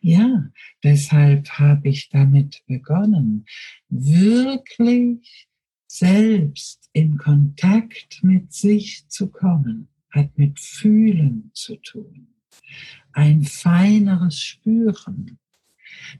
Ja, 0.00 0.48
deshalb 0.82 1.48
habe 1.50 1.88
ich 1.88 2.08
damit 2.08 2.62
begonnen, 2.66 3.46
wirklich 3.88 5.48
selbst 5.92 6.88
in 6.92 7.18
Kontakt 7.18 8.20
mit 8.22 8.52
sich 8.52 9.08
zu 9.08 9.28
kommen, 9.30 9.88
hat 10.10 10.36
mit 10.36 10.58
Fühlen 10.60 11.50
zu 11.54 11.76
tun 11.76 12.32
ein 13.12 13.44
feineres 13.44 14.40
Spüren. 14.40 15.38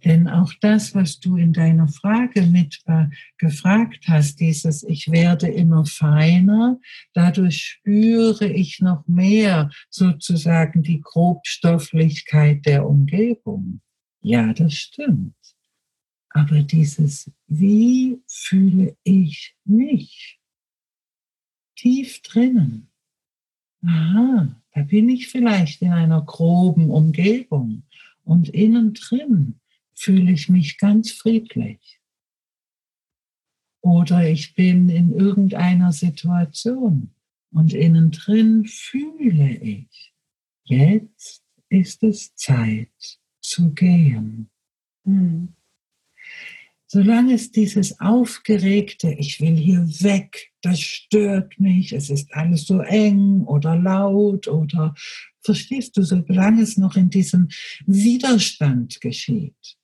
Denn 0.05 0.29
auch 0.29 0.53
das, 0.61 0.95
was 0.95 1.19
du 1.19 1.37
in 1.37 1.53
deiner 1.53 1.89
Frage 1.89 2.43
mit 2.43 2.83
gefragt 3.39 4.05
hast, 4.07 4.39
dieses 4.39 4.83
Ich 4.83 5.11
werde 5.11 5.49
immer 5.49 5.87
feiner, 5.87 6.79
dadurch 7.15 7.63
spüre 7.63 8.47
ich 8.47 8.81
noch 8.81 9.07
mehr 9.09 9.71
sozusagen 9.89 10.83
die 10.83 11.01
Grobstofflichkeit 11.01 12.67
der 12.67 12.87
Umgebung. 12.87 13.81
Ja, 14.21 14.53
das 14.53 14.75
stimmt. 14.75 15.35
Aber 16.35 16.63
dieses 16.63 17.31
Wie 17.47 18.23
fühle 18.27 18.97
ich 19.05 19.55
mich? 19.65 20.41
Tief 21.77 22.23
drinnen. 22.23 22.91
Aha, 23.85 24.63
da 24.73 24.83
bin 24.83 25.09
ich 25.09 25.29
vielleicht 25.29 25.83
in 25.83 25.93
einer 25.93 26.23
groben 26.23 26.91
Umgebung 26.91 27.83
und 28.25 28.49
innen 28.49 28.95
drin 28.95 29.61
fühle 29.95 30.33
ich 30.33 30.49
mich 30.49 30.79
ganz 30.79 31.11
friedlich. 31.11 32.01
Oder 33.83 34.29
ich 34.29 34.55
bin 34.55 34.89
in 34.89 35.13
irgendeiner 35.13 35.93
Situation 35.93 37.11
und 37.51 37.75
innen 37.75 38.13
drin 38.13 38.65
fühle 38.65 39.57
ich, 39.59 40.15
jetzt 40.65 41.43
ist 41.69 42.03
es 42.05 42.35
Zeit 42.37 43.19
zu 43.41 43.73
gehen. 43.75 44.49
Hm. 45.05 45.55
Solange 46.95 47.33
es 47.33 47.51
dieses 47.51 48.01
aufgeregte, 48.01 49.17
ich 49.19 49.41
will 49.41 49.57
hier 49.57 49.81
weg, 50.03 50.53
das 50.61 50.79
stört 50.79 51.59
mich, 51.59 51.95
es 51.95 52.11
ist 52.11 52.35
alles 52.35 52.67
so 52.67 52.81
eng 52.81 53.45
oder 53.45 53.79
laut 53.79 54.47
oder 54.47 54.95
verstehst 55.41 55.97
du, 55.97 56.03
solange 56.03 56.61
es 56.61 56.77
noch 56.77 56.95
in 56.95 57.09
diesem 57.09 57.49
Widerstand 57.87 59.01
geschieht. 59.01 59.79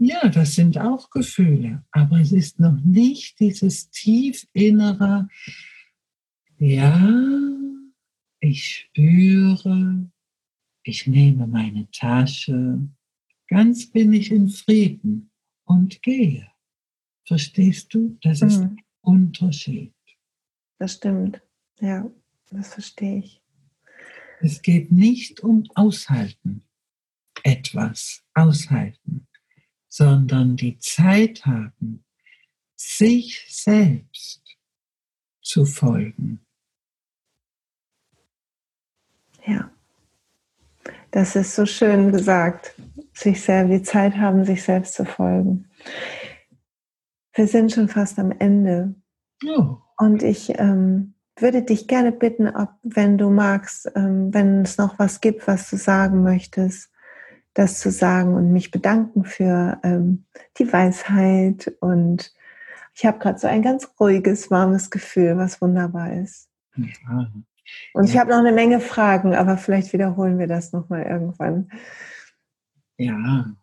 Ja, 0.00 0.28
das 0.28 0.56
sind 0.56 0.78
auch 0.78 1.10
Gefühle, 1.10 1.84
aber 1.92 2.18
es 2.18 2.32
ist 2.32 2.58
noch 2.58 2.80
nicht 2.84 3.38
dieses 3.38 3.90
tief 3.90 4.44
innere, 4.52 5.28
ja, 6.58 7.08
ich 8.40 8.88
spüre, 8.90 10.10
ich 10.82 11.06
nehme 11.06 11.46
meine 11.46 11.88
Tasche, 11.92 12.80
ganz 13.46 13.92
bin 13.92 14.12
ich 14.12 14.32
in 14.32 14.48
Frieden 14.48 15.27
und 15.68 16.02
gehe. 16.02 16.50
Verstehst 17.26 17.92
du? 17.92 18.18
Das 18.22 18.40
ist 18.40 18.60
mhm. 18.60 18.78
Unterschied. 19.02 19.94
Das 20.78 20.94
stimmt. 20.94 21.42
Ja, 21.78 22.10
das 22.50 22.72
verstehe 22.72 23.18
ich. 23.18 23.42
Es 24.40 24.62
geht 24.62 24.90
nicht 24.90 25.40
um 25.40 25.64
Aushalten, 25.74 26.62
etwas 27.42 28.22
aushalten, 28.34 29.26
sondern 29.88 30.56
die 30.56 30.78
Zeit 30.78 31.44
haben, 31.44 32.04
sich 32.76 33.44
selbst 33.48 34.42
zu 35.42 35.66
folgen. 35.66 36.40
Ja, 39.46 39.70
das 41.10 41.36
ist 41.36 41.54
so 41.54 41.66
schön 41.66 42.12
gesagt 42.12 42.74
sich 43.18 43.42
selbst, 43.42 43.72
die 43.72 43.82
Zeit 43.82 44.16
haben, 44.16 44.44
sich 44.44 44.62
selbst 44.62 44.94
zu 44.94 45.04
folgen. 45.04 45.68
Wir 47.34 47.46
sind 47.46 47.72
schon 47.72 47.88
fast 47.88 48.18
am 48.18 48.32
Ende. 48.32 48.94
Oh. 49.46 49.76
Und 49.96 50.22
ich 50.22 50.58
ähm, 50.58 51.14
würde 51.36 51.62
dich 51.62 51.88
gerne 51.88 52.12
bitten, 52.12 52.48
ob, 52.48 52.70
wenn 52.82 53.18
du 53.18 53.30
magst, 53.30 53.90
ähm, 53.94 54.32
wenn 54.32 54.62
es 54.62 54.78
noch 54.78 54.98
was 54.98 55.20
gibt, 55.20 55.46
was 55.46 55.68
du 55.70 55.76
sagen 55.76 56.22
möchtest, 56.22 56.90
das 57.54 57.80
zu 57.80 57.90
sagen 57.90 58.34
und 58.34 58.52
mich 58.52 58.70
bedanken 58.70 59.24
für 59.24 59.78
ähm, 59.82 60.26
die 60.58 60.72
Weisheit. 60.72 61.72
Und 61.80 62.32
ich 62.94 63.04
habe 63.04 63.18
gerade 63.18 63.38
so 63.38 63.48
ein 63.48 63.62
ganz 63.62 63.88
ruhiges, 63.98 64.50
warmes 64.50 64.90
Gefühl, 64.90 65.36
was 65.36 65.60
wunderbar 65.60 66.12
ist. 66.12 66.48
Ja. 66.76 67.32
Und 67.94 68.04
ja. 68.04 68.10
ich 68.10 68.18
habe 68.18 68.30
noch 68.30 68.38
eine 68.38 68.52
Menge 68.52 68.80
Fragen, 68.80 69.34
aber 69.34 69.56
vielleicht 69.56 69.92
wiederholen 69.92 70.38
wir 70.38 70.46
das 70.46 70.72
nochmal 70.72 71.02
irgendwann. 71.02 71.70
Ja. 72.98 73.56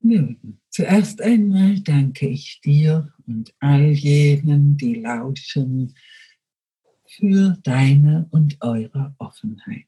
Nun, 0.00 0.60
zuerst 0.70 1.20
einmal 1.20 1.80
danke 1.80 2.28
ich 2.28 2.60
dir 2.60 3.12
und 3.26 3.52
all 3.58 3.90
jenen, 3.90 4.76
die 4.76 4.94
lauschen, 4.96 5.94
für 7.06 7.56
deine 7.62 8.26
und 8.30 8.56
eure 8.60 9.14
Offenheit. 9.18 9.86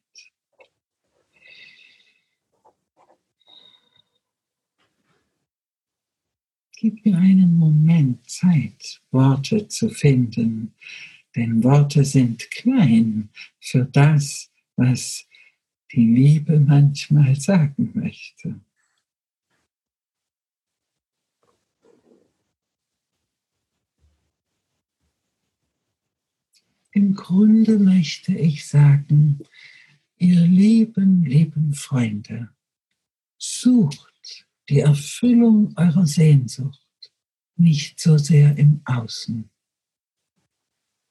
Gib 6.76 7.05
mir 7.05 7.16
einen 7.16 7.57
Moment 7.57 8.28
Zeit, 8.28 9.01
Worte 9.11 9.66
zu 9.68 9.89
finden, 9.89 10.74
denn 11.34 11.64
Worte 11.64 12.05
sind 12.05 12.51
klein 12.51 13.30
für 13.61 13.84
das, 13.87 14.53
was 14.76 15.26
die 15.93 16.07
Liebe 16.07 16.59
manchmal 16.61 17.37
sagen 17.37 17.93
möchte. 17.95 18.61
Im 26.91 27.14
Grunde 27.14 27.78
möchte 27.78 28.32
ich 28.32 28.66
sagen, 28.66 29.41
ihr 30.16 30.41
lieben, 30.41 31.24
lieben 31.24 31.74
Freunde, 31.74 32.49
sucht 33.37 34.47
die 34.70 34.80
Erfüllung 34.80 35.74
eurer 35.76 36.07
Sehnsucht 36.07 36.80
nicht 37.57 38.01
so 38.01 38.18
sehr 38.18 38.57
im 38.57 38.80
Außen. 38.84 39.51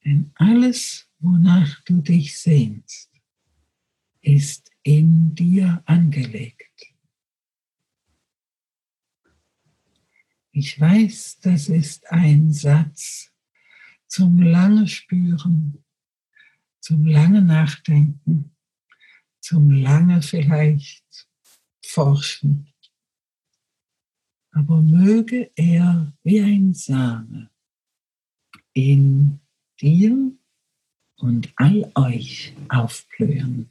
Denn 0.04 0.32
alles, 0.34 1.08
wonach 1.18 1.80
du 1.84 2.00
dich 2.00 2.38
sehnst, 2.38 3.15
ist 4.26 4.72
in 4.82 5.36
dir 5.36 5.82
angelegt. 5.86 6.92
Ich 10.50 10.80
weiß, 10.80 11.38
das 11.42 11.68
ist 11.68 12.10
ein 12.10 12.52
Satz 12.52 13.30
zum 14.08 14.42
lange 14.42 14.88
Spüren, 14.88 15.84
zum 16.80 17.06
lange 17.06 17.40
Nachdenken, 17.40 18.56
zum 19.40 19.70
lange 19.70 20.22
vielleicht 20.22 21.28
Forschen. 21.84 22.72
Aber 24.50 24.82
möge 24.82 25.52
er 25.54 26.12
wie 26.24 26.40
ein 26.40 26.74
Same 26.74 27.50
in 28.72 29.38
dir 29.80 30.32
und 31.16 31.52
all 31.56 31.92
euch 31.94 32.56
aufblühen. 32.68 33.70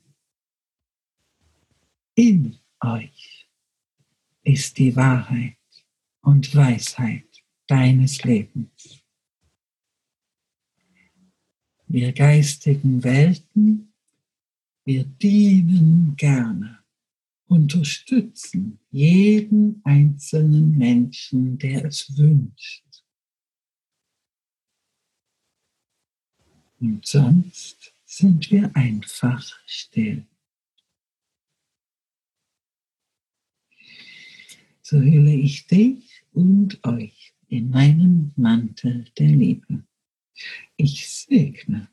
In 2.17 2.57
euch 2.79 3.45
ist 4.43 4.77
die 4.77 4.95
Wahrheit 4.95 5.57
und 6.21 6.55
Weisheit 6.55 7.27
deines 7.67 8.23
Lebens. 8.23 9.03
Wir 11.87 12.13
geistigen 12.13 13.03
Welten, 13.03 13.93
wir 14.85 15.03
dienen 15.03 16.15
gerne, 16.15 16.79
unterstützen 17.47 18.79
jeden 18.91 19.81
einzelnen 19.83 20.77
Menschen, 20.77 21.57
der 21.57 21.83
es 21.83 22.17
wünscht. 22.17 22.85
Und 26.79 27.05
sonst 27.05 27.93
sind 28.05 28.49
wir 28.51 28.73
einfach 28.73 29.43
still. 29.65 30.25
So 34.85 34.97
hülle 34.97 35.33
ich 35.33 35.65
dich 35.65 36.23
und 36.31 36.79
euch 36.85 37.33
in 37.47 37.71
meinen 37.71 38.33
Mantel 38.35 39.05
der 39.17 39.29
Liebe. 39.29 39.83
Ich 40.77 41.09
segne 41.09 41.89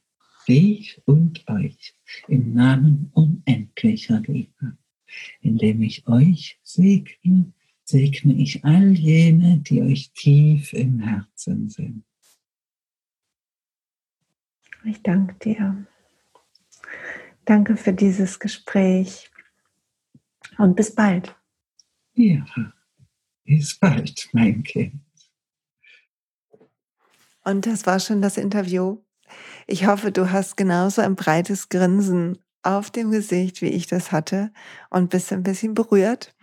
dich 0.46 1.00
und 1.06 1.48
euch 1.48 1.94
im 2.28 2.52
Namen 2.52 3.10
unendlicher 3.14 4.20
Liebe. 4.20 4.76
Indem 5.40 5.80
ich 5.80 6.06
euch 6.06 6.60
segne, 6.62 7.54
segne 7.82 8.34
ich 8.34 8.62
all 8.62 8.92
jene, 8.92 9.60
die 9.60 9.80
euch 9.80 10.12
tief 10.12 10.74
im 10.74 11.00
Herzen 11.00 11.70
sind. 11.70 12.04
Ich 14.84 15.02
danke 15.02 15.34
dir. 15.36 15.86
Danke 17.46 17.78
für 17.78 17.94
dieses 17.94 18.38
Gespräch 18.38 19.30
und 20.58 20.76
bis 20.76 20.94
bald. 20.94 21.34
Ja. 22.12 22.44
Bis 23.44 23.78
bald, 23.78 24.28
mein 24.32 24.62
Kind. 24.62 25.00
Und 27.44 27.66
das 27.66 27.86
war 27.86 27.98
schon 27.98 28.22
das 28.22 28.36
Interview. 28.36 28.98
Ich 29.66 29.86
hoffe, 29.86 30.12
du 30.12 30.30
hast 30.30 30.56
genauso 30.56 31.02
ein 31.02 31.16
breites 31.16 31.68
Grinsen 31.68 32.38
auf 32.62 32.90
dem 32.90 33.10
Gesicht, 33.10 33.62
wie 33.62 33.68
ich 33.68 33.86
das 33.86 34.12
hatte 34.12 34.52
und 34.90 35.10
bist 35.10 35.32
ein 35.32 35.42
bisschen 35.42 35.74
berührt. 35.74 36.34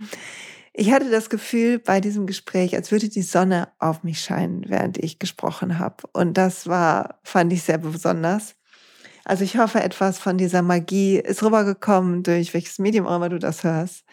Ich 0.73 0.91
hatte 0.91 1.09
das 1.09 1.29
Gefühl 1.29 1.79
bei 1.79 2.01
diesem 2.01 2.27
Gespräch, 2.27 2.75
als 2.75 2.91
würde 2.91 3.09
die 3.09 3.21
Sonne 3.21 3.69
auf 3.79 4.03
mich 4.03 4.21
scheinen, 4.21 4.65
während 4.67 4.97
ich 4.97 5.19
gesprochen 5.19 5.79
habe. 5.79 6.03
Und 6.13 6.35
das 6.35 6.67
war, 6.67 7.19
fand 7.23 7.51
ich 7.53 7.63
sehr 7.63 7.77
besonders. 7.77 8.55
Also 9.25 9.43
ich 9.43 9.57
hoffe, 9.57 9.81
etwas 9.81 10.19
von 10.19 10.37
dieser 10.37 10.61
Magie 10.61 11.17
ist 11.17 11.43
rübergekommen, 11.43 12.23
durch 12.23 12.53
welches 12.53 12.79
Medium 12.79 13.05
auch 13.05 13.17
immer 13.17 13.29
du 13.29 13.39
das 13.39 13.63
hörst. 13.63 14.05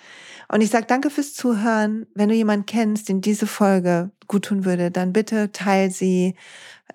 Und 0.49 0.61
ich 0.61 0.71
sage 0.71 0.87
danke 0.87 1.11
fürs 1.11 1.35
Zuhören. 1.35 2.07
Wenn 2.15 2.29
du 2.29 2.35
jemanden 2.35 2.67
kennst, 2.67 3.09
den 3.09 3.21
diese 3.21 3.47
Folge 3.47 4.11
gut 4.27 4.47
tun 4.47 4.65
würde, 4.65 4.91
dann 4.91 5.13
bitte 5.13 5.53
teil 5.53 5.91
sie, 5.91 6.35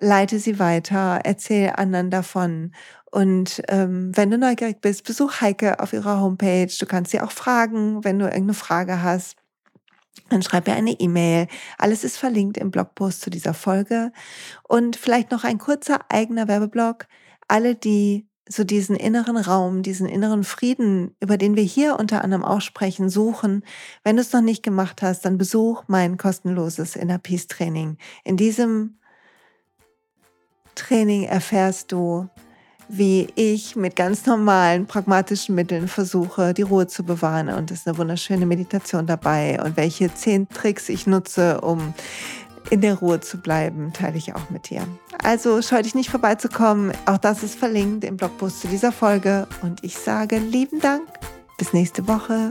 leite 0.00 0.38
sie 0.38 0.58
weiter, 0.58 1.20
erzähl 1.24 1.72
anderen 1.76 2.10
davon. 2.10 2.72
Und 3.10 3.62
ähm, 3.68 4.10
wenn 4.16 4.30
du 4.30 4.38
neugierig 4.38 4.80
bist, 4.80 5.04
besuch 5.04 5.42
Heike 5.42 5.80
auf 5.80 5.92
ihrer 5.92 6.20
Homepage. 6.20 6.72
Du 6.78 6.86
kannst 6.86 7.10
sie 7.10 7.20
auch 7.20 7.30
fragen, 7.30 8.02
wenn 8.04 8.18
du 8.18 8.24
irgendeine 8.24 8.54
Frage 8.54 9.02
hast. 9.02 9.36
Dann 10.30 10.42
schreib 10.42 10.66
mir 10.66 10.74
eine 10.74 10.92
E-Mail. 10.92 11.46
Alles 11.76 12.04
ist 12.04 12.16
verlinkt 12.16 12.56
im 12.56 12.70
Blogpost 12.70 13.20
zu 13.20 13.28
dieser 13.28 13.52
Folge. 13.52 14.12
Und 14.66 14.96
vielleicht 14.96 15.30
noch 15.30 15.44
ein 15.44 15.58
kurzer 15.58 16.00
eigener 16.08 16.48
Werbeblock. 16.48 17.06
Alle, 17.48 17.74
die 17.74 18.26
so 18.48 18.64
diesen 18.64 18.96
inneren 18.96 19.36
Raum, 19.36 19.82
diesen 19.82 20.08
inneren 20.08 20.44
Frieden, 20.44 21.14
über 21.20 21.38
den 21.38 21.56
wir 21.56 21.62
hier 21.62 21.98
unter 21.98 22.22
anderem 22.22 22.44
auch 22.44 22.60
sprechen, 22.60 23.08
suchen. 23.08 23.64
Wenn 24.04 24.16
du 24.16 24.22
es 24.22 24.32
noch 24.32 24.40
nicht 24.40 24.62
gemacht 24.62 25.02
hast, 25.02 25.24
dann 25.24 25.38
besuch 25.38 25.84
mein 25.86 26.16
kostenloses 26.16 26.96
Inner 26.96 27.18
Peace 27.18 27.46
Training. 27.46 27.98
In 28.24 28.36
diesem 28.36 28.98
Training 30.74 31.24
erfährst 31.24 31.92
du, 31.92 32.28
wie 32.88 33.28
ich 33.36 33.76
mit 33.76 33.96
ganz 33.96 34.26
normalen, 34.26 34.86
pragmatischen 34.86 35.54
Mitteln 35.54 35.88
versuche, 35.88 36.52
die 36.52 36.62
Ruhe 36.62 36.86
zu 36.86 37.04
bewahren. 37.04 37.48
Und 37.48 37.70
es 37.70 37.80
ist 37.80 37.88
eine 37.88 37.96
wunderschöne 37.96 38.44
Meditation 38.44 39.06
dabei 39.06 39.62
und 39.62 39.76
welche 39.76 40.12
zehn 40.12 40.48
Tricks 40.48 40.88
ich 40.88 41.06
nutze, 41.06 41.60
um 41.60 41.94
in 42.70 42.80
der 42.80 42.94
Ruhe 42.94 43.20
zu 43.20 43.38
bleiben, 43.38 43.92
teile 43.92 44.16
ich 44.16 44.34
auch 44.34 44.50
mit 44.50 44.70
dir. 44.70 44.86
Also 45.22 45.62
scheu 45.62 45.82
dich 45.82 45.94
nicht 45.94 46.10
vorbeizukommen. 46.10 46.92
Auch 47.06 47.18
das 47.18 47.42
ist 47.42 47.56
verlinkt 47.56 48.04
im 48.04 48.16
Blogpost 48.16 48.60
zu 48.60 48.68
dieser 48.68 48.90
Folge. 48.90 49.46
Und 49.62 49.84
ich 49.84 49.96
sage 49.96 50.38
lieben 50.38 50.80
Dank. 50.80 51.06
Bis 51.58 51.72
nächste 51.72 52.08
Woche. 52.08 52.50